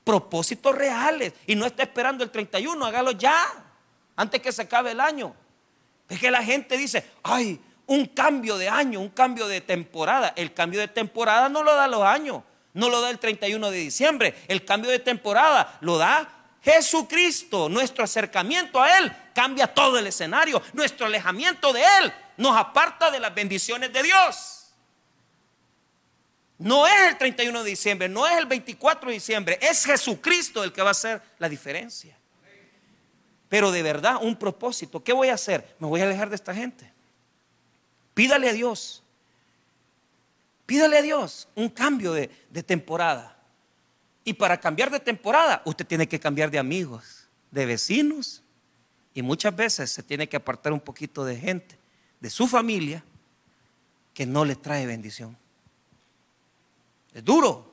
propósitos 0.04 0.74
reales 0.74 1.34
y 1.46 1.56
no 1.56 1.66
esté 1.66 1.84
esperando 1.84 2.24
el 2.24 2.32
31, 2.32 2.84
hágalo 2.84 3.12
ya, 3.12 3.36
antes 4.16 4.42
que 4.42 4.52
se 4.52 4.64
acabe 4.64 4.92
el 4.92 5.00
año. 5.00 5.36
Es 6.10 6.20
que 6.20 6.32
la 6.32 6.44
gente 6.44 6.78
dice, 6.78 7.06
ay, 7.24 7.60
un 7.88 8.06
cambio 8.06 8.58
de 8.58 8.70
año, 8.70 9.00
un 9.00 9.10
cambio 9.10 9.48
de 9.48 9.62
temporada. 9.62 10.34
El 10.36 10.54
cambio 10.54 10.80
de 10.80 10.88
temporada 10.88 11.50
no 11.50 11.62
lo 11.64 11.76
da 11.76 11.88
los 11.88 12.02
años, 12.04 12.42
no 12.74 12.90
lo 12.90 13.02
da 13.02 13.10
el 13.10 13.20
31 13.20 13.70
de 13.70 13.78
diciembre. 13.78 14.36
El 14.48 14.66
cambio 14.66 14.90
de 14.90 15.00
temporada 15.00 15.78
lo 15.82 15.98
da 15.98 16.41
Jesucristo. 16.64 17.70
Nuestro 17.70 18.04
acercamiento 18.04 18.82
a 18.82 18.98
Él 18.98 19.12
cambia 19.34 19.68
todo 19.68 19.98
el 19.98 20.08
escenario. 20.08 20.62
Nuestro 20.74 21.06
alejamiento 21.06 21.74
de 21.74 21.82
Él 21.82 22.14
nos 22.38 22.56
aparta 22.58 23.12
de 23.12 23.20
las 23.20 23.34
bendiciones 23.34 23.92
de 23.92 24.04
Dios. 24.04 24.62
No 26.58 26.86
es 26.86 27.08
el 27.08 27.18
31 27.18 27.64
de 27.64 27.70
diciembre, 27.72 28.08
no 28.08 28.28
es 28.28 28.38
el 28.38 28.46
24 28.46 29.10
de 29.10 29.16
diciembre, 29.16 29.60
es 29.62 29.84
Jesucristo 29.84 30.64
el 30.64 30.72
que 30.72 30.84
va 30.84 30.90
a 30.90 30.92
hacer 30.92 31.20
la 31.40 31.50
diferencia. 31.50 32.16
Pero 33.50 33.72
de 33.72 33.82
verdad, 33.82 34.18
un 34.22 34.36
propósito. 34.36 35.04
¿Qué 35.04 35.12
voy 35.12 35.30
a 35.30 35.34
hacer? 35.34 35.76
Me 35.80 35.88
voy 35.88 36.02
a 36.02 36.04
alejar 36.04 36.30
de 36.30 36.36
esta 36.36 36.54
gente. 36.54 36.94
Pídale 38.14 38.48
a 38.48 38.54
Dios. 38.54 39.04
Pídale 40.68 41.00
a 41.00 41.02
Dios 41.02 41.50
un 41.56 41.68
cambio 41.68 42.14
de, 42.14 42.30
de 42.50 42.64
temporada. 42.64 43.41
Y 44.24 44.34
para 44.34 44.60
cambiar 44.60 44.92
de 44.92 45.00
temporada, 45.00 45.62
usted 45.66 45.86
tiene 45.86 46.08
que 46.08 46.20
cambiar 46.20 46.52
de 46.52 46.60
amigos, 46.60 47.28
de 47.50 47.66
vecinos. 47.66 48.44
Y 49.14 49.22
muchas 49.22 49.56
veces 49.56 49.92
se 49.92 50.04
tiene 50.04 50.30
que 50.30 50.38
apartar 50.38 50.72
un 50.72 50.80
poquito 50.80 51.26
de 51.26 51.38
gente, 51.38 51.78
de 52.20 52.30
su 52.30 52.48
familia, 52.48 53.04
que 54.14 54.26
no 54.26 54.46
le 54.46 54.56
trae 54.56 54.86
bendición. 54.86 55.38
Es 57.14 57.24
duro, 57.24 57.72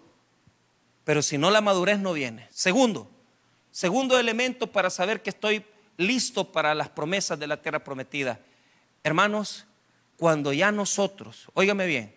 pero 1.04 1.22
si 1.22 1.38
no 1.38 1.50
la 1.50 1.60
madurez 1.60 1.98
no 1.98 2.12
viene. 2.12 2.48
Segundo, 2.50 3.10
segundo 3.70 4.18
elemento 4.18 4.70
para 4.72 4.90
saber 4.90 5.22
que 5.22 5.30
estoy 5.30 5.64
listo 5.96 6.50
para 6.50 6.74
las 6.74 6.88
promesas 6.88 7.38
de 7.38 7.46
la 7.46 7.60
tierra 7.60 7.84
prometida. 7.84 8.40
Hermanos, 9.02 9.66
cuando 10.16 10.52
ya 10.52 10.72
nosotros, 10.72 11.46
óigame 11.54 11.86
bien, 11.86 12.14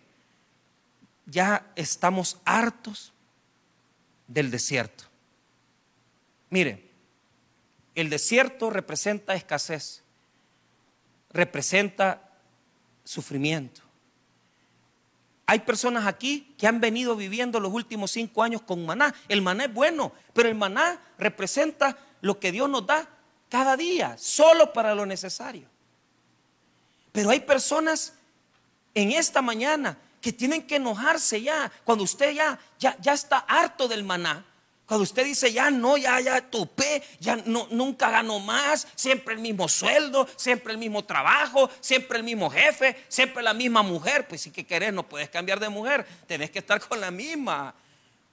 ya 1.26 1.70
estamos 1.76 2.38
hartos 2.44 3.11
del 4.32 4.50
desierto. 4.50 5.04
Mire, 6.50 6.90
el 7.94 8.10
desierto 8.10 8.70
representa 8.70 9.34
escasez, 9.34 10.02
representa 11.30 12.30
sufrimiento, 13.04 13.82
hay 15.52 15.58
personas 15.60 16.06
aquí 16.06 16.54
que 16.56 16.66
han 16.66 16.80
venido 16.80 17.14
viviendo 17.14 17.60
los 17.60 17.72
últimos 17.74 18.10
cinco 18.10 18.42
años 18.42 18.62
con 18.62 18.86
maná. 18.86 19.14
El 19.28 19.42
maná 19.42 19.66
es 19.66 19.74
bueno, 19.74 20.12
pero 20.32 20.48
el 20.48 20.54
maná 20.54 20.98
representa 21.18 21.98
lo 22.22 22.40
que 22.40 22.52
Dios 22.52 22.70
nos 22.70 22.86
da 22.86 23.06
cada 23.50 23.76
día, 23.76 24.16
solo 24.18 24.72
para 24.72 24.94
lo 24.94 25.04
necesario. 25.04 25.68
Pero 27.12 27.28
hay 27.28 27.40
personas 27.40 28.14
en 28.94 29.10
esta 29.12 29.42
mañana 29.42 29.98
que 30.22 30.32
tienen 30.32 30.66
que 30.66 30.76
enojarse 30.76 31.42
ya, 31.42 31.70
cuando 31.84 32.04
usted 32.04 32.32
ya, 32.32 32.58
ya, 32.78 32.96
ya 33.00 33.12
está 33.12 33.38
harto 33.38 33.88
del 33.88 34.04
maná, 34.04 34.46
cuando 34.86 35.02
usted 35.04 35.24
dice, 35.24 35.52
ya 35.52 35.70
no, 35.70 35.96
ya, 35.96 36.20
ya 36.20 36.40
topé, 36.50 37.02
ya 37.18 37.36
no, 37.46 37.66
nunca 37.70 38.10
gano 38.10 38.38
más, 38.40 38.86
siempre 38.94 39.34
el 39.34 39.40
mismo 39.40 39.68
sueldo, 39.68 40.28
siempre 40.36 40.72
el 40.72 40.78
mismo 40.78 41.04
trabajo, 41.04 41.70
siempre 41.80 42.18
el 42.18 42.24
mismo 42.24 42.50
jefe, 42.50 43.04
siempre 43.08 43.42
la 43.42 43.54
misma 43.54 43.82
mujer, 43.82 44.28
pues 44.28 44.42
si 44.42 44.50
que 44.50 44.66
querés, 44.66 44.92
no 44.92 45.08
puedes 45.08 45.28
cambiar 45.30 45.60
de 45.60 45.68
mujer, 45.68 46.06
tenés 46.26 46.50
que 46.50 46.58
estar 46.58 46.80
con 46.86 47.00
la 47.00 47.10
misma. 47.10 47.74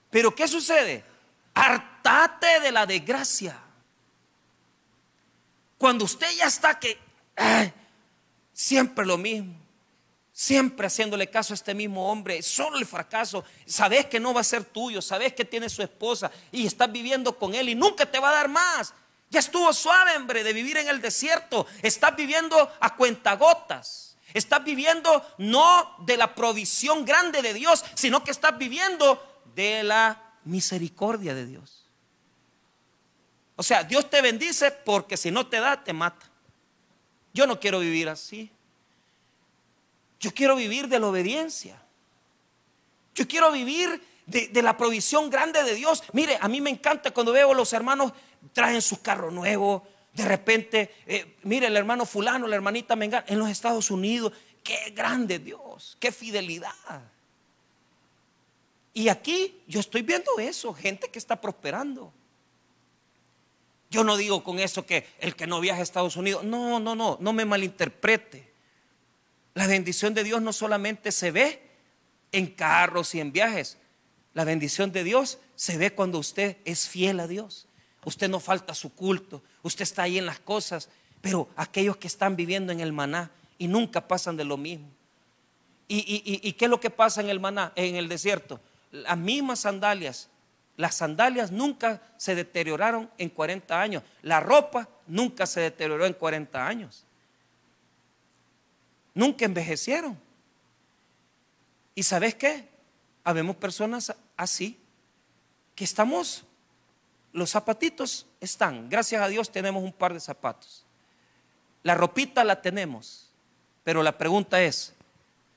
Pero 0.10 0.36
¿qué 0.36 0.48
sucede? 0.48 1.04
Hartate 1.54 2.60
de 2.60 2.72
la 2.72 2.86
desgracia. 2.86 3.58
Cuando 5.78 6.06
usted 6.06 6.30
ya 6.36 6.46
está 6.46 6.78
que, 6.78 7.00
siempre 8.54 9.06
lo 9.06 9.18
mismo 9.18 9.59
siempre 10.40 10.88
haciéndole 10.88 11.30
caso 11.30 11.52
a 11.52 11.56
este 11.56 11.76
mismo 11.76 12.10
hombre, 12.10 12.42
solo 12.42 12.78
el 12.78 12.86
fracaso, 12.86 13.44
sabes 13.66 14.06
que 14.06 14.22
no 14.22 14.34
va 14.34 14.40
a 14.40 14.46
ser 14.46 14.64
tuyo, 14.64 15.02
sabes 15.02 15.34
que 15.34 15.44
tiene 15.44 15.68
su 15.68 15.82
esposa 15.82 16.32
y 16.50 16.66
estás 16.66 16.90
viviendo 16.90 17.38
con 17.38 17.54
él 17.54 17.68
y 17.68 17.76
nunca 17.76 18.06
te 18.06 18.20
va 18.20 18.30
a 18.30 18.36
dar 18.36 18.48
más. 18.48 18.94
Ya 19.30 19.42
estuvo 19.42 19.74
suave, 19.74 20.16
hombre, 20.16 20.46
de 20.46 20.54
vivir 20.54 20.78
en 20.78 20.88
el 20.88 21.02
desierto. 21.02 21.68
Estás 21.82 22.16
viviendo 22.16 22.72
a 22.80 22.96
cuentagotas. 22.96 24.16
Estás 24.34 24.64
viviendo 24.64 25.28
no 25.40 25.98
de 26.06 26.16
la 26.16 26.34
provisión 26.34 27.04
grande 27.04 27.42
de 27.42 27.54
Dios, 27.54 27.84
sino 27.96 28.24
que 28.24 28.32
estás 28.32 28.58
viviendo 28.58 29.22
de 29.56 29.84
la 29.84 30.36
misericordia 30.46 31.36
de 31.36 31.48
Dios. 31.48 31.86
O 33.58 33.64
sea, 33.64 33.84
Dios 33.84 34.10
te 34.10 34.22
bendice 34.22 34.72
porque 34.72 35.18
si 35.18 35.32
no 35.32 35.48
te 35.48 35.60
da, 35.60 35.84
te 35.84 35.92
mata. 35.92 36.26
Yo 37.34 37.46
no 37.46 37.60
quiero 37.60 37.80
vivir 37.80 38.08
así. 38.08 38.50
Yo 40.20 40.34
quiero 40.34 40.56
vivir 40.56 40.88
de 40.88 41.00
la 41.00 41.08
obediencia. 41.08 41.82
Yo 43.16 43.28
quiero 43.28 43.52
vivir 43.52 44.02
de, 44.26 44.62
la 44.62 44.78
provisión 44.78 45.30
grande 45.30 45.64
de 45.64 45.74
Dios. 45.76 46.04
Mire, 46.14 46.38
a 46.40 46.48
mí 46.48 46.62
me 46.62 46.70
encanta 46.70 47.12
cuando 47.12 47.32
veo 47.32 47.54
los 47.54 47.74
hermanos 47.74 48.14
traen 48.54 48.82
sus 48.82 49.00
carros 49.00 49.34
nuevos. 49.34 49.84
De 50.14 50.26
repente, 50.26 50.96
eh, 51.06 51.38
mire, 51.44 51.68
el 51.68 51.78
hermano 51.78 52.06
fulano, 52.06 52.48
la 52.48 52.56
hermanita 52.56 52.96
Mengana, 52.96 53.26
en 53.28 53.40
los 53.40 53.50
Estados 53.50 53.92
Unidos. 53.92 54.34
Qué 54.64 54.92
grande 54.96 55.40
Dios, 55.40 55.98
qué 56.00 56.12
fidelidad. 56.12 56.74
Y 58.94 59.08
aquí 59.08 59.62
yo 59.68 59.80
estoy 59.80 60.02
viendo 60.02 60.38
eso, 60.40 60.74
gente 60.74 61.10
que 61.10 61.20
está 61.20 61.40
prosperando. 61.40 62.12
Yo 63.90 64.04
no 64.04 64.18
digo 64.18 64.44
con 64.44 64.60
eso 64.60 64.86
que 64.86 65.08
el 65.20 65.36
que 65.36 65.48
no 65.48 65.60
viaja 65.60 65.80
a 65.80 65.84
Estados 65.84 66.16
Unidos, 66.16 66.44
no, 66.44 66.80
no, 66.80 66.96
no, 66.96 67.18
no 67.20 67.34
me 67.34 67.46
malinterprete. 67.46 68.49
La 69.60 69.68
bendición 69.68 70.14
de 70.14 70.24
Dios 70.24 70.42
no 70.42 70.54
solamente 70.54 71.12
se 71.12 71.32
ve 71.32 71.62
en 72.32 72.48
carros 72.48 73.14
y 73.14 73.20
en 73.20 73.34
viajes. 73.34 73.78
La 74.34 74.46
bendición 74.46 74.94
de 74.94 75.04
Dios 75.04 75.38
se 75.58 75.78
ve 75.78 75.92
cuando 75.92 76.18
usted 76.18 76.56
es 76.64 76.88
fiel 76.88 77.20
a 77.20 77.28
Dios. 77.28 77.68
Usted 78.06 78.30
no 78.30 78.40
falta 78.40 78.74
su 78.74 78.96
culto, 78.96 79.44
usted 79.62 79.84
está 79.84 80.04
ahí 80.04 80.18
en 80.18 80.26
las 80.26 80.40
cosas, 80.40 80.88
pero 81.20 81.50
aquellos 81.58 81.98
que 81.98 82.08
están 82.08 82.38
viviendo 82.38 82.72
en 82.72 82.80
el 82.80 82.94
maná 82.94 83.32
y 83.58 83.68
nunca 83.68 84.08
pasan 84.08 84.38
de 84.38 84.46
lo 84.46 84.56
mismo. 84.56 84.88
¿Y, 85.90 86.54
qué 86.54 86.64
es 86.64 86.72
lo 86.72 86.80
que 86.80 86.90
pasa 86.90 87.20
en 87.20 87.30
el 87.30 87.42
maná, 87.42 87.74
en 87.76 87.98
el 87.98 88.08
desierto? 88.08 88.62
Las 88.94 89.18
mismas 89.18 89.60
sandalias, 89.60 90.30
las 90.78 90.96
sandalias 90.96 91.52
nunca 91.52 92.02
se 92.16 92.34
deterioraron 92.34 93.12
en 93.18 93.28
40 93.28 93.82
años, 93.82 94.04
la 94.22 94.40
ropa 94.40 94.88
nunca 95.06 95.46
se 95.46 95.60
deterioró 95.60 96.06
en 96.06 96.14
40 96.14 96.66
años 96.66 97.04
nunca 99.20 99.44
envejecieron. 99.44 100.18
¿Y 101.94 102.04
sabes 102.04 102.36
qué? 102.36 102.70
Habemos 103.26 103.58
personas 103.58 104.16
así 104.38 104.80
que 105.76 105.84
estamos, 105.84 106.46
los 107.34 107.50
zapatitos 107.50 108.26
están, 108.40 108.90
gracias 108.90 109.22
a 109.22 109.28
Dios 109.28 109.52
tenemos 109.52 109.84
un 109.84 109.92
par 109.92 110.14
de 110.14 110.22
zapatos. 110.22 110.86
La 111.84 111.96
ropita 111.96 112.46
la 112.46 112.62
tenemos, 112.62 113.30
pero 113.84 114.04
la 114.04 114.18
pregunta 114.18 114.62
es, 114.64 114.94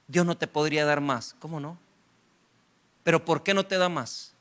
Dios 0.08 0.26
no 0.26 0.36
te 0.36 0.48
podría 0.48 0.84
dar 0.84 1.00
más, 1.00 1.36
¿cómo 1.38 1.60
no? 1.60 1.78
Pero 3.04 3.24
¿por 3.24 3.44
qué 3.44 3.54
no 3.54 3.64
te 3.64 3.78
da 3.78 3.88
más? 3.88 4.32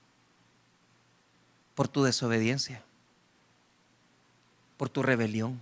Por 1.75 1.87
tu 1.87 2.03
desobediencia, 2.03 2.83
por 4.77 4.89
tu 4.89 5.03
rebelión, 5.03 5.61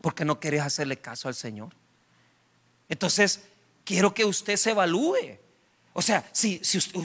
porque 0.00 0.24
no 0.24 0.40
quieres 0.40 0.62
hacerle 0.62 0.96
caso 0.96 1.28
al 1.28 1.34
Señor. 1.34 1.74
Entonces, 2.90 3.40
quiero 3.84 4.12
que 4.12 4.26
usted 4.26 4.56
se 4.56 4.72
evalúe. 4.72 5.38
O 5.92 6.02
sea, 6.02 6.28
si, 6.32 6.60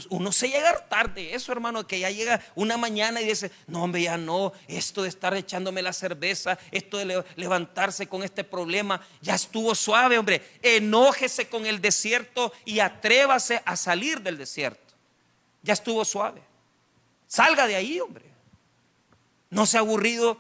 uno 0.10 0.32
se 0.32 0.50
llega 0.50 0.88
tarde, 0.88 1.34
eso 1.34 1.52
hermano, 1.52 1.88
que 1.88 2.00
ya 2.00 2.12
llega 2.12 2.42
una 2.54 2.78
mañana 2.78 3.22
y 3.22 3.26
dice, 3.26 3.52
no 3.68 3.84
hombre, 3.84 4.04
ya 4.04 4.18
no, 4.18 4.54
esto 4.68 5.02
de 5.02 5.10
estar 5.10 5.34
echándome 5.36 5.82
la 5.82 5.94
cerveza, 5.94 6.60
esto 6.72 6.98
de 6.98 7.24
levantarse 7.36 8.08
con 8.08 8.24
este 8.24 8.44
problema, 8.44 9.02
ya 9.22 9.36
estuvo 9.36 9.74
suave, 9.74 10.20
hombre, 10.20 10.44
enójese 10.62 11.50
con 11.50 11.66
el 11.66 11.82
desierto 11.82 12.54
y 12.64 12.80
atrévase 12.80 13.62
a 13.66 13.76
salir 13.76 14.22
del 14.22 14.38
desierto. 14.38 14.94
Ya 15.64 15.74
estuvo 15.74 16.06
suave. 16.06 16.42
Salga 17.28 17.66
de 17.66 17.76
ahí, 17.76 18.00
hombre. 18.00 18.26
No 19.50 19.66
se 19.66 19.78
ha 19.78 19.80
aburrido 19.80 20.38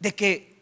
de 0.00 0.14
que 0.14 0.53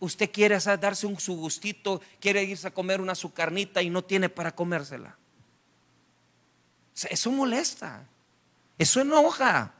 usted 0.00 0.30
quiere 0.30 0.58
darse 0.58 1.06
un 1.06 1.20
su 1.20 1.36
gustito, 1.36 2.00
quiere 2.18 2.42
irse 2.42 2.68
a 2.68 2.70
comer 2.72 3.00
una 3.00 3.14
su 3.14 3.32
carnita 3.32 3.80
y 3.82 3.90
no 3.90 4.02
tiene 4.02 4.28
para 4.28 4.54
comérsela. 4.54 5.16
Eso 7.08 7.30
molesta, 7.30 8.02
eso 8.76 9.00
enoja. 9.00 9.72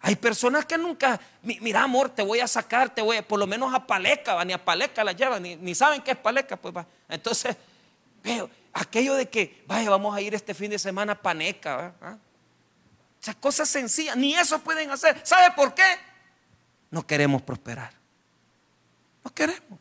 Hay 0.00 0.16
personas 0.16 0.64
que 0.64 0.76
nunca, 0.78 1.20
mira 1.42 1.82
amor, 1.82 2.08
te 2.08 2.22
voy 2.22 2.40
a 2.40 2.48
sacar, 2.48 2.92
te 2.92 3.02
voy 3.02 3.18
a, 3.18 3.28
por 3.28 3.38
lo 3.38 3.46
menos 3.46 3.72
a 3.72 3.86
paleca, 3.86 4.44
ni 4.44 4.52
a 4.52 4.64
paleca 4.64 5.04
la 5.04 5.12
llevan, 5.12 5.42
ni, 5.42 5.74
saben 5.74 6.02
qué 6.02 6.12
es 6.12 6.16
paleca, 6.16 6.56
pues 6.56 6.74
va. 6.74 6.86
Entonces, 7.08 7.56
veo, 8.24 8.50
aquello 8.72 9.14
de 9.14 9.28
que, 9.28 9.62
vaya, 9.66 9.90
vamos 9.90 10.16
a 10.16 10.20
ir 10.20 10.34
este 10.34 10.54
fin 10.54 10.70
de 10.70 10.78
semana 10.78 11.12
a 11.12 11.22
paneca, 11.22 11.94
¿Ah? 12.00 12.16
O 13.20 13.24
sea, 13.24 13.34
cosas 13.34 13.68
sencillas, 13.68 14.16
ni 14.16 14.34
eso 14.34 14.58
pueden 14.58 14.90
hacer. 14.90 15.20
¿Sabe 15.22 15.54
por 15.54 15.74
qué? 15.74 15.84
No 16.90 17.06
queremos 17.06 17.40
prosperar. 17.40 18.01
No 19.24 19.32
queremos. 19.32 19.78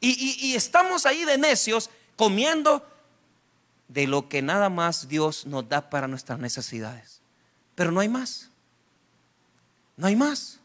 Y, 0.00 0.48
y 0.48 0.54
estamos 0.54 1.06
ahí 1.06 1.24
de 1.24 1.38
necios 1.38 1.90
comiendo 2.16 2.86
de 3.88 4.06
lo 4.06 4.28
que 4.28 4.42
nada 4.42 4.68
más 4.68 5.08
Dios 5.08 5.46
nos 5.46 5.68
da 5.68 5.90
para 5.90 6.08
nuestras 6.08 6.38
necesidades. 6.38 7.20
Pero 7.74 7.90
no 7.92 8.00
hay 8.00 8.08
más. 8.08 8.50
No 9.96 10.06
hay 10.06 10.16
más. 10.16 10.60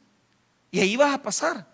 Y 0.72 0.80
ahí 0.80 0.96
vas 0.96 1.14
a 1.14 1.22
pasar. 1.22 1.68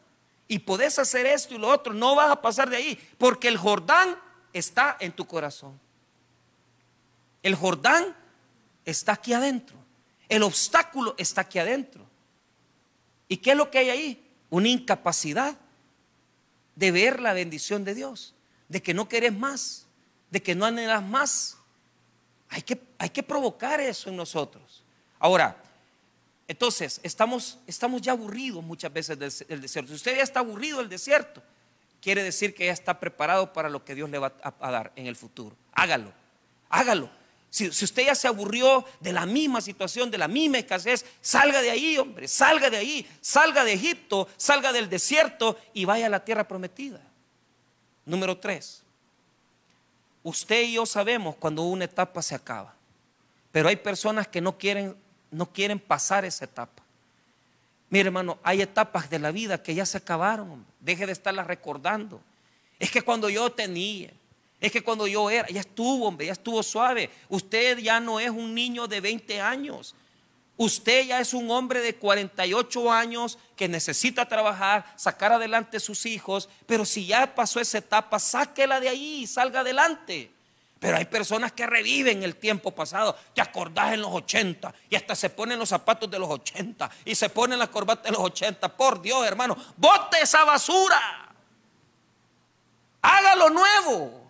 Y 0.47 0.59
podés 0.59 0.97
hacer 0.99 1.25
esto 1.25 1.53
y 1.53 1.57
lo 1.57 1.69
otro. 1.69 1.93
No 1.93 2.15
vas 2.15 2.31
a 2.31 2.41
pasar 2.41 2.69
de 2.69 2.77
ahí. 2.77 3.09
Porque 3.17 3.47
el 3.47 3.57
Jordán 3.57 4.17
está 4.53 4.97
en 4.99 5.11
tu 5.11 5.25
corazón. 5.25 5.79
El 7.43 7.55
Jordán 7.55 8.15
está 8.85 9.13
aquí 9.13 9.33
adentro. 9.33 9.77
El 10.27 10.43
obstáculo 10.43 11.15
está 11.17 11.41
aquí 11.41 11.59
adentro. 11.59 12.05
¿Y 13.27 13.37
qué 13.37 13.51
es 13.51 13.57
lo 13.57 13.69
que 13.69 13.77
hay 13.77 13.89
ahí? 13.89 14.26
Una 14.49 14.69
incapacidad 14.69 15.57
de 16.75 16.91
ver 16.91 17.19
la 17.19 17.33
bendición 17.33 17.83
de 17.83 17.95
Dios, 17.95 18.33
de 18.69 18.81
que 18.81 18.93
no 18.93 19.09
querés 19.09 19.33
más, 19.33 19.87
de 20.29 20.41
que 20.41 20.55
no 20.55 20.65
anhelas 20.65 21.03
más. 21.03 21.57
Hay 22.49 22.61
que, 22.61 22.79
hay 22.97 23.09
que 23.09 23.23
provocar 23.23 23.79
eso 23.79 24.09
en 24.09 24.15
nosotros. 24.15 24.83
Ahora, 25.19 25.57
entonces, 26.47 27.01
estamos, 27.03 27.59
estamos 27.67 28.01
ya 28.01 28.13
aburridos 28.13 28.63
muchas 28.63 28.93
veces 28.93 29.19
del, 29.47 29.61
desierto. 29.61 29.89
Si 29.89 29.95
usted 29.95 30.15
ya 30.15 30.23
está 30.23 30.39
aburrido 30.39 30.77
del 30.77 30.87
desierto, 30.87 31.43
quiere 32.01 32.23
decir 32.23 32.53
que 32.55 32.67
ya 32.67 32.71
está 32.71 32.99
preparado 32.99 33.51
para 33.51 33.69
lo 33.69 33.83
que 33.83 33.95
Dios 33.95 34.09
le 34.09 34.17
va 34.17 34.33
a 34.41 34.71
dar 34.71 34.93
en 34.95 35.07
el 35.07 35.15
futuro. 35.15 35.55
Hágalo, 35.73 36.13
hágalo. 36.69 37.16
Si, 37.49 37.67
usted 37.67 38.05
ya 38.05 38.15
se 38.15 38.27
aburrió 38.27 38.85
de 38.99 39.13
la 39.13 39.25
misma 39.25 39.61
situación, 39.61 40.11
de 40.11 40.17
la 40.17 40.27
misma 40.27 40.59
escasez, 40.59 41.05
salga 41.21 41.61
de 41.61 41.71
ahí, 41.71 41.97
hombre, 41.97 42.27
salga 42.27 42.69
de 42.69 42.77
ahí, 42.77 43.09
salga 43.21 43.63
de 43.63 43.73
Egipto, 43.73 44.27
salga 44.37 44.71
del 44.73 44.89
desierto 44.89 45.57
y 45.73 45.85
vaya 45.85 46.07
a 46.07 46.09
la 46.09 46.23
tierra 46.23 46.47
prometida. 46.47 47.01
Número 48.05 48.37
tres, 48.37 48.83
usted 50.23 50.63
y 50.63 50.73
yo 50.73 50.85
sabemos 50.85 51.35
cuando 51.35 51.63
una 51.63 51.85
etapa 51.85 52.21
se 52.21 52.35
acaba, 52.35 52.73
pero 53.51 53.69
hay 53.69 53.77
personas 53.77 54.27
que 54.27 54.41
no 54.41 54.57
quieren, 54.57 54.95
no 55.31 55.51
quieren 55.51 55.79
pasar 55.79 56.25
esa 56.25 56.45
etapa. 56.45 56.83
Mire, 57.89 58.07
hermano, 58.07 58.37
hay 58.43 58.61
etapas 58.61 59.09
de 59.09 59.19
la 59.19 59.31
vida 59.31 59.63
que 59.63 59.73
ya 59.73 59.85
se 59.85 59.97
acabaron, 59.97 60.65
deje 60.81 61.05
de 61.05 61.13
estarlas 61.13 61.47
recordando. 61.47 62.21
Es 62.79 62.91
que 62.91 63.01
cuando 63.01 63.29
yo 63.29 63.49
tenía, 63.51 64.11
es 64.59 64.71
que 64.71 64.83
cuando 64.83 65.05
yo 65.05 65.29
era, 65.29 65.47
ya 65.49 65.61
estuvo, 65.61 66.07
hombre, 66.07 66.27
ya 66.27 66.33
estuvo 66.33 66.63
suave. 66.63 67.11
Usted 67.29 67.77
ya 67.77 67.99
no 67.99 68.19
es 68.19 68.29
un 68.29 68.55
niño 68.55 68.87
de 68.87 69.01
20 69.01 69.39
años. 69.39 69.95
Usted 70.55 71.05
ya 71.05 71.19
es 71.19 71.35
un 71.35 71.51
hombre 71.51 71.81
de 71.81 71.95
48 71.95 72.91
años 72.91 73.37
que 73.55 73.67
necesita 73.67 74.27
trabajar, 74.27 74.91
sacar 74.95 75.31
adelante 75.31 75.79
sus 75.79 76.07
hijos, 76.07 76.49
pero 76.65 76.83
si 76.83 77.05
ya 77.05 77.35
pasó 77.35 77.59
esa 77.59 77.77
etapa, 77.77 78.17
sáquela 78.17 78.79
de 78.79 78.89
ahí 78.89 79.21
y 79.21 79.27
salga 79.27 79.59
adelante. 79.59 80.31
Pero 80.79 80.97
hay 80.97 81.05
personas 81.05 81.51
que 81.51 81.67
reviven 81.67 82.23
el 82.23 82.35
tiempo 82.35 82.71
pasado. 82.71 83.15
Te 83.35 83.41
acordás 83.41 83.93
en 83.93 84.01
los 84.01 84.11
80 84.11 84.73
y 84.89 84.95
hasta 84.95 85.15
se 85.15 85.29
ponen 85.29 85.59
los 85.59 85.69
zapatos 85.69 86.09
de 86.09 86.17
los 86.17 86.29
80 86.29 86.89
y 87.05 87.13
se 87.13 87.29
ponen 87.29 87.59
la 87.59 87.67
corbata 87.67 88.03
de 88.03 88.11
los 88.11 88.21
80. 88.21 88.75
Por 88.75 89.01
Dios, 89.01 89.25
hermano, 89.25 89.55
bote 89.75 90.19
esa 90.21 90.43
basura. 90.43 91.29
Hágalo 93.01 93.49
nuevo. 93.51 94.26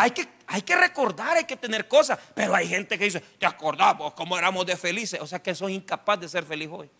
Hay 0.00 0.12
que, 0.12 0.26
hay 0.46 0.62
que 0.62 0.74
recordar, 0.74 1.36
hay 1.36 1.44
que 1.44 1.56
tener 1.56 1.86
cosas. 1.86 2.18
Pero 2.34 2.54
hay 2.54 2.66
gente 2.66 2.96
que 2.98 3.04
dice, 3.04 3.20
¿te 3.20 3.44
acordamos 3.44 4.14
cómo 4.14 4.38
éramos 4.38 4.64
de 4.64 4.74
felices? 4.74 5.20
O 5.20 5.26
sea 5.26 5.42
que 5.42 5.54
sos 5.54 5.70
incapaz 5.70 6.18
de 6.18 6.26
ser 6.26 6.42
feliz 6.42 6.70
hoy. 6.72 6.90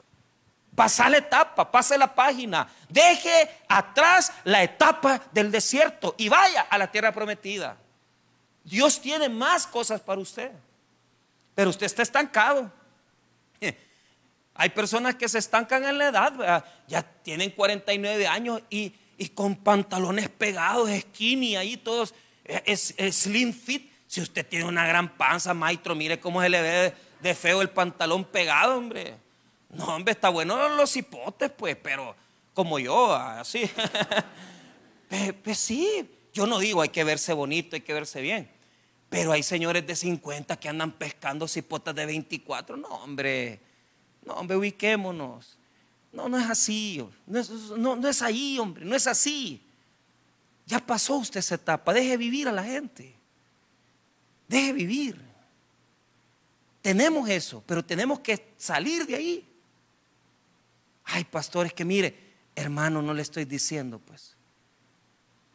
Pasa 0.74 1.08
la 1.08 1.16
etapa, 1.16 1.70
pase 1.70 1.96
la 1.96 2.14
página. 2.14 2.70
Deje 2.90 3.62
atrás 3.68 4.30
la 4.44 4.62
etapa 4.62 5.18
del 5.32 5.50
desierto 5.50 6.14
y 6.18 6.28
vaya 6.28 6.66
a 6.68 6.76
la 6.76 6.92
tierra 6.92 7.10
prometida. 7.10 7.78
Dios 8.64 9.00
tiene 9.00 9.30
más 9.30 9.66
cosas 9.66 10.02
para 10.02 10.20
usted. 10.20 10.50
Pero 11.54 11.70
usted 11.70 11.86
está 11.86 12.02
estancado. 12.02 12.70
Hay 14.56 14.68
personas 14.68 15.14
que 15.14 15.26
se 15.26 15.38
estancan 15.38 15.86
en 15.86 15.96
la 15.96 16.08
edad, 16.08 16.64
ya 16.86 17.02
tienen 17.02 17.48
49 17.52 18.26
años 18.26 18.60
y, 18.68 18.92
y 19.16 19.30
con 19.30 19.56
pantalones 19.56 20.28
pegados, 20.28 20.90
skinny, 21.00 21.56
ahí 21.56 21.78
todos 21.78 22.14
es, 22.64 22.94
slim 23.12 23.52
fit. 23.52 23.90
Si 24.06 24.20
usted 24.20 24.46
tiene 24.46 24.64
una 24.64 24.86
gran 24.86 25.16
panza, 25.16 25.54
maestro, 25.54 25.94
mire 25.94 26.18
cómo 26.18 26.42
se 26.42 26.48
le 26.48 26.60
ve 26.60 26.94
de 27.20 27.34
feo 27.34 27.62
el 27.62 27.70
pantalón 27.70 28.24
pegado, 28.24 28.76
hombre. 28.76 29.14
No, 29.70 29.84
hombre, 29.96 30.12
está 30.12 30.30
bueno 30.30 30.68
los 30.70 30.96
hipotes, 30.96 31.50
pues, 31.50 31.76
pero 31.76 32.16
como 32.52 32.78
yo, 32.78 33.14
así. 33.14 33.70
pues, 35.44 35.58
sí, 35.58 36.10
yo 36.32 36.46
no 36.46 36.58
digo 36.58 36.82
hay 36.82 36.88
que 36.88 37.04
verse 37.04 37.32
bonito, 37.32 37.76
hay 37.76 37.82
que 37.82 37.94
verse 37.94 38.20
bien. 38.20 38.50
Pero 39.08 39.32
hay 39.32 39.42
señores 39.42 39.86
de 39.86 39.94
50 39.94 40.56
que 40.58 40.68
andan 40.68 40.92
pescando 40.92 41.46
cipotas 41.46 41.94
de 41.94 42.06
24. 42.06 42.76
No, 42.76 42.88
hombre, 42.88 43.60
no, 44.24 44.34
hombre, 44.34 44.56
ubiquémonos. 44.56 45.56
No, 46.12 46.28
no 46.28 46.36
es 46.36 46.50
así. 46.50 47.04
No 47.26 47.38
es, 47.38 47.50
no 47.50 48.08
es 48.08 48.22
ahí, 48.22 48.58
hombre, 48.58 48.84
no 48.84 48.96
es 48.96 49.06
así. 49.06 49.62
Ya 50.70 50.78
pasó 50.78 51.16
usted 51.16 51.40
esa 51.40 51.56
etapa. 51.56 51.92
Deje 51.92 52.16
vivir 52.16 52.46
a 52.46 52.52
la 52.52 52.62
gente. 52.62 53.12
Deje 54.46 54.72
vivir. 54.72 55.20
Tenemos 56.80 57.28
eso, 57.28 57.60
pero 57.66 57.84
tenemos 57.84 58.20
que 58.20 58.54
salir 58.56 59.04
de 59.04 59.16
ahí. 59.16 59.48
Ay, 61.06 61.24
pastores, 61.24 61.72
que 61.72 61.84
mire, 61.84 62.34
hermano, 62.54 63.02
no 63.02 63.12
le 63.12 63.22
estoy 63.22 63.46
diciendo, 63.46 63.98
pues. 63.98 64.36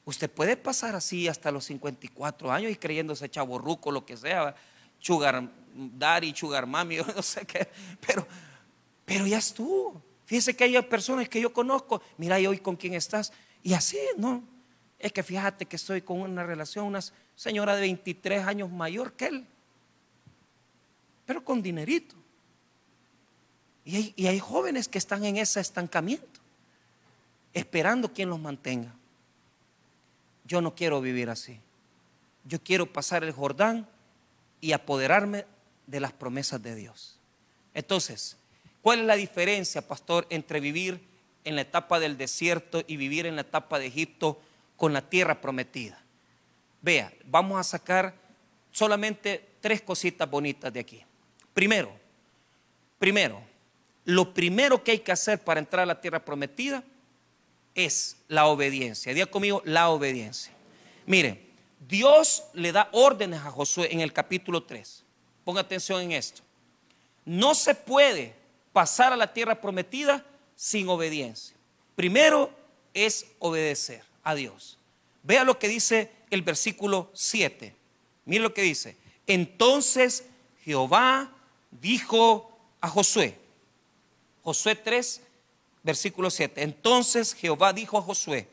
Usted 0.04 0.30
puede 0.30 0.58
pasar 0.58 0.95
así 0.95 1.30
hasta 1.30 1.49
los 1.49 1.63
54 1.63 2.51
años 2.51 2.73
y 2.73 2.75
creyéndose 2.75 3.30
chaborruco, 3.30 3.91
lo 3.91 4.06
que 4.06 4.17
sea, 4.17 4.54
chugar 4.99 5.49
daddy, 5.73 6.34
chugar 6.34 6.67
mami, 6.67 6.97
no 7.15 7.21
sé 7.21 7.45
qué, 7.45 7.69
pero, 8.06 8.28
pero 9.06 9.25
ya 9.25 9.38
estuvo. 9.38 10.04
Fíjese 10.25 10.58
que 10.58 10.65
hay 10.65 10.82
personas 10.82 11.30
que 11.30 11.39
yo 11.39 11.54
conozco, 11.54 12.01
mira, 12.17 12.38
y 12.38 12.47
hoy 12.47 12.60
con 12.60 12.75
quién 12.75 12.95
estás, 12.95 13.32
y 13.63 13.73
así, 13.73 13.97
¿no? 14.17 14.55
Es 15.06 15.13
que 15.13 15.22
fíjate 15.22 15.68
que 15.68 15.76
estoy 15.76 16.02
con 16.02 16.20
una 16.20 16.41
relación, 16.41 16.88
una 16.88 17.00
señora 17.36 17.76
de 17.76 17.82
23 17.82 18.44
años 18.44 18.72
mayor 18.72 19.13
que 19.13 19.28
él, 19.28 19.46
pero 21.28 21.46
con 21.46 21.62
dinerito. 21.62 22.15
Y 23.84 24.26
hay, 24.26 24.39
jóvenes 24.39 24.88
que 24.88 24.98
están 24.98 25.24
en 25.24 25.38
ese 25.38 25.60
estancamiento, 25.60 26.39
esperando 27.54 28.12
quien 28.12 28.30
los 28.30 28.39
mantenga. 28.39 28.96
Yo 30.44 30.60
no 30.60 30.74
quiero 30.74 31.00
vivir 31.02 31.30
así. 31.30 31.60
Yo 32.44 32.60
quiero 32.60 32.91
pasar 32.91 33.24
el 33.24 33.32
Jordán 33.32 33.88
y 34.60 34.72
apoderarme 34.72 35.46
de 35.86 36.00
las 36.00 36.13
promesas 36.13 36.63
de 36.63 36.74
Dios. 36.74 37.20
Entonces, 37.76 38.38
¿cuál 38.82 39.02
es 39.02 39.06
la 39.06 39.15
diferencia, 39.15 39.88
pastor, 39.88 40.26
entre 40.32 40.60
vivir 40.60 41.00
en 41.44 41.54
la 41.54 41.62
etapa 41.62 42.00
del 42.00 42.18
desierto 42.18 42.84
y 42.88 42.98
vivir 42.98 43.28
en 43.28 43.36
la 43.36 43.41
etapa 43.41 43.78
de 43.78 43.86
Egipto 43.86 44.41
con 44.78 44.94
la 44.94 45.08
tierra 45.08 45.40
prometida. 45.40 46.02
Vea, 46.82 47.12
vamos 47.26 47.60
a 47.60 47.64
sacar 47.64 48.14
solamente 48.72 49.44
tres 49.62 49.82
cositas 49.82 50.30
bonitas 50.30 50.72
de 50.72 50.80
aquí. 50.80 51.02
Primero, 51.54 51.92
primero, 53.00 53.42
lo 54.04 54.34
primero 54.34 54.84
que 54.84 54.92
hay 54.92 55.00
que 55.00 55.12
hacer 55.12 55.44
para 55.44 55.60
entrar 55.60 55.84
a 55.84 55.88
la 55.88 56.00
tierra 56.00 56.24
prometida 56.24 56.84
es 57.74 58.18
la 58.28 58.46
obediencia. 58.48 59.14
Diga 59.14 59.26
conmigo, 59.26 59.62
la 59.66 59.90
obediencia. 59.90 60.54
Mire, 61.06 61.41
Dios 61.88 62.43
le 62.54 62.72
da 62.72 62.89
órdenes 62.91 63.41
a 63.41 63.52
Josué 63.52 63.89
en 63.91 64.02
el 64.02 64.14
capítulo 64.14 64.64
3. 64.64 65.04
Ponga 65.43 65.62
atención 65.62 66.02
en 66.02 66.12
esto. 66.12 66.41
No 67.26 67.56
se 67.56 67.74
puede 67.76 68.34
pasar 68.74 69.14
a 69.14 69.18
la 69.18 69.34
tierra 69.34 69.60
prometida 69.60 70.24
sin 70.56 70.88
obediencia. 70.89 71.56
Primero 71.95 72.52
es 72.93 73.26
obedecer 73.39 74.04
a 74.26 74.36
Dios. 74.36 74.78
Vea 75.23 75.45
lo 75.45 75.57
que 75.57 75.69
dice 75.69 76.11
el 76.30 76.41
versículo 76.41 77.09
7. 77.13 77.73
Mire 78.26 78.43
lo 78.43 78.53
que 78.53 78.63
dice. 78.63 78.97
Entonces 79.26 80.26
Jehová 80.65 81.32
dijo 81.71 82.51
a 82.82 82.89
Josué, 82.89 83.38
Josué 84.43 84.76
3, 84.76 85.21
versículo 85.84 86.30
7. 86.30 86.61
Entonces 86.61 87.34
Jehová 87.34 87.71
dijo 87.71 87.97
a 87.97 88.01
Josué, 88.01 88.47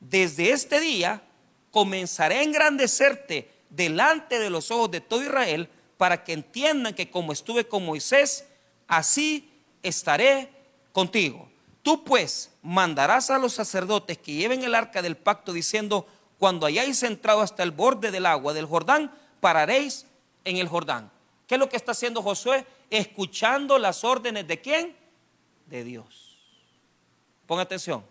desde 0.00 0.50
este 0.50 0.80
día 0.80 1.22
comenzaré 1.70 2.36
a 2.36 2.42
engrandecerte 2.42 3.48
delante 3.70 4.38
de 4.38 4.50
los 4.50 4.70
ojos 4.70 4.90
de 4.90 5.00
todo 5.00 5.22
Israel 5.22 5.68
para 5.96 6.24
que 6.24 6.32
entiendan 6.32 6.94
que 6.94 7.10
como 7.10 7.32
estuve 7.32 7.66
con 7.66 7.86
Moisés, 7.86 8.44
así 8.88 9.48
estaré 9.82 10.48
contigo. 10.92 11.51
Tú 11.82 12.04
pues 12.04 12.50
mandarás 12.62 13.30
a 13.30 13.38
los 13.38 13.52
sacerdotes 13.52 14.18
que 14.18 14.34
lleven 14.34 14.62
el 14.62 14.74
arca 14.74 15.02
del 15.02 15.16
pacto 15.16 15.52
diciendo, 15.52 16.06
cuando 16.38 16.66
hayáis 16.66 17.02
entrado 17.02 17.40
hasta 17.40 17.62
el 17.62 17.72
borde 17.72 18.10
del 18.10 18.26
agua 18.26 18.52
del 18.52 18.66
Jordán, 18.66 19.12
pararéis 19.40 20.06
en 20.44 20.56
el 20.56 20.68
Jordán. 20.68 21.10
¿Qué 21.46 21.56
es 21.56 21.58
lo 21.58 21.68
que 21.68 21.76
está 21.76 21.92
haciendo 21.92 22.22
Josué? 22.22 22.64
Escuchando 22.88 23.78
las 23.78 24.04
órdenes 24.04 24.46
de 24.46 24.60
quién? 24.60 24.96
De 25.66 25.84
Dios. 25.84 26.38
Ponga 27.46 27.62
atención. 27.62 28.04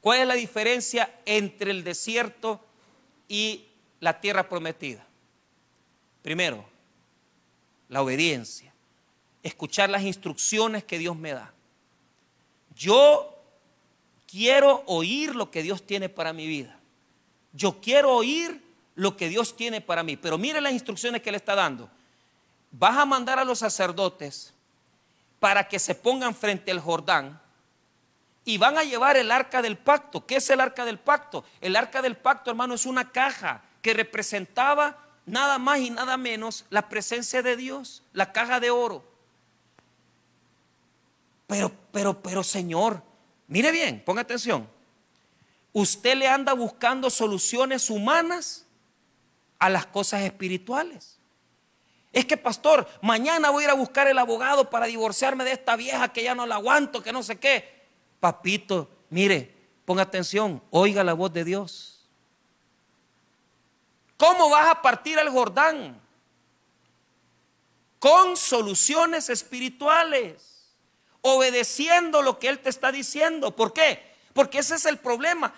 ¿Cuál 0.00 0.20
es 0.20 0.26
la 0.28 0.34
diferencia 0.34 1.18
entre 1.24 1.70
el 1.70 1.82
desierto 1.82 2.60
y 3.26 3.64
la 4.00 4.20
tierra 4.20 4.48
prometida? 4.48 5.06
Primero, 6.22 6.64
la 7.88 8.02
obediencia. 8.02 8.72
Escuchar 9.42 9.88
las 9.88 10.02
instrucciones 10.02 10.84
que 10.84 10.98
Dios 10.98 11.16
me 11.16 11.32
da. 11.32 11.54
Yo 12.76 13.36
quiero 14.26 14.82
oír 14.86 15.34
lo 15.34 15.50
que 15.50 15.62
Dios 15.62 15.86
tiene 15.86 16.08
para 16.08 16.32
mi 16.32 16.46
vida. 16.46 16.78
Yo 17.52 17.80
quiero 17.80 18.12
oír 18.12 18.62
lo 18.94 19.16
que 19.16 19.28
Dios 19.28 19.56
tiene 19.56 19.80
para 19.80 20.02
mí. 20.02 20.16
Pero 20.16 20.38
mire 20.38 20.60
las 20.60 20.72
instrucciones 20.72 21.22
que 21.22 21.30
le 21.30 21.36
está 21.36 21.54
dando. 21.54 21.88
Vas 22.70 22.96
a 22.96 23.06
mandar 23.06 23.38
a 23.38 23.44
los 23.44 23.60
sacerdotes 23.60 24.52
para 25.38 25.68
que 25.68 25.78
se 25.78 25.94
pongan 25.94 26.34
frente 26.34 26.70
al 26.70 26.80
Jordán 26.80 27.40
y 28.44 28.58
van 28.58 28.76
a 28.76 28.84
llevar 28.84 29.16
el 29.16 29.30
arca 29.30 29.62
del 29.62 29.76
pacto. 29.76 30.26
¿Qué 30.26 30.36
es 30.36 30.50
el 30.50 30.60
arca 30.60 30.84
del 30.84 30.98
pacto? 30.98 31.44
El 31.60 31.76
arca 31.76 32.02
del 32.02 32.16
pacto, 32.16 32.50
hermano, 32.50 32.74
es 32.74 32.86
una 32.86 33.10
caja 33.10 33.62
que 33.80 33.94
representaba 33.94 34.98
nada 35.26 35.58
más 35.58 35.78
y 35.78 35.90
nada 35.90 36.16
menos 36.16 36.64
la 36.70 36.88
presencia 36.88 37.42
de 37.42 37.56
Dios, 37.56 38.02
la 38.12 38.32
caja 38.32 38.60
de 38.60 38.70
oro. 38.70 39.04
Pero, 41.46 41.70
pero, 41.92 42.22
pero, 42.22 42.42
Señor, 42.42 43.02
mire 43.46 43.70
bien, 43.70 44.02
ponga 44.04 44.22
atención. 44.22 44.68
Usted 45.72 46.16
le 46.16 46.28
anda 46.28 46.52
buscando 46.52 47.10
soluciones 47.10 47.90
humanas 47.90 48.64
a 49.58 49.68
las 49.68 49.86
cosas 49.86 50.22
espirituales. 50.22 51.18
Es 52.12 52.24
que, 52.26 52.36
pastor, 52.36 52.88
mañana 53.02 53.50
voy 53.50 53.64
a 53.64 53.66
ir 53.66 53.70
a 53.70 53.74
buscar 53.74 54.06
el 54.06 54.18
abogado 54.18 54.70
para 54.70 54.86
divorciarme 54.86 55.42
de 55.42 55.50
esta 55.50 55.74
vieja 55.74 56.12
que 56.12 56.22
ya 56.22 56.34
no 56.34 56.46
la 56.46 56.54
aguanto, 56.54 57.02
que 57.02 57.12
no 57.12 57.24
sé 57.24 57.40
qué. 57.40 57.82
Papito, 58.20 58.88
mire, 59.10 59.52
ponga 59.84 60.02
atención, 60.02 60.62
oiga 60.70 61.02
la 61.02 61.12
voz 61.12 61.32
de 61.32 61.44
Dios. 61.44 62.06
¿Cómo 64.16 64.48
vas 64.48 64.68
a 64.68 64.80
partir 64.80 65.18
el 65.18 65.28
Jordán? 65.28 66.00
Con 67.98 68.36
soluciones 68.36 69.28
espirituales, 69.28 70.53
obedeciendo 71.26 72.20
lo 72.20 72.38
que 72.38 72.48
Él 72.48 72.58
te 72.58 72.68
está 72.68 72.92
diciendo. 72.92 73.56
¿Por 73.56 73.72
qué? 73.72 73.98
Porque 74.34 74.58
ese 74.58 74.74
es 74.74 74.84
el 74.84 74.98
problema. 74.98 75.54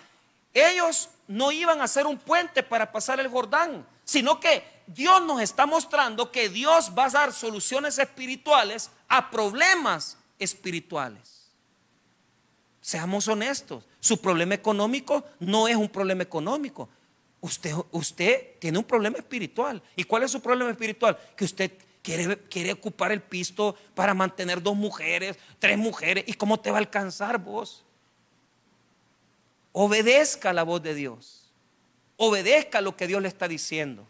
Ellos 0.53 1.09
no 1.27 1.51
iban 1.51 1.81
a 1.81 1.83
hacer 1.83 2.07
un 2.07 2.17
puente 2.17 2.63
para 2.63 2.89
pasar 2.89 3.19
el 3.19 3.27
Jordán, 3.27 3.85
sino 4.05 4.39
que 4.39 4.63
Dios 4.87 5.21
nos 5.23 5.41
está 5.41 5.65
mostrando 5.65 6.31
que 6.31 6.47
Dios 6.47 6.93
va 6.97 7.05
a 7.05 7.09
dar 7.09 7.33
soluciones 7.33 7.99
espirituales 7.99 8.89
a 9.09 9.29
problemas 9.29 10.17
espirituales. 10.39 11.49
Seamos 12.79 13.27
honestos, 13.27 13.83
su 13.99 14.21
problema 14.21 14.53
económico 14.53 15.25
no 15.41 15.67
es 15.67 15.75
un 15.75 15.89
problema 15.89 16.23
económico. 16.23 16.87
Usted, 17.41 17.73
usted 17.91 18.57
tiene 18.59 18.77
un 18.77 18.85
problema 18.85 19.17
espiritual. 19.17 19.83
¿Y 19.97 20.05
cuál 20.05 20.23
es 20.23 20.31
su 20.31 20.39
problema 20.39 20.71
espiritual? 20.71 21.19
Que 21.35 21.43
usted 21.43 21.73
quiere, 22.49 22.71
ocupar 22.71 23.11
el 23.11 23.21
pisto 23.21 23.75
para 23.93 24.13
mantener 24.13 24.61
dos 24.61 24.75
mujeres, 24.75 25.37
tres 25.59 25.77
mujeres. 25.77 26.23
¿Y 26.27 26.33
cómo 26.33 26.59
te 26.59 26.71
va 26.71 26.77
a 26.77 26.79
alcanzar 26.79 27.37
vos? 27.37 27.83
Obedezca 29.73 30.53
la 30.53 30.63
voz 30.63 30.81
de 30.81 30.93
Dios. 30.93 31.51
Obedezca 32.15 32.81
lo 32.81 32.95
que 32.95 33.07
Dios 33.07 33.21
le 33.21 33.27
está 33.27 33.47
diciendo. 33.47 34.07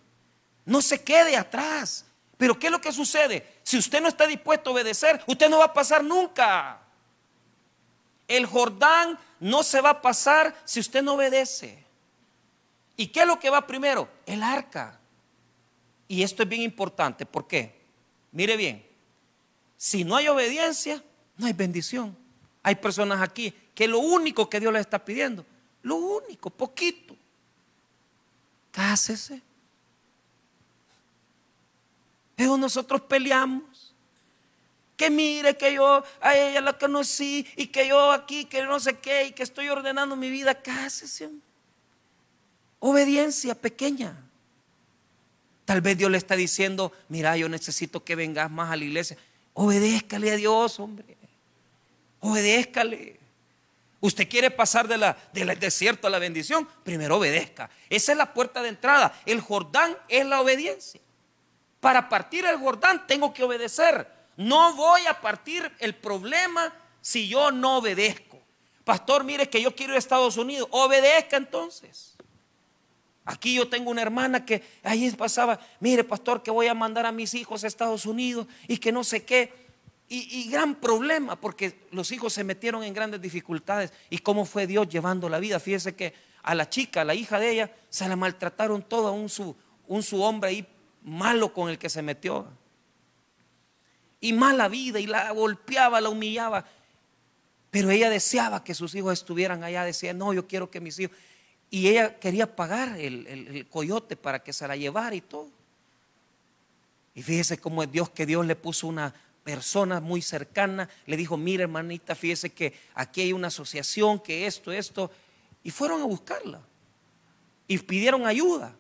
No 0.66 0.82
se 0.82 1.04
quede 1.04 1.36
atrás. 1.36 2.06
Pero 2.38 2.60
¿qué 2.60 2.68
es 2.68 2.72
lo 2.72 2.82
que 2.82 2.92
sucede? 2.92 3.60
Si 3.64 3.78
usted 3.78 4.00
no 4.02 4.08
está 4.08 4.28
dispuesto 4.28 4.70
a 4.70 4.74
obedecer, 4.74 5.24
usted 5.26 5.50
no 5.50 5.60
va 5.60 5.66
a 5.66 5.74
pasar 5.74 6.04
nunca. 6.04 6.80
El 8.28 8.46
Jordán 8.46 9.18
no 9.40 9.64
se 9.64 9.82
va 9.82 9.90
a 9.90 10.02
pasar 10.02 10.56
si 10.66 10.80
usted 10.80 11.02
no 11.02 11.16
obedece. 11.16 11.84
¿Y 12.96 13.08
qué 13.08 13.22
es 13.22 13.28
lo 13.28 13.40
que 13.40 13.50
va 13.50 13.66
primero? 13.66 14.08
El 14.26 14.44
arca. 14.44 15.00
Y 16.08 16.22
esto 16.22 16.44
es 16.44 16.50
bien 16.50 16.62
importante. 16.62 17.26
¿Por 17.26 17.48
qué? 17.48 17.77
Mire 18.32 18.58
bien. 18.58 18.86
Si 19.78 20.04
no 20.04 20.16
hay 20.16 20.28
obediencia, 20.28 21.04
no 21.38 21.46
hay 21.46 21.54
bendición. 21.54 22.18
Hay 22.64 22.76
personas 22.76 23.22
aquí 23.22 23.54
que 23.74 23.88
lo 23.88 24.00
único 24.00 24.50
que 24.50 24.60
Dios 24.60 24.74
les 24.74 24.82
está 24.82 25.04
pidiendo 25.04 25.46
lo 25.88 25.96
único, 25.96 26.50
poquito. 26.50 27.16
Cásese. 28.72 29.42
Pero 32.36 32.58
nosotros 32.58 33.02
peleamos. 33.02 33.94
Que 34.98 35.10
mire 35.10 35.56
que 35.56 35.74
yo 35.74 36.04
a 36.20 36.36
ella 36.36 36.60
la 36.60 36.78
conocí 36.78 37.48
y 37.56 37.68
que 37.68 37.88
yo 37.88 38.12
aquí, 38.12 38.46
que 38.46 38.64
no 38.64 38.80
sé 38.80 38.98
qué, 38.98 39.28
y 39.28 39.32
que 39.32 39.44
estoy 39.44 39.70
ordenando 39.70 40.16
mi 40.16 40.30
vida. 40.30 40.62
Cásese. 40.62 41.30
Obediencia 42.80 43.56
pequeña. 43.56 44.27
Tal 45.68 45.82
vez 45.82 45.98
Dios 45.98 46.10
le 46.10 46.18
está 46.18 46.38
diciendo, 46.38 46.94
mira, 47.10 47.36
yo 47.36 47.50
necesito 47.50 48.02
que 48.02 48.16
vengas 48.16 48.50
más 48.50 48.72
a 48.72 48.78
la 48.78 48.86
iglesia. 48.86 49.18
Obedézcale 49.52 50.32
a 50.32 50.38
Dios, 50.38 50.80
hombre. 50.80 51.18
Obedézcale. 52.22 53.20
Usted 54.00 54.30
quiere 54.30 54.50
pasar 54.50 54.88
de 54.88 54.98
la, 54.98 55.18
del 55.34 55.60
desierto 55.60 56.08
a 56.08 56.10
la 56.10 56.20
bendición, 56.20 56.66
primero 56.86 57.18
obedezca. 57.18 57.70
Esa 57.90 58.14
es 58.14 58.18
la 58.18 58.34
puerta 58.34 58.62
de 58.62 58.70
entrada. 58.70 59.14
El 59.26 59.42
Jordán 59.42 59.98
es 60.08 60.26
la 60.26 60.40
obediencia. 60.40 61.02
Para 61.82 62.08
partir 62.08 62.46
el 62.46 62.56
Jordán 62.56 63.06
tengo 63.06 63.34
que 63.34 63.44
obedecer. 63.44 64.08
No 64.38 64.74
voy 64.74 65.06
a 65.06 65.20
partir 65.20 65.70
el 65.80 65.96
problema 65.96 66.74
si 67.02 67.28
yo 67.28 67.52
no 67.52 67.80
obedezco. 67.80 68.40
Pastor, 68.86 69.26
mire 69.26 69.50
que 69.50 69.62
yo 69.62 69.76
quiero 69.76 69.92
ir 69.92 69.98
a 69.98 70.00
Estados 70.00 70.38
Unidos. 70.38 70.70
Obedezca 70.72 71.36
entonces. 71.36 72.16
Aquí 73.30 73.54
yo 73.54 73.68
tengo 73.68 73.92
una 73.92 74.02
hermana 74.02 74.46
que 74.46 74.64
ahí 74.84 75.12
pasaba, 75.12 75.60
mire 75.82 76.06
pastor, 76.06 76.42
que 76.42 76.50
voy 76.50 76.68
a 76.68 76.74
mandar 76.74 77.06
a 77.06 77.12
mis 77.12 77.34
hijos 77.34 77.66
a 77.66 77.68
Estados 77.68 78.06
Unidos 78.06 78.48
y 78.70 78.78
que 78.78 78.94
no 78.94 79.04
sé 79.04 79.26
qué. 79.26 79.68
Y, 80.08 80.50
gran 80.50 80.76
problema, 80.76 81.36
porque 81.36 81.78
los 81.92 82.14
hijos 82.14 82.32
se 82.32 82.46
metieron 82.46 82.86
en 82.86 82.94
grandes 82.94 83.22
dificultades. 83.22 83.92
¿Y 84.10 84.20
cómo 84.20 84.46
fue 84.46 84.66
Dios 84.66 84.88
llevando 84.88 85.28
la 85.28 85.40
vida? 85.40 85.60
Fíjese 85.60 85.94
que 85.94 86.14
a 86.42 86.56
la 86.56 86.70
chica, 86.70 87.02
a 87.02 87.04
la 87.04 87.16
hija 87.16 87.38
de 87.38 87.52
ella, 87.52 87.76
se 87.90 88.08
la 88.08 88.16
maltrataron 88.16 88.82
toda, 88.82 89.12
un 89.12 89.28
su, 89.28 89.54
un 89.88 90.04
su 90.04 90.22
hombre 90.22 90.52
ahí 90.52 90.68
malo 91.04 91.52
con 91.52 91.70
el 91.70 91.78
que 91.78 91.90
se 91.90 92.02
metió. 92.02 92.48
Y 94.22 94.32
mala 94.32 94.70
vida, 94.70 95.02
y 95.02 95.06
la 95.08 95.32
golpeaba, 95.32 96.00
la 96.00 96.08
humillaba. 96.08 96.64
Pero 97.72 97.92
ella 97.92 98.10
deseaba 98.10 98.64
que 98.64 98.74
sus 98.74 98.96
hijos 98.96 99.12
estuvieran 99.12 99.66
allá, 99.66 99.84
decía, 99.84 100.14
no, 100.14 100.32
yo 100.32 100.48
quiero 100.48 100.72
que 100.72 100.80
mis 100.80 100.98
hijos... 100.98 101.18
Y 101.70 101.88
ella 101.88 102.20
quería 102.20 102.56
pagar 102.56 102.98
el, 102.98 103.28
el 103.28 103.68
coyote 103.68 104.16
para 104.16 104.44
que 104.44 104.54
se 104.54 104.68
la 104.68 104.76
llevara 104.76 105.16
y 105.16 105.22
todo. 105.22 105.50
Y 107.14 107.24
fíjese 107.24 107.58
cómo 107.58 107.84
es 107.84 107.92
Dios, 107.92 108.10
que 108.10 108.26
Dios 108.26 108.46
le 108.46 108.56
puso 108.56 108.88
una, 108.88 109.14
persona 109.48 110.02
muy 110.02 110.22
cercana 110.22 110.90
le 111.06 111.16
dijo, 111.16 111.38
mire 111.38 111.64
hermanita, 111.64 112.16
fíjese 112.16 112.50
que 112.50 112.74
aquí 112.94 113.22
hay 113.22 113.32
una 113.32 113.48
asociación, 113.48 114.20
que 114.20 114.46
esto, 114.46 114.74
esto, 114.74 115.10
y 115.64 115.72
fueron 115.72 116.02
a 116.02 116.04
buscarla 116.04 116.60
y 117.66 117.78
pidieron 117.78 118.28
ayuda. 118.28 118.76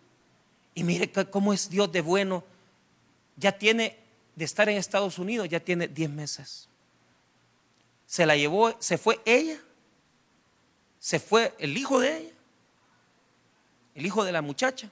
Y 0.75 0.83
mire 0.83 1.09
cómo 1.31 1.53
es 1.53 1.69
Dios 1.69 1.89
de 1.93 2.01
bueno, 2.01 2.43
ya 3.37 3.57
tiene 3.57 3.97
de 4.35 4.43
estar 4.43 4.67
en 4.67 4.75
Estados 4.75 5.17
Unidos, 5.17 5.47
ya 5.47 5.61
tiene 5.61 5.87
10 5.87 6.09
meses. 6.09 6.67
Se 8.05 8.25
la 8.25 8.35
llevó, 8.35 8.75
se 8.81 8.97
fue 8.97 9.21
ella, 9.23 9.61
se 10.99 11.21
fue 11.21 11.53
el 11.59 11.77
hijo 11.77 12.01
de 12.01 12.17
ella, 12.17 12.33
el 13.97 14.05
hijo 14.05 14.23
de 14.23 14.31
la 14.31 14.43
muchacha, 14.43 14.91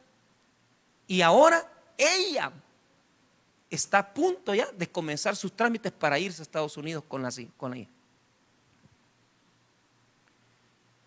y 1.06 1.22
ahora 1.22 1.72
ella 1.95 2.51
está 3.70 3.99
a 3.99 4.14
punto 4.14 4.56
ya 4.56 4.68
de 4.72 4.89
comenzar 4.89 5.36
sus 5.36 5.56
trámites 5.56 5.91
para 5.91 6.18
irse 6.18 6.41
a 6.41 6.43
Estados 6.43 6.76
Unidos 6.76 7.03
con 7.08 7.22
la, 7.22 7.30
con 7.56 7.78
hija. 7.78 7.91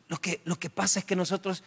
Lo 0.07 0.21
que, 0.21 0.41
lo 0.45 0.57
que 0.61 0.71
pasa 0.71 1.01
es 1.01 1.05
que 1.05 1.17
nosotros 1.17 1.65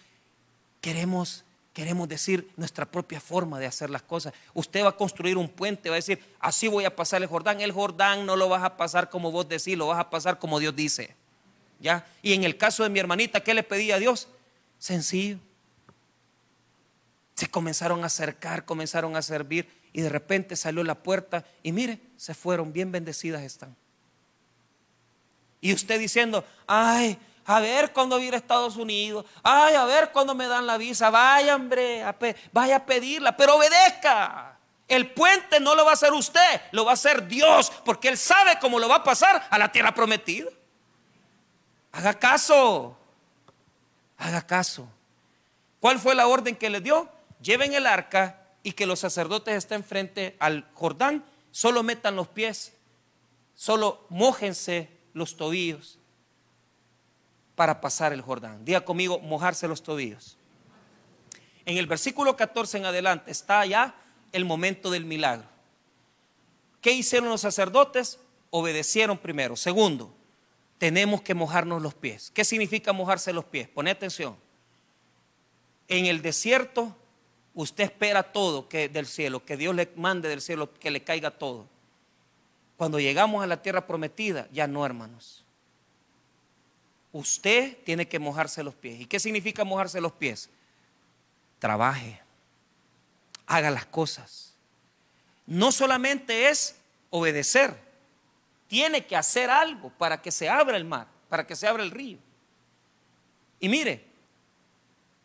queremos, 0.79 1.43
queremos 1.73 2.07
decir 2.07 2.49
nuestra 2.55 2.89
propia 2.89 3.19
forma 3.19 3.59
de 3.59 3.65
hacer 3.65 3.89
las 3.89 4.01
cosas. 4.01 4.33
Usted 4.53 4.85
va 4.85 4.89
a 4.89 4.97
construir 4.97 5.35
un 5.35 5.49
puente, 5.49 5.89
va 5.89 5.95
a 5.95 5.97
decir, 5.97 6.23
así 6.39 6.69
voy 6.69 6.85
a 6.85 6.95
pasar 6.95 7.21
el 7.21 7.27
Jordán. 7.27 7.59
El 7.59 7.73
Jordán 7.73 8.25
no 8.25 8.37
lo 8.37 8.47
vas 8.47 8.63
a 8.63 8.77
pasar 8.77 9.09
como 9.09 9.31
vos 9.31 9.49
decís, 9.49 9.77
lo 9.77 9.87
vas 9.87 9.99
a 9.99 10.09
pasar 10.09 10.39
como 10.39 10.59
Dios 10.59 10.73
dice. 10.73 11.13
¿Ya? 11.81 12.07
Y 12.21 12.33
en 12.33 12.45
el 12.45 12.57
caso 12.57 12.83
de 12.83 12.89
mi 12.89 12.99
hermanita, 12.99 13.43
¿qué 13.43 13.53
le 13.53 13.63
pedía 13.63 13.95
a 13.95 13.99
Dios? 13.99 14.29
Sencillo. 14.79 15.37
Se 17.41 17.49
comenzaron 17.49 18.03
a 18.03 18.05
acercar, 18.05 18.65
comenzaron 18.65 19.15
a 19.15 19.21
servir 19.23 19.67
y 19.93 20.01
de 20.01 20.09
repente 20.09 20.55
salió 20.55 20.83
la 20.83 20.93
puerta 20.93 21.43
y 21.63 21.71
mire, 21.71 21.99
se 22.15 22.35
fueron, 22.35 22.71
bien 22.71 22.91
bendecidas 22.91 23.41
están. 23.41 23.75
Y 25.59 25.73
usted 25.73 25.99
diciendo, 25.99 26.45
ay, 26.67 27.17
a 27.47 27.59
ver 27.59 27.93
cuando 27.93 28.19
ir 28.19 28.35
a 28.35 28.37
Estados 28.37 28.75
Unidos, 28.75 29.25
ay, 29.41 29.73
a 29.73 29.85
ver 29.85 30.11
cuando 30.11 30.35
me 30.35 30.45
dan 30.45 30.67
la 30.67 30.77
visa, 30.77 31.09
vaya 31.09 31.55
hombre, 31.55 32.05
vaya 32.51 32.75
a 32.75 32.85
pedirla, 32.85 33.35
pero 33.35 33.55
obedezca. 33.55 34.59
El 34.87 35.09
puente 35.09 35.59
no 35.59 35.73
lo 35.73 35.83
va 35.83 35.89
a 35.89 35.93
hacer 35.95 36.13
usted, 36.13 36.61
lo 36.73 36.85
va 36.85 36.91
a 36.91 36.93
hacer 36.93 37.27
Dios, 37.27 37.71
porque 37.83 38.09
Él 38.09 38.19
sabe 38.19 38.59
cómo 38.61 38.77
lo 38.77 38.87
va 38.87 38.97
a 38.97 39.03
pasar 39.03 39.47
a 39.49 39.57
la 39.57 39.71
tierra 39.71 39.95
prometida. 39.95 40.51
Haga 41.91 42.13
caso, 42.13 42.95
haga 44.19 44.45
caso. 44.45 44.87
¿Cuál 45.79 45.97
fue 45.97 46.13
la 46.13 46.27
orden 46.27 46.55
que 46.55 46.69
le 46.69 46.79
dio? 46.81 47.09
Lleven 47.41 47.73
el 47.73 47.87
arca 47.87 48.41
y 48.63 48.73
que 48.73 48.85
los 48.85 48.99
sacerdotes 48.99 49.55
estén 49.55 49.83
frente 49.83 50.35
al 50.39 50.69
Jordán, 50.73 51.25
solo 51.51 51.83
metan 51.83 52.15
los 52.15 52.27
pies, 52.27 52.73
solo 53.55 54.05
mojense 54.09 54.89
los 55.13 55.35
tobillos 55.35 55.97
para 57.55 57.81
pasar 57.81 58.13
el 58.13 58.21
Jordán. 58.21 58.63
Diga 58.63 58.81
conmigo, 58.81 59.19
mojarse 59.19 59.67
los 59.67 59.83
tobillos. 59.83 60.37
En 61.65 61.77
el 61.77 61.87
versículo 61.87 62.35
14 62.35 62.77
en 62.79 62.85
adelante 62.85 63.31
está 63.31 63.65
ya 63.65 63.95
el 64.31 64.45
momento 64.45 64.89
del 64.89 65.05
milagro. 65.05 65.47
¿Qué 66.81 66.91
hicieron 66.91 67.29
los 67.29 67.41
sacerdotes? 67.41 68.19
Obedecieron 68.49 69.17
primero. 69.17 69.55
Segundo, 69.55 70.13
tenemos 70.77 71.21
que 71.21 71.35
mojarnos 71.35 71.81
los 71.81 71.93
pies. 71.93 72.31
¿Qué 72.33 72.43
significa 72.43 72.93
mojarse 72.93 73.33
los 73.33 73.45
pies? 73.45 73.67
Pone 73.67 73.91
atención. 73.91 74.35
En 75.87 76.07
el 76.07 76.21
desierto 76.21 76.95
usted 77.53 77.85
espera 77.85 78.23
todo 78.23 78.67
que 78.69 78.89
del 78.89 79.05
cielo, 79.05 79.43
que 79.45 79.57
Dios 79.57 79.75
le 79.75 79.91
mande 79.95 80.29
del 80.29 80.41
cielo, 80.41 80.73
que 80.73 80.91
le 80.91 81.03
caiga 81.03 81.31
todo. 81.31 81.67
Cuando 82.77 82.99
llegamos 82.99 83.43
a 83.43 83.47
la 83.47 83.61
tierra 83.61 83.85
prometida, 83.85 84.47
ya 84.51 84.67
no, 84.67 84.85
hermanos. 84.85 85.43
Usted 87.11 87.77
tiene 87.83 88.07
que 88.07 88.19
mojarse 88.19 88.63
los 88.63 88.73
pies. 88.73 89.01
¿Y 89.01 89.05
qué 89.05 89.19
significa 89.19 89.63
mojarse 89.63 89.99
los 89.99 90.13
pies? 90.13 90.49
Trabaje, 91.59 92.21
haga 93.45 93.69
las 93.69 93.85
cosas. 93.85 94.53
No 95.45 95.71
solamente 95.71 96.49
es 96.49 96.75
obedecer, 97.09 97.77
tiene 98.67 99.05
que 99.05 99.17
hacer 99.17 99.49
algo 99.49 99.89
para 99.89 100.21
que 100.21 100.31
se 100.31 100.49
abra 100.49 100.77
el 100.77 100.85
mar, 100.85 101.07
para 101.29 101.45
que 101.45 101.55
se 101.55 101.67
abra 101.67 101.83
el 101.83 101.91
río. 101.91 102.17
Y 103.59 103.67
mire, 103.69 104.10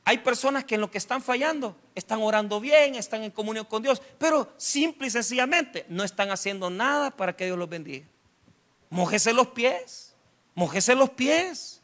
hay 0.08 0.18
personas 0.18 0.64
que 0.64 0.76
en 0.76 0.80
lo 0.80 0.88
que 0.88 0.98
están 0.98 1.20
fallando 1.20 1.76
están 1.96 2.22
orando 2.22 2.60
bien, 2.60 2.94
están 2.94 3.24
en 3.24 3.32
comunión 3.32 3.64
con 3.64 3.82
Dios, 3.82 4.00
pero 4.18 4.52
simple 4.56 5.08
y 5.08 5.10
sencillamente 5.10 5.84
no 5.88 6.04
están 6.04 6.30
haciendo 6.30 6.70
nada 6.70 7.10
para 7.10 7.34
que 7.34 7.46
Dios 7.46 7.58
los 7.58 7.68
bendiga. 7.68 8.06
Mójese 8.88 9.32
los 9.32 9.48
pies, 9.48 10.14
mójese 10.54 10.94
los 10.94 11.10
pies. 11.10 11.82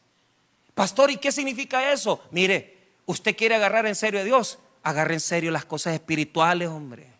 Pastor, 0.73 1.11
¿y 1.11 1.17
qué 1.17 1.33
significa 1.33 1.91
eso? 1.91 2.23
Mire, 2.31 2.93
usted 3.05 3.35
quiere 3.35 3.55
agarrar 3.55 3.85
en 3.87 3.95
serio 3.95 4.21
a 4.21 4.23
Dios, 4.23 4.57
agarre 4.83 5.15
en 5.15 5.19
serio 5.19 5.51
las 5.51 5.65
cosas 5.65 5.93
espirituales, 5.93 6.69
hombre. 6.69 7.11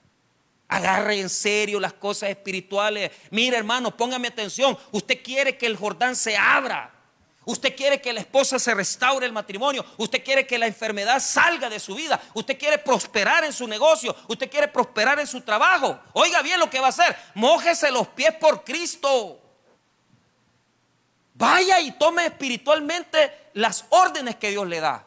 Agarre 0.70 1.20
en 1.20 1.30
serio 1.30 1.82
las 1.82 1.92
cosas 1.92 2.30
espirituales. 2.30 3.12
Mire, 3.30 3.58
hermano, 3.58 3.98
póngame 3.98 4.30
atención. 4.30 4.78
Usted 4.94 5.22
quiere 5.22 5.58
que 5.58 5.66
el 5.66 5.76
Jordán 5.76 6.16
se 6.16 6.38
abra. 6.38 6.93
Usted 7.46 7.76
quiere 7.76 8.02
que 8.02 8.14
la 8.14 8.22
esposa 8.22 8.58
se 8.58 8.74
restaure 8.74 9.26
el 9.26 9.34
matrimonio. 9.34 9.86
Usted 9.98 10.24
quiere 10.24 10.48
que 10.48 10.58
la 10.58 10.68
enfermedad 10.68 11.20
salga 11.20 11.70
de 11.70 11.80
su 11.80 11.94
vida. 11.96 12.22
Usted 12.34 12.58
quiere 12.58 12.78
prosperar 12.78 13.44
en 13.44 13.52
su 13.52 13.68
negocio. 13.68 14.16
Usted 14.28 14.50
quiere 14.50 14.70
prosperar 14.70 15.20
en 15.20 15.28
su 15.28 15.42
trabajo. 15.42 16.00
Oiga 16.14 16.42
bien 16.42 16.60
lo 16.60 16.70
que 16.70 16.80
va 16.80 16.88
a 16.88 16.90
hacer. 16.90 17.16
Mójese 17.36 17.92
los 17.92 18.08
pies 18.10 18.34
por 18.36 18.64
Cristo. 18.64 19.40
Vaya 21.34 21.80
y 21.82 21.92
tome 21.92 22.26
espiritualmente 22.26 23.50
las 23.54 23.86
órdenes 23.90 24.36
que 24.38 24.52
Dios 24.52 24.68
le 24.68 24.80
da. 24.80 25.06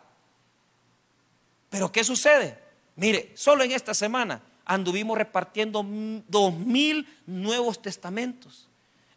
Pero 1.70 1.91
¿qué 1.91 2.05
sucede? 2.05 2.59
Mire, 2.97 3.32
solo 3.34 3.64
en 3.64 3.72
esta 3.72 3.95
semana 3.95 4.43
anduvimos 4.64 5.16
repartiendo 5.16 5.84
dos 6.28 6.55
mil 6.55 7.09
nuevos 7.26 7.80
testamentos 7.80 8.68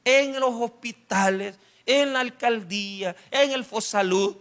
en 0.05 0.39
los 0.39 0.53
hospitales, 0.53 1.57
en 1.89 2.13
la 2.13 2.19
alcaldía, 2.19 3.15
en 3.31 3.49
el 3.49 3.65
Fosalud. 3.65 4.35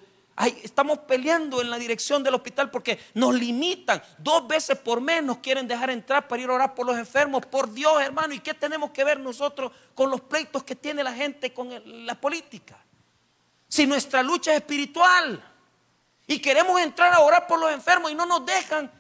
estamos 0.62 0.99
peleando 0.99 1.62
en 1.62 1.70
la 1.70 1.78
dirección 1.78 2.22
del 2.22 2.34
hospital 2.34 2.70
porque 2.70 2.99
nos 3.14 3.34
limitan. 3.34 4.03
Dos 4.18 4.46
veces 4.46 4.76
por 4.76 5.01
mes 5.01 5.22
nos 5.22 5.38
quieren 5.38 5.66
dejar 5.66 5.88
entrar 5.88 6.28
para 6.28 6.42
ir 6.42 6.51
a 6.51 6.53
orar 6.53 6.74
por 6.74 6.84
los 6.84 6.99
enfermos. 6.99 7.46
Por 7.46 7.72
Dios, 7.72 8.03
hermano, 8.03 8.34
¿y 8.34 8.40
qué 8.40 8.53
tenemos 8.53 8.90
que 8.90 9.03
ver 9.03 9.18
nosotros 9.18 9.72
con 9.94 10.11
los 10.11 10.20
pleitos 10.20 10.62
que 10.62 10.76
tiene 10.76 11.03
la 11.03 11.14
gente 11.14 11.55
con 11.55 11.70
la 12.07 12.20
política? 12.20 12.76
Si 13.66 13.86
nuestra 13.86 14.22
lucha 14.22 14.51
es 14.51 14.59
espiritual 14.59 15.42
y 16.26 16.38
queremos 16.40 16.78
entrar 16.82 17.14
a 17.14 17.20
orar 17.20 17.46
por 17.46 17.59
los 17.59 17.72
enfermos 17.72 18.11
y 18.11 18.14
no 18.14 18.26
nos 18.26 18.44
dejan, 18.44 18.90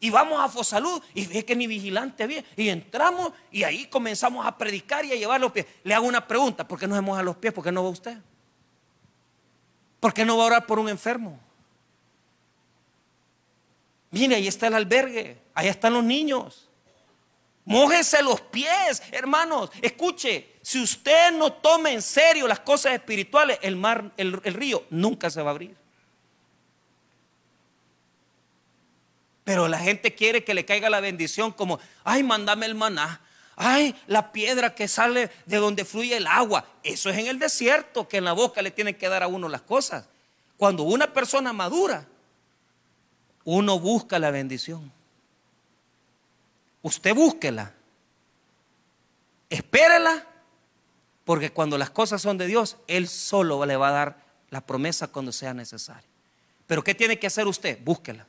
y 0.00 0.10
vamos 0.10 0.40
a 0.40 0.48
Fosalud 0.48 1.02
y 1.14 1.26
ve 1.26 1.44
que 1.44 1.56
ni 1.56 1.66
vigilante 1.66 2.26
bien. 2.26 2.44
Y 2.56 2.68
entramos 2.68 3.32
y 3.50 3.64
ahí 3.64 3.86
comenzamos 3.86 4.46
a 4.46 4.56
predicar 4.56 5.04
y 5.04 5.12
a 5.12 5.16
llevar 5.16 5.40
los 5.40 5.50
pies. 5.50 5.66
Le 5.82 5.94
hago 5.94 6.06
una 6.06 6.26
pregunta, 6.26 6.66
¿por 6.66 6.78
qué 6.78 6.86
no 6.86 6.94
se 6.94 7.00
moja 7.00 7.22
los 7.22 7.36
pies? 7.36 7.52
¿Por 7.52 7.64
qué 7.64 7.72
no 7.72 7.82
va 7.82 7.90
usted? 7.90 8.16
¿Por 9.98 10.14
qué 10.14 10.24
no 10.24 10.36
va 10.36 10.44
a 10.44 10.46
orar 10.46 10.66
por 10.66 10.78
un 10.78 10.88
enfermo? 10.88 11.40
Mire, 14.10 14.36
ahí 14.36 14.46
está 14.46 14.68
el 14.68 14.74
albergue, 14.74 15.38
ahí 15.52 15.68
están 15.68 15.92
los 15.92 16.04
niños. 16.04 16.68
Mójese 17.64 18.22
los 18.22 18.40
pies, 18.40 19.02
hermanos. 19.10 19.70
Escuche, 19.82 20.58
si 20.62 20.80
usted 20.80 21.32
no 21.32 21.52
toma 21.52 21.90
en 21.90 22.00
serio 22.00 22.46
las 22.46 22.60
cosas 22.60 22.92
espirituales, 22.92 23.58
el 23.62 23.74
mar, 23.76 24.12
el 24.16 24.54
río 24.54 24.84
nunca 24.90 25.28
se 25.28 25.42
va 25.42 25.50
a 25.50 25.54
abrir. 25.54 25.87
Pero 29.48 29.66
la 29.66 29.78
gente 29.78 30.14
quiere 30.14 30.44
que 30.44 30.52
le 30.52 30.66
caiga 30.66 30.90
la 30.90 31.00
bendición 31.00 31.52
como, 31.52 31.80
ay, 32.04 32.22
mándame 32.22 32.66
el 32.66 32.74
maná. 32.74 33.22
Ay, 33.56 33.96
la 34.06 34.30
piedra 34.30 34.74
que 34.74 34.88
sale 34.88 35.30
de 35.46 35.56
donde 35.56 35.86
fluye 35.86 36.18
el 36.18 36.26
agua. 36.26 36.66
Eso 36.82 37.08
es 37.08 37.16
en 37.16 37.28
el 37.28 37.38
desierto, 37.38 38.06
que 38.06 38.18
en 38.18 38.26
la 38.26 38.34
boca 38.34 38.60
le 38.60 38.70
tienen 38.70 38.96
que 38.96 39.08
dar 39.08 39.22
a 39.22 39.26
uno 39.26 39.48
las 39.48 39.62
cosas. 39.62 40.06
Cuando 40.58 40.82
una 40.82 41.14
persona 41.14 41.54
madura, 41.54 42.06
uno 43.44 43.80
busca 43.80 44.18
la 44.18 44.30
bendición. 44.30 44.92
Usted 46.82 47.14
búsquela. 47.14 47.72
Espérela, 49.48 50.26
porque 51.24 51.52
cuando 51.52 51.78
las 51.78 51.88
cosas 51.88 52.20
son 52.20 52.36
de 52.36 52.48
Dios, 52.48 52.76
Él 52.86 53.08
solo 53.08 53.64
le 53.64 53.78
va 53.78 53.88
a 53.88 53.92
dar 53.92 54.16
la 54.50 54.60
promesa 54.60 55.08
cuando 55.08 55.32
sea 55.32 55.54
necesario. 55.54 56.10
Pero 56.66 56.84
¿qué 56.84 56.94
tiene 56.94 57.18
que 57.18 57.28
hacer 57.28 57.46
usted? 57.46 57.78
Búsquela. 57.82 58.26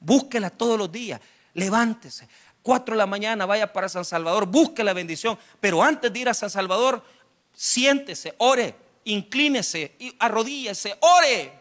Búsquela 0.00 0.50
todos 0.50 0.78
los 0.78 0.90
días. 0.90 1.20
Levántese. 1.54 2.28
Cuatro 2.62 2.94
de 2.94 2.98
la 2.98 3.06
mañana 3.06 3.46
vaya 3.46 3.72
para 3.72 3.88
San 3.88 4.04
Salvador. 4.04 4.46
Busque 4.46 4.84
la 4.84 4.92
bendición. 4.92 5.38
Pero 5.60 5.82
antes 5.82 6.12
de 6.12 6.18
ir 6.18 6.28
a 6.28 6.34
San 6.34 6.50
Salvador, 6.50 7.02
siéntese, 7.54 8.34
ore, 8.38 8.74
inclínese, 9.04 9.96
arrodíllese, 10.18 10.96
ore. 11.00 11.52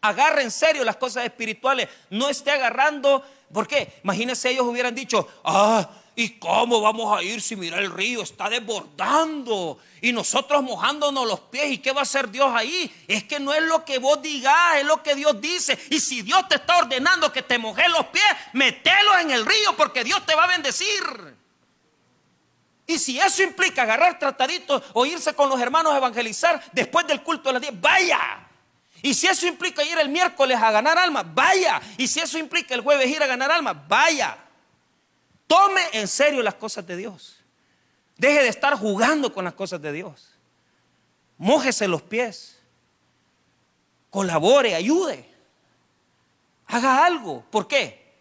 Agarre 0.00 0.42
en 0.42 0.50
serio 0.50 0.84
las 0.84 0.96
cosas 0.96 1.24
espirituales. 1.24 1.88
No 2.10 2.28
esté 2.28 2.50
agarrando. 2.50 3.24
¿Por 3.52 3.68
qué? 3.68 4.00
Imagínense 4.02 4.50
ellos 4.50 4.66
hubieran 4.66 4.94
dicho, 4.94 5.28
ah, 5.44 5.88
¿Y 6.14 6.38
cómo 6.38 6.82
vamos 6.82 7.16
a 7.16 7.22
ir 7.22 7.40
si 7.40 7.56
mira 7.56 7.78
el 7.78 7.90
río 7.90 8.22
está 8.22 8.50
desbordando 8.50 9.78
y 10.02 10.12
nosotros 10.12 10.62
mojándonos 10.62 11.26
los 11.26 11.40
pies? 11.40 11.72
¿Y 11.72 11.78
qué 11.78 11.92
va 11.92 12.00
a 12.00 12.02
hacer 12.02 12.30
Dios 12.30 12.52
ahí? 12.54 12.94
Es 13.08 13.24
que 13.24 13.40
no 13.40 13.54
es 13.54 13.62
lo 13.62 13.82
que 13.84 13.98
vos 13.98 14.20
digas, 14.20 14.76
es 14.76 14.84
lo 14.84 15.02
que 15.02 15.14
Dios 15.14 15.40
dice. 15.40 15.78
Y 15.88 16.00
si 16.00 16.20
Dios 16.20 16.46
te 16.48 16.56
está 16.56 16.76
ordenando 16.76 17.32
que 17.32 17.42
te 17.42 17.56
mojes 17.56 17.88
los 17.88 18.06
pies, 18.06 18.24
metelos 18.52 19.20
en 19.20 19.30
el 19.30 19.46
río 19.46 19.74
porque 19.76 20.04
Dios 20.04 20.24
te 20.26 20.34
va 20.34 20.44
a 20.44 20.48
bendecir. 20.48 21.34
Y 22.86 22.98
si 22.98 23.18
eso 23.18 23.42
implica 23.42 23.82
agarrar 23.82 24.18
trataditos 24.18 24.82
o 24.92 25.06
irse 25.06 25.34
con 25.34 25.48
los 25.48 25.58
hermanos 25.58 25.94
a 25.94 25.96
evangelizar 25.96 26.62
después 26.72 27.06
del 27.06 27.22
culto 27.22 27.48
de 27.48 27.52
las 27.54 27.62
10, 27.62 27.80
vaya. 27.80 28.48
Y 29.00 29.14
si 29.14 29.28
eso 29.28 29.46
implica 29.46 29.82
ir 29.82 29.98
el 29.98 30.10
miércoles 30.10 30.60
a 30.60 30.70
ganar 30.70 30.98
almas, 30.98 31.24
vaya. 31.34 31.80
Y 31.96 32.06
si 32.06 32.20
eso 32.20 32.36
implica 32.38 32.74
el 32.74 32.82
jueves 32.82 33.08
ir 33.08 33.22
a 33.22 33.26
ganar 33.26 33.50
almas, 33.50 33.76
vaya. 33.88 34.36
Tome 35.52 35.82
en 35.92 36.08
serio 36.08 36.42
las 36.42 36.54
cosas 36.54 36.86
de 36.86 36.96
Dios. 36.96 37.36
Deje 38.16 38.40
de 38.42 38.48
estar 38.48 38.74
jugando 38.74 39.34
con 39.34 39.44
las 39.44 39.52
cosas 39.52 39.82
de 39.82 39.92
Dios. 39.92 40.30
Mójese 41.36 41.86
los 41.86 42.00
pies. 42.00 42.58
Colabore, 44.08 44.74
ayude. 44.74 45.28
Haga 46.68 47.04
algo. 47.04 47.44
¿Por 47.50 47.68
qué? 47.68 48.14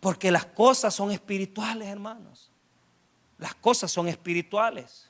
Porque 0.00 0.32
las 0.32 0.44
cosas 0.44 0.92
son 0.92 1.12
espirituales, 1.12 1.86
hermanos. 1.86 2.50
Las 3.38 3.54
cosas 3.54 3.92
son 3.92 4.08
espirituales. 4.08 5.08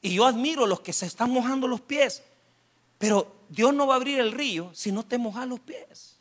Y 0.00 0.14
yo 0.14 0.24
admiro 0.24 0.66
los 0.66 0.80
que 0.80 0.94
se 0.94 1.04
están 1.04 1.30
mojando 1.30 1.68
los 1.68 1.82
pies. 1.82 2.22
Pero 2.96 3.36
Dios 3.50 3.74
no 3.74 3.86
va 3.86 3.92
a 3.92 3.96
abrir 3.96 4.20
el 4.20 4.32
río 4.32 4.70
si 4.72 4.90
no 4.90 5.04
te 5.04 5.18
mojas 5.18 5.46
los 5.46 5.60
pies. 5.60 6.16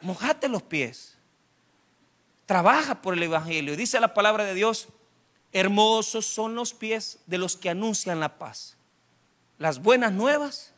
Mojate 0.00 0.48
los 0.48 0.62
pies 0.62 1.17
trabaja 2.48 3.02
por 3.02 3.12
el 3.12 3.22
Evangelio. 3.22 3.76
Dice 3.76 4.00
la 4.00 4.14
palabra 4.14 4.44
de 4.44 4.54
Dios, 4.54 4.88
hermosos 5.52 6.24
son 6.24 6.54
los 6.54 6.72
pies 6.72 7.18
de 7.26 7.36
los 7.36 7.58
que 7.58 7.68
anuncian 7.68 8.20
la 8.20 8.38
paz, 8.38 8.78
las 9.58 9.82
buenas 9.82 10.12
nuevas 10.12 10.72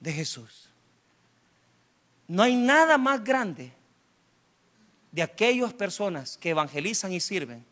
de 0.00 0.12
Jesús. 0.12 0.70
No 2.26 2.42
hay 2.42 2.56
nada 2.56 2.98
más 2.98 3.22
grande 3.22 3.72
de 5.12 5.22
aquellas 5.22 5.72
personas 5.72 6.36
que 6.36 6.50
evangelizan 6.50 7.12
y 7.12 7.20
sirven 7.20 7.64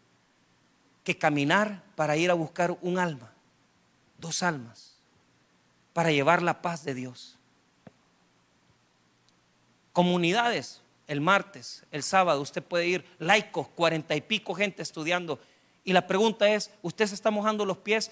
que 1.02 1.18
caminar 1.18 1.82
para 1.96 2.16
ir 2.16 2.30
a 2.30 2.34
buscar 2.34 2.78
un 2.80 3.00
alma, 3.00 3.32
dos 4.18 4.44
almas, 4.44 4.94
para 5.92 6.12
llevar 6.12 6.42
la 6.42 6.62
paz 6.62 6.84
de 6.84 6.94
Dios. 6.94 7.36
Comunidades, 9.92 10.81
el 11.12 11.20
martes, 11.20 11.84
el 11.90 12.02
sábado, 12.02 12.40
usted 12.40 12.62
puede 12.62 12.86
ir, 12.86 13.04
laicos, 13.18 13.68
cuarenta 13.68 14.16
y 14.16 14.22
pico 14.22 14.54
gente 14.54 14.82
estudiando. 14.82 15.38
Y 15.84 15.92
la 15.92 16.06
pregunta 16.06 16.48
es, 16.48 16.70
¿usted 16.80 17.06
se 17.06 17.14
está 17.14 17.30
mojando 17.30 17.66
los 17.66 17.76
pies 17.76 18.10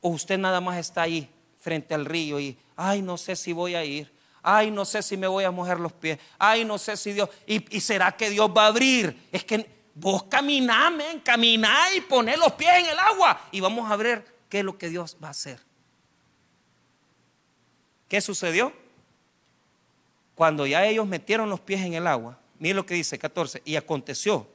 o 0.00 0.08
usted 0.08 0.38
nada 0.38 0.60
más 0.60 0.78
está 0.78 1.02
ahí 1.02 1.28
frente 1.60 1.94
al 1.94 2.06
río 2.06 2.40
y, 2.40 2.56
ay, 2.76 3.02
no 3.02 3.18
sé 3.18 3.36
si 3.36 3.52
voy 3.52 3.74
a 3.74 3.84
ir? 3.84 4.10
Ay, 4.42 4.70
no 4.70 4.86
sé 4.86 5.02
si 5.02 5.18
me 5.18 5.26
voy 5.26 5.44
a 5.44 5.50
mojar 5.50 5.78
los 5.78 5.92
pies. 5.92 6.18
Ay, 6.38 6.64
no 6.64 6.78
sé 6.78 6.96
si 6.96 7.12
Dios. 7.12 7.28
¿Y, 7.46 7.80
será 7.80 8.12
que 8.12 8.30
Dios 8.30 8.50
va 8.56 8.64
a 8.64 8.68
abrir? 8.68 9.28
Es 9.30 9.44
que 9.44 9.68
vos 9.94 10.22
caminá, 10.24 10.88
men, 10.88 11.20
caminá 11.20 11.94
y 11.94 12.00
poné 12.00 12.38
los 12.38 12.52
pies 12.52 12.70
en 12.78 12.86
el 12.86 12.98
agua. 12.98 13.48
Y 13.52 13.60
vamos 13.60 13.90
a 13.90 13.96
ver 13.96 14.24
qué 14.48 14.60
es 14.60 14.64
lo 14.64 14.78
que 14.78 14.88
Dios 14.88 15.18
va 15.22 15.28
a 15.28 15.32
hacer. 15.32 15.60
¿Qué 18.08 18.22
sucedió? 18.22 18.72
Cuando 20.38 20.68
ya 20.68 20.86
ellos 20.86 21.04
metieron 21.04 21.50
los 21.50 21.58
pies 21.58 21.80
en 21.80 21.94
el 21.94 22.06
agua, 22.06 22.38
mire 22.60 22.76
lo 22.76 22.86
que 22.86 22.94
dice 22.94 23.18
14, 23.18 23.60
y 23.64 23.74
aconteció, 23.74 24.46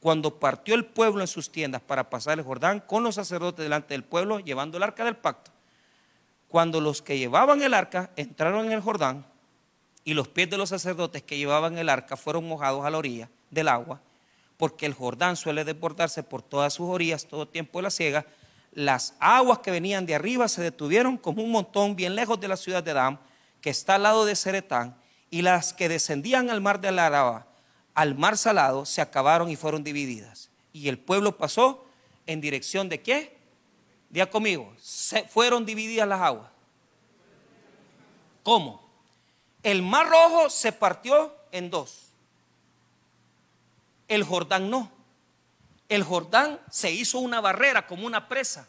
cuando 0.00 0.40
partió 0.40 0.74
el 0.74 0.86
pueblo 0.86 1.20
en 1.20 1.26
sus 1.26 1.52
tiendas 1.52 1.82
para 1.82 2.08
pasar 2.08 2.38
el 2.38 2.44
Jordán 2.46 2.80
con 2.80 3.02
los 3.02 3.16
sacerdotes 3.16 3.62
delante 3.62 3.92
del 3.92 4.04
pueblo, 4.04 4.40
llevando 4.40 4.78
el 4.78 4.82
arca 4.82 5.04
del 5.04 5.18
pacto, 5.18 5.50
cuando 6.48 6.80
los 6.80 7.02
que 7.02 7.18
llevaban 7.18 7.60
el 7.62 7.74
arca 7.74 8.10
entraron 8.16 8.64
en 8.64 8.72
el 8.72 8.80
Jordán 8.80 9.26
y 10.02 10.14
los 10.14 10.28
pies 10.28 10.48
de 10.48 10.56
los 10.56 10.70
sacerdotes 10.70 11.22
que 11.22 11.36
llevaban 11.36 11.76
el 11.76 11.90
arca 11.90 12.16
fueron 12.16 12.48
mojados 12.48 12.82
a 12.82 12.88
la 12.88 12.96
orilla 12.96 13.28
del 13.50 13.68
agua, 13.68 14.00
porque 14.56 14.86
el 14.86 14.94
Jordán 14.94 15.36
suele 15.36 15.66
desbordarse 15.66 16.22
por 16.22 16.40
todas 16.40 16.72
sus 16.72 16.88
orillas 16.88 17.26
todo 17.26 17.46
tiempo 17.46 17.80
de 17.80 17.82
la 17.82 17.90
siega, 17.90 18.24
las 18.72 19.14
aguas 19.20 19.58
que 19.58 19.72
venían 19.72 20.06
de 20.06 20.14
arriba 20.14 20.48
se 20.48 20.62
detuvieron 20.62 21.18
como 21.18 21.42
un 21.42 21.50
montón 21.50 21.96
bien 21.96 22.14
lejos 22.14 22.40
de 22.40 22.48
la 22.48 22.56
ciudad 22.56 22.82
de 22.82 22.94
Dam, 22.94 23.18
que 23.60 23.68
está 23.68 23.96
al 23.96 24.04
lado 24.04 24.24
de 24.24 24.34
Seretán, 24.34 25.01
y 25.32 25.40
las 25.40 25.72
que 25.72 25.88
descendían 25.88 26.50
al 26.50 26.60
mar 26.60 26.78
de 26.82 26.88
Araba, 26.88 27.46
al 27.94 28.14
mar 28.14 28.36
salado, 28.36 28.84
se 28.84 29.00
acabaron 29.00 29.48
y 29.48 29.56
fueron 29.56 29.82
divididas. 29.82 30.50
Y 30.74 30.88
el 30.88 30.98
pueblo 30.98 31.38
pasó 31.38 31.86
en 32.26 32.42
dirección 32.42 32.90
de 32.90 33.00
qué? 33.00 33.34
Día 34.10 34.28
conmigo, 34.28 34.70
se 34.78 35.24
fueron 35.24 35.64
divididas 35.64 36.06
las 36.06 36.20
aguas. 36.20 36.50
¿Cómo? 38.42 38.86
El 39.62 39.80
mar 39.80 40.06
rojo 40.10 40.50
se 40.50 40.70
partió 40.70 41.34
en 41.50 41.70
dos. 41.70 42.08
El 44.08 44.24
Jordán 44.24 44.68
no. 44.68 44.92
El 45.88 46.02
Jordán 46.02 46.60
se 46.70 46.92
hizo 46.92 47.20
una 47.20 47.40
barrera 47.40 47.86
como 47.86 48.06
una 48.06 48.28
presa. 48.28 48.68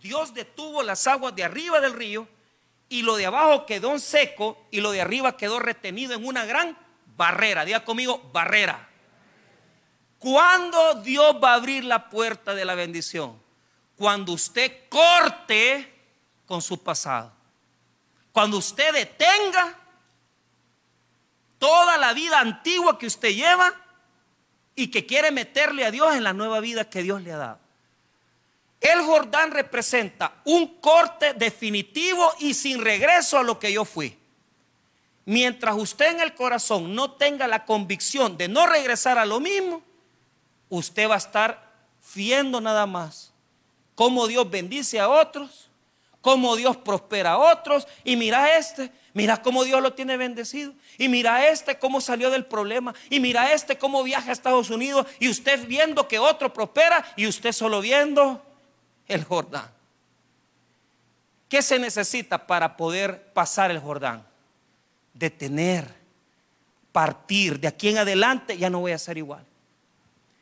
Dios 0.00 0.32
detuvo 0.32 0.82
las 0.82 1.06
aguas 1.06 1.36
de 1.36 1.44
arriba 1.44 1.82
del 1.82 1.92
río 1.92 2.26
y 2.92 3.00
lo 3.00 3.16
de 3.16 3.24
abajo 3.24 3.64
quedó 3.64 3.92
en 3.92 4.00
seco 4.00 4.66
y 4.70 4.82
lo 4.82 4.90
de 4.90 5.00
arriba 5.00 5.38
quedó 5.38 5.58
retenido 5.58 6.12
en 6.12 6.26
una 6.26 6.44
gran 6.44 6.76
barrera. 7.16 7.64
Diga 7.64 7.86
conmigo, 7.86 8.28
barrera. 8.34 8.86
¿Cuándo 10.18 10.96
Dios 10.96 11.36
va 11.42 11.52
a 11.52 11.54
abrir 11.54 11.84
la 11.84 12.10
puerta 12.10 12.54
de 12.54 12.66
la 12.66 12.74
bendición? 12.74 13.40
Cuando 13.96 14.32
usted 14.32 14.90
corte 14.90 15.90
con 16.44 16.60
su 16.60 16.82
pasado. 16.82 17.32
Cuando 18.30 18.58
usted 18.58 18.92
detenga 18.92 19.74
toda 21.58 21.96
la 21.96 22.12
vida 22.12 22.40
antigua 22.40 22.98
que 22.98 23.06
usted 23.06 23.30
lleva 23.30 23.72
y 24.74 24.88
que 24.88 25.06
quiere 25.06 25.30
meterle 25.30 25.86
a 25.86 25.90
Dios 25.90 26.14
en 26.14 26.24
la 26.24 26.34
nueva 26.34 26.60
vida 26.60 26.90
que 26.90 27.02
Dios 27.02 27.22
le 27.22 27.32
ha 27.32 27.38
dado. 27.38 27.61
El 28.82 29.00
Jordán 29.02 29.52
representa 29.52 30.34
un 30.44 30.66
corte 30.80 31.34
definitivo 31.34 32.32
y 32.40 32.52
sin 32.52 32.82
regreso 32.82 33.38
a 33.38 33.44
lo 33.44 33.60
que 33.60 33.72
yo 33.72 33.84
fui. 33.84 34.18
Mientras 35.24 35.76
usted 35.76 36.10
en 36.10 36.20
el 36.20 36.34
corazón 36.34 36.92
no 36.92 37.12
tenga 37.12 37.46
la 37.46 37.64
convicción 37.64 38.36
de 38.36 38.48
no 38.48 38.66
regresar 38.66 39.18
a 39.18 39.24
lo 39.24 39.38
mismo, 39.38 39.82
usted 40.68 41.08
va 41.08 41.14
a 41.14 41.18
estar 41.18 41.72
viendo 42.12 42.60
nada 42.60 42.86
más 42.86 43.32
cómo 43.94 44.26
Dios 44.26 44.50
bendice 44.50 44.98
a 44.98 45.08
otros, 45.08 45.70
cómo 46.20 46.56
Dios 46.56 46.76
prospera 46.76 47.32
a 47.32 47.38
otros. 47.38 47.86
Y 48.02 48.16
mira 48.16 48.58
este, 48.58 48.90
mira 49.14 49.42
cómo 49.42 49.62
Dios 49.62 49.80
lo 49.80 49.92
tiene 49.92 50.16
bendecido. 50.16 50.72
Y 50.98 51.08
mira 51.08 51.46
este 51.46 51.78
cómo 51.78 52.00
salió 52.00 52.30
del 52.30 52.46
problema. 52.46 52.94
Y 53.10 53.20
mira 53.20 53.52
este 53.52 53.78
cómo 53.78 54.02
viaja 54.02 54.30
a 54.30 54.32
Estados 54.32 54.70
Unidos. 54.70 55.06
Y 55.20 55.28
usted 55.28 55.68
viendo 55.68 56.08
que 56.08 56.18
otro 56.18 56.52
prospera 56.52 57.04
y 57.14 57.28
usted 57.28 57.52
solo 57.52 57.80
viendo 57.80 58.42
el 59.12 59.24
Jordán. 59.24 59.70
¿Qué 61.48 61.60
se 61.60 61.78
necesita 61.78 62.46
para 62.46 62.76
poder 62.76 63.32
pasar 63.32 63.70
el 63.70 63.78
Jordán? 63.78 64.26
Detener, 65.12 65.94
partir. 66.92 67.60
De 67.60 67.68
aquí 67.68 67.90
en 67.90 67.98
adelante 67.98 68.56
ya 68.56 68.70
no 68.70 68.80
voy 68.80 68.92
a 68.92 68.98
ser 68.98 69.18
igual. 69.18 69.44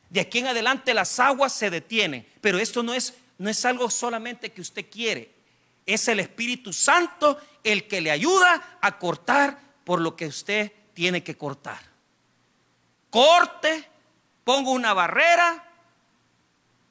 De 0.09 0.21
aquí 0.21 0.39
en 0.39 0.47
adelante 0.47 0.93
las 0.93 1.19
aguas 1.19 1.53
se 1.53 1.69
detienen. 1.69 2.25
Pero 2.39 2.59
esto 2.59 2.81
no 2.81 2.93
es, 2.93 3.13
no 3.37 3.49
es 3.49 3.65
algo 3.65 3.89
solamente 3.89 4.51
que 4.51 4.61
usted 4.61 4.85
quiere. 4.89 5.31
Es 5.85 6.07
el 6.07 6.21
Espíritu 6.21 6.71
Santo 6.71 7.37
el 7.63 7.87
que 7.87 8.01
le 8.01 8.11
ayuda 8.11 8.77
a 8.79 8.97
cortar 8.97 9.59
por 9.83 9.99
lo 9.99 10.15
que 10.15 10.27
usted 10.27 10.71
tiene 10.93 11.23
que 11.23 11.37
cortar. 11.37 11.81
Corte, 13.09 13.85
pongo 14.45 14.71
una 14.71 14.93
barrera 14.93 15.61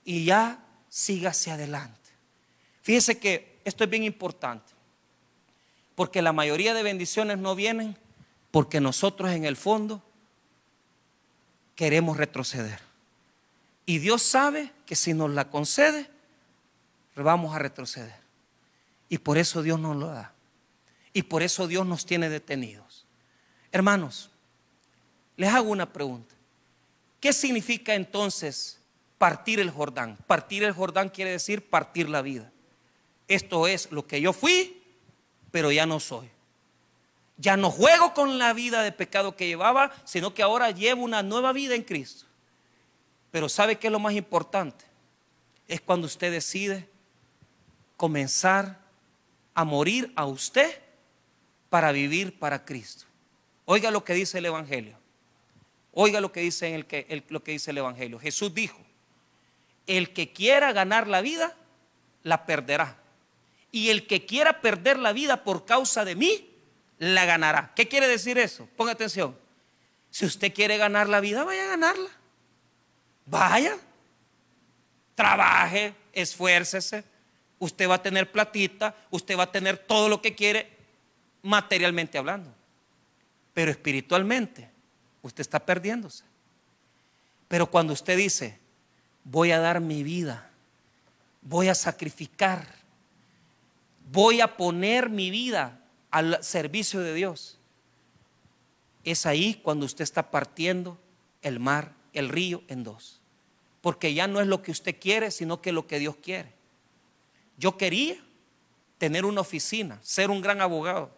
y 0.05 0.27
ya 0.27 0.60
siga 0.91 1.31
hacia 1.31 1.55
adelante. 1.55 2.11
Fíjese 2.83 3.19
que 3.19 3.61
esto 3.65 3.85
es 3.85 3.91
bien 3.91 4.05
importante, 4.05 4.73
porque 5.95 6.21
la 6.21 6.35
mayoría 6.35 6.75
de 6.75 6.83
bendiciones 6.83 7.39
no 7.39 7.55
vienen 7.55 7.97
porque 8.51 8.81
nosotros 8.81 9.31
en 9.31 9.45
el 9.45 9.57
fondo 9.57 10.03
queremos 11.77 12.17
retroceder. 12.17 12.81
Y 13.87 13.99
Dios 13.99 14.23
sabe 14.23 14.73
que 14.85 14.97
si 14.97 15.15
nos 15.15 15.31
la 15.31 15.49
concede, 15.49 16.11
vamos 17.15 17.55
a 17.55 17.59
retroceder. 17.59 18.19
Y 19.09 19.19
por 19.19 19.39
eso 19.39 19.63
Dios 19.63 19.79
nos 19.79 19.97
lo 19.97 20.09
da. 20.09 20.33
Y 21.13 21.23
por 21.23 21.43
eso 21.43 21.67
Dios 21.67 21.87
nos 21.87 22.07
tiene 22.07 22.29
detenidos. 22.29 23.07
Hermanos, 23.73 24.31
les 25.37 25.53
hago 25.53 25.71
una 25.71 25.93
pregunta. 25.93 26.35
¿Qué 27.21 27.33
significa 27.33 27.95
entonces 27.95 28.80
partir 29.21 29.61
el 29.61 29.71
Jordán. 29.71 30.17
Partir 30.27 30.65
el 30.65 30.73
Jordán 30.73 31.11
quiere 31.11 31.33
decir 31.33 31.69
partir 31.69 32.09
la 32.09 32.23
vida. 32.23 32.51
Esto 33.29 33.67
es 33.67 33.93
lo 33.93 34.07
que 34.07 34.19
yo 34.19 34.33
fui, 34.33 34.83
pero 35.51 35.71
ya 35.71 35.85
no 35.85 36.01
soy. 36.01 36.31
Ya 37.37 37.59
no 37.59 37.71
juego 37.71 38.15
con 38.15 38.39
la 38.39 38.55
vida 38.55 38.83
de 38.83 38.93
pecado 38.93 39.37
que 39.37 39.47
llevaba, 39.47 39.93
sino 40.05 40.33
que 40.33 40.43
ahora 40.43 40.71
llevo 40.71 41.03
una 41.03 41.23
nueva 41.23 41.53
vida 41.53 41.75
en 41.75 41.83
Cristo. 41.83 42.25
Pero 43.31 43.51
¿sabe 43.51 43.77
qué 43.77 43.89
es 43.89 43.93
lo 43.93 43.99
más 43.99 44.15
importante? 44.15 44.87
Es 45.69 45.83
cuando 45.83 46.07
usted 46.07 46.33
decide 46.33 46.89
comenzar 47.99 48.81
a 49.53 49.65
morir 49.65 50.15
a 50.17 50.25
usted 50.25 50.81
para 51.69 51.93
vivir 51.93 52.39
para 52.39 52.65
Cristo. 52.65 53.05
Oiga 53.67 53.91
lo 53.91 54.03
que 54.03 54.15
dice 54.15 54.39
el 54.39 54.47
Evangelio. 54.47 54.97
Oiga 55.93 56.23
lo 56.23 56.33
que 56.33 56.41
dice, 56.41 56.75
el 56.75 56.87
que, 56.87 57.23
lo 57.29 57.45
que 57.45 57.53
dice 57.53 57.71
el 57.71 57.79
Evangelio. 57.79 58.19
Jesús 58.19 58.55
dijo, 58.55 58.81
el 59.97 60.13
que 60.13 60.33
quiera 60.33 60.73
ganar 60.73 61.09
la 61.09 61.21
vida, 61.21 61.57
la 62.23 62.47
perderá. 62.47 62.97
Y 63.73 63.91
el 63.91 64.07
que 64.07 64.25
quiera 64.25 64.61
perder 64.61 64.99
la 65.01 65.13
vida 65.13 65.43
por 65.43 65.65
causa 65.65 66.05
de 66.05 66.15
mí, 66.15 66.49
la 66.99 67.25
ganará. 67.25 67.73
¿Qué 67.75 67.89
quiere 67.89 68.07
decir 68.07 68.39
eso? 68.39 68.69
Ponga 68.77 68.93
atención. 68.93 69.37
Si 70.11 70.25
usted 70.25 70.55
quiere 70.55 70.77
ganar 70.77 71.09
la 71.09 71.19
vida, 71.19 71.43
vaya 71.43 71.65
a 71.65 71.69
ganarla. 71.71 72.11
Vaya. 73.27 73.79
Trabaje, 75.17 75.95
esfuércese. 76.13 77.03
Usted 77.59 77.89
va 77.89 77.97
a 77.97 78.03
tener 78.03 78.31
platita, 78.31 78.95
usted 79.11 79.37
va 79.37 79.45
a 79.45 79.53
tener 79.53 79.77
todo 79.77 80.09
lo 80.09 80.23
que 80.23 80.37
quiere 80.37 80.71
materialmente 81.43 82.17
hablando. 82.17 82.55
Pero 83.55 83.73
espiritualmente, 83.73 84.71
usted 85.23 85.41
está 85.41 85.59
perdiéndose. 85.59 86.23
Pero 87.49 87.67
cuando 87.67 87.93
usted 87.93 88.17
dice, 88.17 88.60
voy 89.25 89.53
a 89.53 89.59
dar 89.59 89.81
mi 89.81 90.03
vida, 90.03 90.51
voy 91.43 91.69
a 91.69 91.75
sacrificar, 91.75 92.67
voy 94.11 94.41
a 94.41 94.57
poner 94.57 95.11
mi 95.11 95.31
vida 95.31 95.81
al 96.11 96.43
servicio 96.43 97.01
de 97.01 97.15
Dios. 97.15 97.59
Es 99.05 99.27
ahí 99.27 99.55
cuando 99.63 99.87
usted 99.87 100.03
está 100.03 100.31
partiendo 100.31 100.99
el 101.43 101.59
mar, 101.59 101.93
el 102.13 102.29
río 102.29 102.63
en 102.69 102.85
dos. 102.85 103.21
Porque 103.81 104.13
ya 104.13 104.27
no 104.27 104.41
es 104.41 104.47
lo 104.47 104.63
que 104.63 104.73
usted 104.73 104.97
quiere, 105.01 105.31
sino 105.31 105.63
que 105.63 105.73
lo 105.73 105.87
que 105.87 105.99
Dios 105.99 106.17
quiere. 106.17 106.53
Yo 107.57 107.79
quería 107.79 108.17
tener 108.99 109.25
una 109.25 109.41
oficina, 109.41 109.99
ser 110.03 110.31
un 110.31 110.43
gran 110.43 110.61
abogado. 110.61 111.11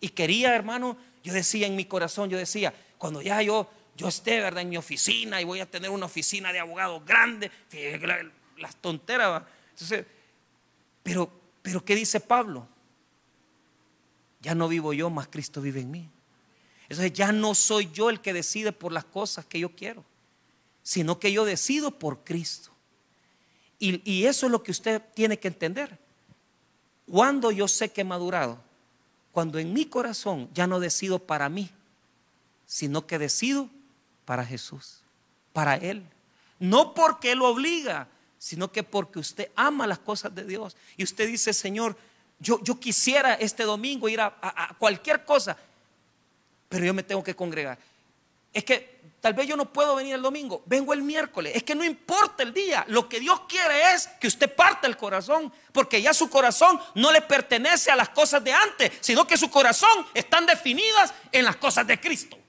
Y 0.00 0.10
quería, 0.10 0.54
hermano, 0.54 0.96
yo 1.22 1.32
decía 1.32 1.66
en 1.66 1.76
mi 1.76 1.84
corazón, 1.84 2.28
yo 2.28 2.36
decía, 2.36 2.74
cuando 2.98 3.22
ya 3.22 3.40
yo, 3.40 3.70
yo 4.00 4.08
esté, 4.08 4.40
¿verdad? 4.40 4.62
En 4.62 4.70
mi 4.70 4.78
oficina 4.78 5.42
y 5.42 5.44
voy 5.44 5.60
a 5.60 5.70
tener 5.70 5.90
una 5.90 6.06
oficina 6.06 6.54
de 6.54 6.58
abogados 6.58 7.04
grande, 7.04 7.50
las 8.56 8.74
tonteras. 8.76 9.42
Pero, 11.02 11.30
pero 11.60 11.84
¿qué 11.84 11.94
dice 11.94 12.18
Pablo? 12.18 12.66
Ya 14.40 14.54
no 14.54 14.68
vivo 14.68 14.94
yo, 14.94 15.10
más 15.10 15.28
Cristo 15.28 15.60
vive 15.60 15.80
en 15.80 15.90
mí. 15.90 16.08
Entonces 16.84 17.12
ya 17.12 17.30
no 17.30 17.54
soy 17.54 17.90
yo 17.92 18.08
el 18.08 18.22
que 18.22 18.32
decide 18.32 18.72
por 18.72 18.90
las 18.90 19.04
cosas 19.04 19.44
que 19.44 19.60
yo 19.60 19.76
quiero, 19.76 20.02
sino 20.82 21.20
que 21.20 21.30
yo 21.30 21.44
decido 21.44 21.90
por 21.90 22.24
Cristo. 22.24 22.70
Y, 23.78 24.00
y 24.10 24.24
eso 24.24 24.46
es 24.46 24.52
lo 24.52 24.62
que 24.62 24.70
usted 24.70 25.02
tiene 25.12 25.38
que 25.38 25.48
entender. 25.48 25.98
Cuando 27.06 27.50
yo 27.50 27.68
sé 27.68 27.90
que 27.90 28.00
he 28.00 28.04
madurado, 28.04 28.58
cuando 29.32 29.58
en 29.58 29.74
mi 29.74 29.84
corazón 29.84 30.48
ya 30.54 30.66
no 30.66 30.80
decido 30.80 31.18
para 31.18 31.50
mí, 31.50 31.70
sino 32.66 33.06
que 33.06 33.18
decido 33.18 33.68
para 34.30 34.46
Jesús, 34.46 35.00
para 35.52 35.74
Él. 35.74 36.04
No 36.60 36.94
porque 36.94 37.32
Él 37.32 37.40
lo 37.40 37.48
obliga, 37.48 38.06
sino 38.38 38.70
que 38.70 38.84
porque 38.84 39.18
usted 39.18 39.50
ama 39.56 39.88
las 39.88 39.98
cosas 39.98 40.32
de 40.32 40.44
Dios. 40.44 40.76
Y 40.96 41.02
usted 41.02 41.26
dice, 41.26 41.52
Señor, 41.52 41.96
yo, 42.38 42.62
yo 42.62 42.78
quisiera 42.78 43.34
este 43.34 43.64
domingo 43.64 44.08
ir 44.08 44.20
a, 44.20 44.76
cualquier 44.78 45.24
cosa, 45.24 45.56
pero 46.68 46.84
yo 46.84 46.94
me 46.94 47.02
tengo 47.02 47.24
que 47.24 47.34
congregar. 47.34 47.76
Es 48.52 48.62
que 48.62 49.00
Tal 49.20 49.34
vez 49.34 49.48
yo 49.48 49.56
no 49.56 49.70
puedo 49.70 49.96
venir 49.96 50.14
el 50.14 50.22
domingo, 50.22 50.62
vengo 50.64 50.94
el 50.94 51.02
miércoles. 51.02 51.52
Es 51.54 51.62
que 51.64 51.74
no 51.74 51.84
importa 51.84 52.42
el 52.42 52.54
día. 52.54 52.84
Lo 52.88 53.06
que 53.06 53.20
Dios 53.20 53.40
quiere 53.48 53.92
es 53.92 54.06
que 54.20 54.28
usted 54.28 54.54
parte 54.54 54.86
el 54.86 54.96
corazón, 54.96 55.52
porque 55.72 56.00
ya 56.00 56.14
su 56.14 56.30
corazón 56.30 56.80
no 56.94 57.12
le 57.12 57.20
pertenece 57.20 57.90
a 57.90 57.96
las 57.96 58.08
cosas 58.10 58.42
de 58.42 58.52
antes, 58.52 58.92
sino 59.00 59.26
que 59.26 59.36
su 59.36 59.50
corazón 59.50 60.06
están 60.14 60.46
definidas 60.46 61.12
en 61.32 61.44
las 61.44 61.56
cosas 61.56 61.86
de 61.86 62.00
Cristo. 62.00 62.39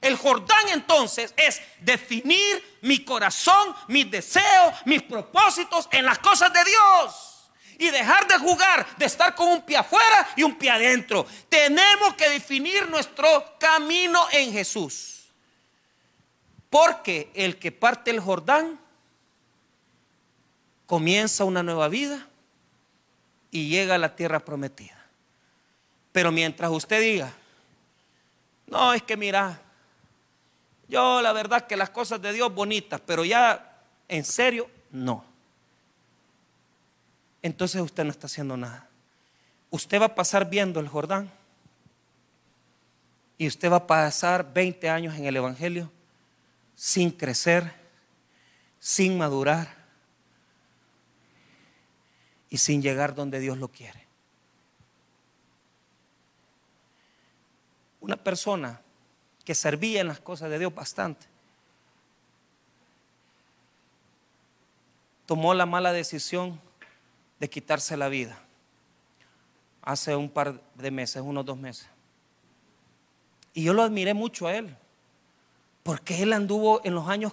El 0.00 0.16
Jordán 0.16 0.68
entonces 0.68 1.34
es 1.36 1.60
definir 1.80 2.78
mi 2.82 3.04
corazón, 3.04 3.74
mis 3.88 4.10
deseos, 4.10 4.74
mis 4.84 5.02
propósitos 5.02 5.88
en 5.90 6.04
las 6.04 6.18
cosas 6.18 6.52
de 6.52 6.64
Dios. 6.64 7.50
Y 7.78 7.90
dejar 7.90 8.26
de 8.26 8.38
jugar, 8.38 8.86
de 8.96 9.06
estar 9.06 9.34
con 9.34 9.48
un 9.48 9.62
pie 9.62 9.76
afuera 9.76 10.28
y 10.36 10.42
un 10.42 10.56
pie 10.56 10.70
adentro. 10.70 11.26
Tenemos 11.48 12.14
que 12.14 12.28
definir 12.30 12.88
nuestro 12.88 13.56
camino 13.58 14.26
en 14.32 14.52
Jesús. 14.52 15.26
Porque 16.70 17.30
el 17.34 17.58
que 17.58 17.70
parte 17.70 18.10
el 18.10 18.20
Jordán 18.20 18.80
comienza 20.86 21.44
una 21.44 21.62
nueva 21.62 21.88
vida 21.88 22.26
y 23.50 23.68
llega 23.68 23.94
a 23.94 23.98
la 23.98 24.16
tierra 24.16 24.40
prometida. 24.40 24.96
Pero 26.12 26.32
mientras 26.32 26.70
usted 26.70 27.00
diga, 27.00 27.32
no, 28.66 28.92
es 28.92 29.02
que 29.02 29.16
mira, 29.16 29.60
yo 30.88 31.20
la 31.20 31.32
verdad 31.32 31.66
que 31.66 31.76
las 31.76 31.90
cosas 31.90 32.20
de 32.20 32.32
Dios 32.32 32.52
bonitas, 32.54 33.00
pero 33.04 33.24
ya 33.24 33.82
en 34.08 34.24
serio, 34.24 34.70
no. 34.90 35.24
Entonces 37.42 37.80
usted 37.80 38.04
no 38.04 38.10
está 38.10 38.26
haciendo 38.26 38.56
nada. 38.56 38.88
Usted 39.70 40.00
va 40.00 40.06
a 40.06 40.14
pasar 40.14 40.48
viendo 40.48 40.80
el 40.80 40.88
Jordán 40.88 41.30
y 43.36 43.46
usted 43.46 43.70
va 43.70 43.76
a 43.76 43.86
pasar 43.86 44.52
20 44.52 44.88
años 44.88 45.14
en 45.16 45.26
el 45.26 45.36
Evangelio 45.36 45.90
sin 46.74 47.10
crecer, 47.10 47.72
sin 48.78 49.18
madurar 49.18 49.76
y 52.48 52.58
sin 52.58 52.80
llegar 52.80 53.14
donde 53.14 53.40
Dios 53.40 53.58
lo 53.58 53.68
quiere. 53.68 54.06
Una 58.00 58.16
persona 58.16 58.80
que 59.48 59.54
servía 59.54 60.02
en 60.02 60.08
las 60.08 60.20
cosas 60.20 60.50
de 60.50 60.58
Dios 60.58 60.74
bastante, 60.74 61.24
tomó 65.24 65.54
la 65.54 65.64
mala 65.64 65.90
decisión 65.94 66.60
de 67.40 67.48
quitarse 67.48 67.96
la 67.96 68.10
vida 68.10 68.38
hace 69.80 70.14
un 70.14 70.28
par 70.28 70.60
de 70.74 70.90
meses, 70.90 71.22
unos 71.24 71.46
dos 71.46 71.56
meses. 71.56 71.88
Y 73.54 73.62
yo 73.62 73.72
lo 73.72 73.82
admiré 73.84 74.12
mucho 74.12 74.48
a 74.48 74.54
él. 74.54 74.76
Porque 75.82 76.22
él 76.22 76.34
anduvo 76.34 76.82
en 76.84 76.94
los 76.94 77.08
años, 77.08 77.32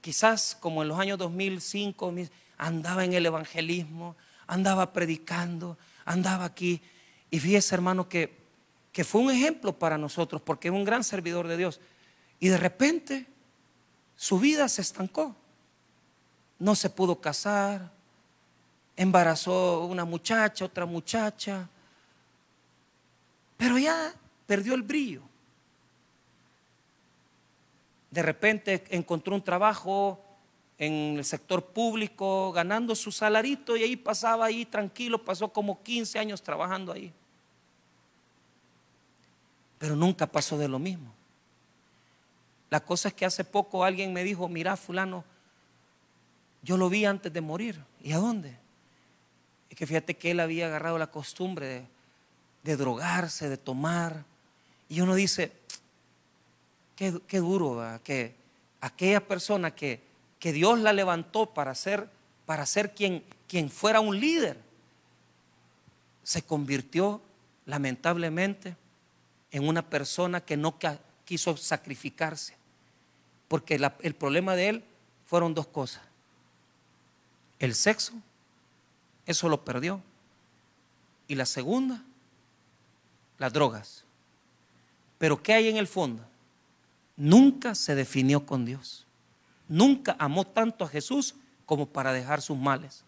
quizás 0.00 0.56
como 0.58 0.82
en 0.82 0.88
los 0.88 0.98
años 0.98 1.18
2005, 1.18 2.12
andaba 2.58 3.04
en 3.04 3.12
el 3.12 3.26
evangelismo, 3.26 4.16
andaba 4.48 4.92
predicando, 4.92 5.78
andaba 6.04 6.46
aquí. 6.46 6.82
Y 7.30 7.38
fíjese, 7.38 7.76
hermano, 7.76 8.08
que, 8.08 8.39
que 8.92 9.04
fue 9.04 9.20
un 9.20 9.30
ejemplo 9.30 9.78
para 9.78 9.98
nosotros, 9.98 10.42
porque 10.42 10.68
es 10.68 10.74
un 10.74 10.84
gran 10.84 11.04
servidor 11.04 11.46
de 11.46 11.56
Dios. 11.56 11.80
Y 12.38 12.48
de 12.48 12.56
repente 12.56 13.26
su 14.16 14.38
vida 14.38 14.68
se 14.68 14.82
estancó. 14.82 15.36
No 16.58 16.74
se 16.74 16.90
pudo 16.90 17.20
casar, 17.20 17.90
embarazó 18.96 19.86
una 19.86 20.04
muchacha, 20.04 20.64
otra 20.64 20.84
muchacha, 20.84 21.68
pero 23.56 23.78
ya 23.78 24.14
perdió 24.46 24.74
el 24.74 24.82
brillo 24.82 25.22
de 28.10 28.22
repente 28.22 28.84
encontró 28.90 29.34
un 29.34 29.42
trabajo 29.42 30.20
en 30.78 31.18
el 31.18 31.24
sector 31.24 31.64
público, 31.66 32.52
ganando 32.52 32.94
su 32.94 33.12
salarito 33.12 33.76
y 33.76 33.82
ahí 33.82 33.96
pasaba 33.96 34.46
ahí 34.46 34.64
tranquilo, 34.64 35.24
pasó 35.24 35.48
como 35.52 35.82
15 35.82 36.18
años 36.18 36.42
trabajando 36.42 36.92
ahí. 36.92 37.12
Pero 39.80 39.96
nunca 39.96 40.28
pasó 40.28 40.56
de 40.56 40.68
lo 40.68 40.78
mismo. 40.78 41.12
La 42.70 42.78
cosa 42.78 43.08
es 43.08 43.14
que 43.14 43.26
hace 43.26 43.42
poco 43.42 43.82
alguien 43.82 44.12
me 44.12 44.22
dijo, 44.22 44.48
mira 44.48 44.76
fulano, 44.76 45.24
yo 46.62 46.76
lo 46.76 46.88
vi 46.88 47.04
antes 47.04 47.32
de 47.32 47.40
morir. 47.40 47.82
¿Y 48.00 48.12
a 48.12 48.18
dónde? 48.18 48.56
Es 49.68 49.76
que 49.76 49.88
fíjate 49.88 50.16
que 50.16 50.30
él 50.30 50.38
había 50.38 50.66
agarrado 50.66 50.98
la 50.98 51.08
costumbre 51.08 51.66
de, 51.66 51.86
de 52.62 52.76
drogarse, 52.76 53.48
de 53.48 53.56
tomar. 53.56 54.24
Y 54.88 55.00
uno 55.00 55.16
dice, 55.16 55.52
Qué, 57.00 57.38
duro, 57.38 57.98
que 58.04 58.34
aquella 58.82 59.26
persona 59.26 59.74
que, 59.74 60.02
que, 60.38 60.52
Dios 60.52 60.78
la 60.80 60.92
levantó 60.92 61.46
para 61.46 61.74
ser, 61.74 62.10
para 62.44 62.66
ser 62.66 62.94
quien, 62.94 63.24
quien 63.48 63.70
fuera 63.70 64.00
un 64.00 64.20
líder, 64.20 64.60
se 66.22 66.42
convirtió 66.42 67.22
lamentablemente 67.64 68.76
en 69.50 69.66
una 69.66 69.82
persona 69.82 70.40
que 70.40 70.56
no 70.56 70.78
quiso 71.24 71.56
sacrificarse. 71.56 72.56
Porque 73.48 73.80
el 74.00 74.14
problema 74.14 74.54
de 74.54 74.68
él 74.68 74.84
fueron 75.26 75.54
dos 75.54 75.66
cosas. 75.66 76.02
El 77.58 77.74
sexo, 77.74 78.12
eso 79.26 79.48
lo 79.48 79.64
perdió. 79.64 80.02
Y 81.28 81.34
la 81.34 81.46
segunda, 81.46 82.02
las 83.38 83.52
drogas. 83.52 84.04
Pero 85.18 85.42
¿qué 85.42 85.54
hay 85.54 85.68
en 85.68 85.76
el 85.76 85.86
fondo? 85.86 86.24
nunca 87.20 87.74
se 87.74 87.94
definió 87.94 88.46
con 88.46 88.64
Dios. 88.64 89.04
Nunca 89.68 90.16
amó 90.18 90.44
tanto 90.46 90.84
a 90.84 90.88
Jesús 90.88 91.34
como 91.66 91.86
para 91.86 92.12
dejar 92.12 92.40
sus 92.40 92.56
males. 92.56 93.04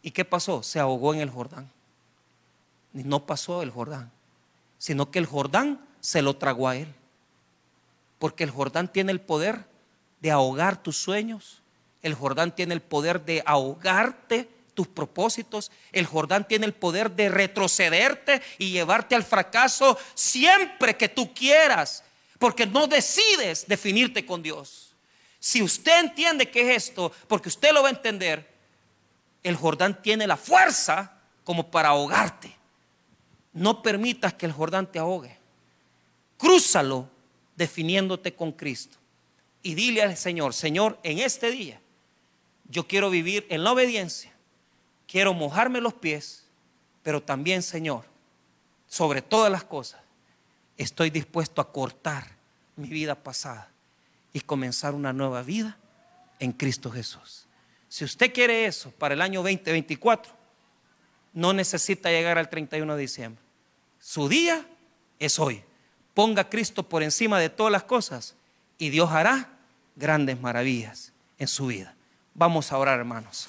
¿Y 0.00 0.12
qué 0.12 0.24
pasó? 0.24 0.62
Se 0.62 0.78
ahogó 0.78 1.12
en 1.12 1.20
el 1.20 1.28
Jordán. 1.28 1.68
Y 2.94 3.02
no 3.02 3.26
pasó 3.26 3.62
el 3.62 3.70
Jordán, 3.70 4.10
sino 4.78 5.10
que 5.10 5.18
el 5.18 5.26
Jordán 5.26 5.80
se 6.00 6.22
lo 6.22 6.36
tragó 6.36 6.68
a 6.68 6.76
él. 6.76 6.92
Porque 8.18 8.44
el 8.44 8.50
Jordán 8.50 8.92
tiene 8.92 9.12
el 9.12 9.20
poder 9.20 9.66
de 10.20 10.30
ahogar 10.30 10.82
tus 10.82 10.96
sueños. 10.96 11.62
El 12.02 12.14
Jordán 12.14 12.54
tiene 12.54 12.74
el 12.74 12.82
poder 12.82 13.24
de 13.24 13.42
ahogarte 13.44 14.48
tus 14.74 14.86
propósitos. 14.86 15.70
El 15.92 16.06
Jordán 16.06 16.46
tiene 16.46 16.66
el 16.66 16.74
poder 16.74 17.10
de 17.10 17.28
retrocederte 17.28 18.40
y 18.58 18.70
llevarte 18.70 19.14
al 19.14 19.24
fracaso 19.24 19.98
siempre 20.14 20.96
que 20.96 21.08
tú 21.08 21.34
quieras. 21.34 22.04
Porque 22.38 22.66
no 22.66 22.86
decides 22.86 23.66
definirte 23.66 24.24
con 24.24 24.42
Dios. 24.42 24.94
Si 25.40 25.62
usted 25.62 26.00
entiende 26.00 26.50
que 26.50 26.70
es 26.70 26.88
esto, 26.88 27.12
porque 27.28 27.48
usted 27.48 27.72
lo 27.72 27.82
va 27.82 27.88
a 27.88 27.92
entender, 27.92 28.48
el 29.42 29.56
Jordán 29.56 30.02
tiene 30.02 30.26
la 30.26 30.36
fuerza 30.36 31.12
como 31.44 31.70
para 31.70 31.90
ahogarte. 31.90 32.55
No 33.56 33.82
permitas 33.82 34.34
que 34.34 34.44
el 34.44 34.52
Jordán 34.52 34.86
te 34.92 34.98
ahogue. 34.98 35.34
Crúzalo 36.36 37.08
definiéndote 37.56 38.34
con 38.34 38.52
Cristo. 38.52 38.98
Y 39.62 39.74
dile 39.74 40.02
al 40.02 40.14
Señor, 40.18 40.52
Señor, 40.52 40.98
en 41.02 41.20
este 41.20 41.50
día 41.50 41.80
yo 42.68 42.86
quiero 42.86 43.08
vivir 43.08 43.46
en 43.48 43.64
la 43.64 43.72
obediencia. 43.72 44.30
Quiero 45.08 45.32
mojarme 45.32 45.80
los 45.80 45.94
pies, 45.94 46.44
pero 47.02 47.22
también, 47.22 47.62
Señor, 47.62 48.04
sobre 48.88 49.22
todas 49.22 49.50
las 49.50 49.64
cosas, 49.64 50.02
estoy 50.76 51.08
dispuesto 51.08 51.62
a 51.62 51.72
cortar 51.72 52.26
mi 52.76 52.88
vida 52.88 53.14
pasada 53.14 53.70
y 54.34 54.40
comenzar 54.40 54.94
una 54.94 55.14
nueva 55.14 55.42
vida 55.42 55.78
en 56.40 56.52
Cristo 56.52 56.90
Jesús. 56.90 57.46
Si 57.88 58.04
usted 58.04 58.34
quiere 58.34 58.66
eso 58.66 58.90
para 58.90 59.14
el 59.14 59.22
año 59.22 59.42
2024, 59.42 60.30
no 61.32 61.54
necesita 61.54 62.10
llegar 62.10 62.36
al 62.36 62.50
31 62.50 62.96
de 62.96 63.00
diciembre. 63.00 63.45
Su 64.06 64.28
día 64.28 64.64
es 65.18 65.40
hoy. 65.40 65.64
Ponga 66.14 66.42
a 66.42 66.48
Cristo 66.48 66.84
por 66.84 67.02
encima 67.02 67.40
de 67.40 67.50
todas 67.50 67.72
las 67.72 67.82
cosas 67.82 68.36
y 68.78 68.90
Dios 68.90 69.10
hará 69.10 69.58
grandes 69.96 70.40
maravillas 70.40 71.12
en 71.38 71.48
su 71.48 71.66
vida. 71.66 71.96
Vamos 72.32 72.70
a 72.70 72.78
orar, 72.78 73.00
hermanos. 73.00 73.48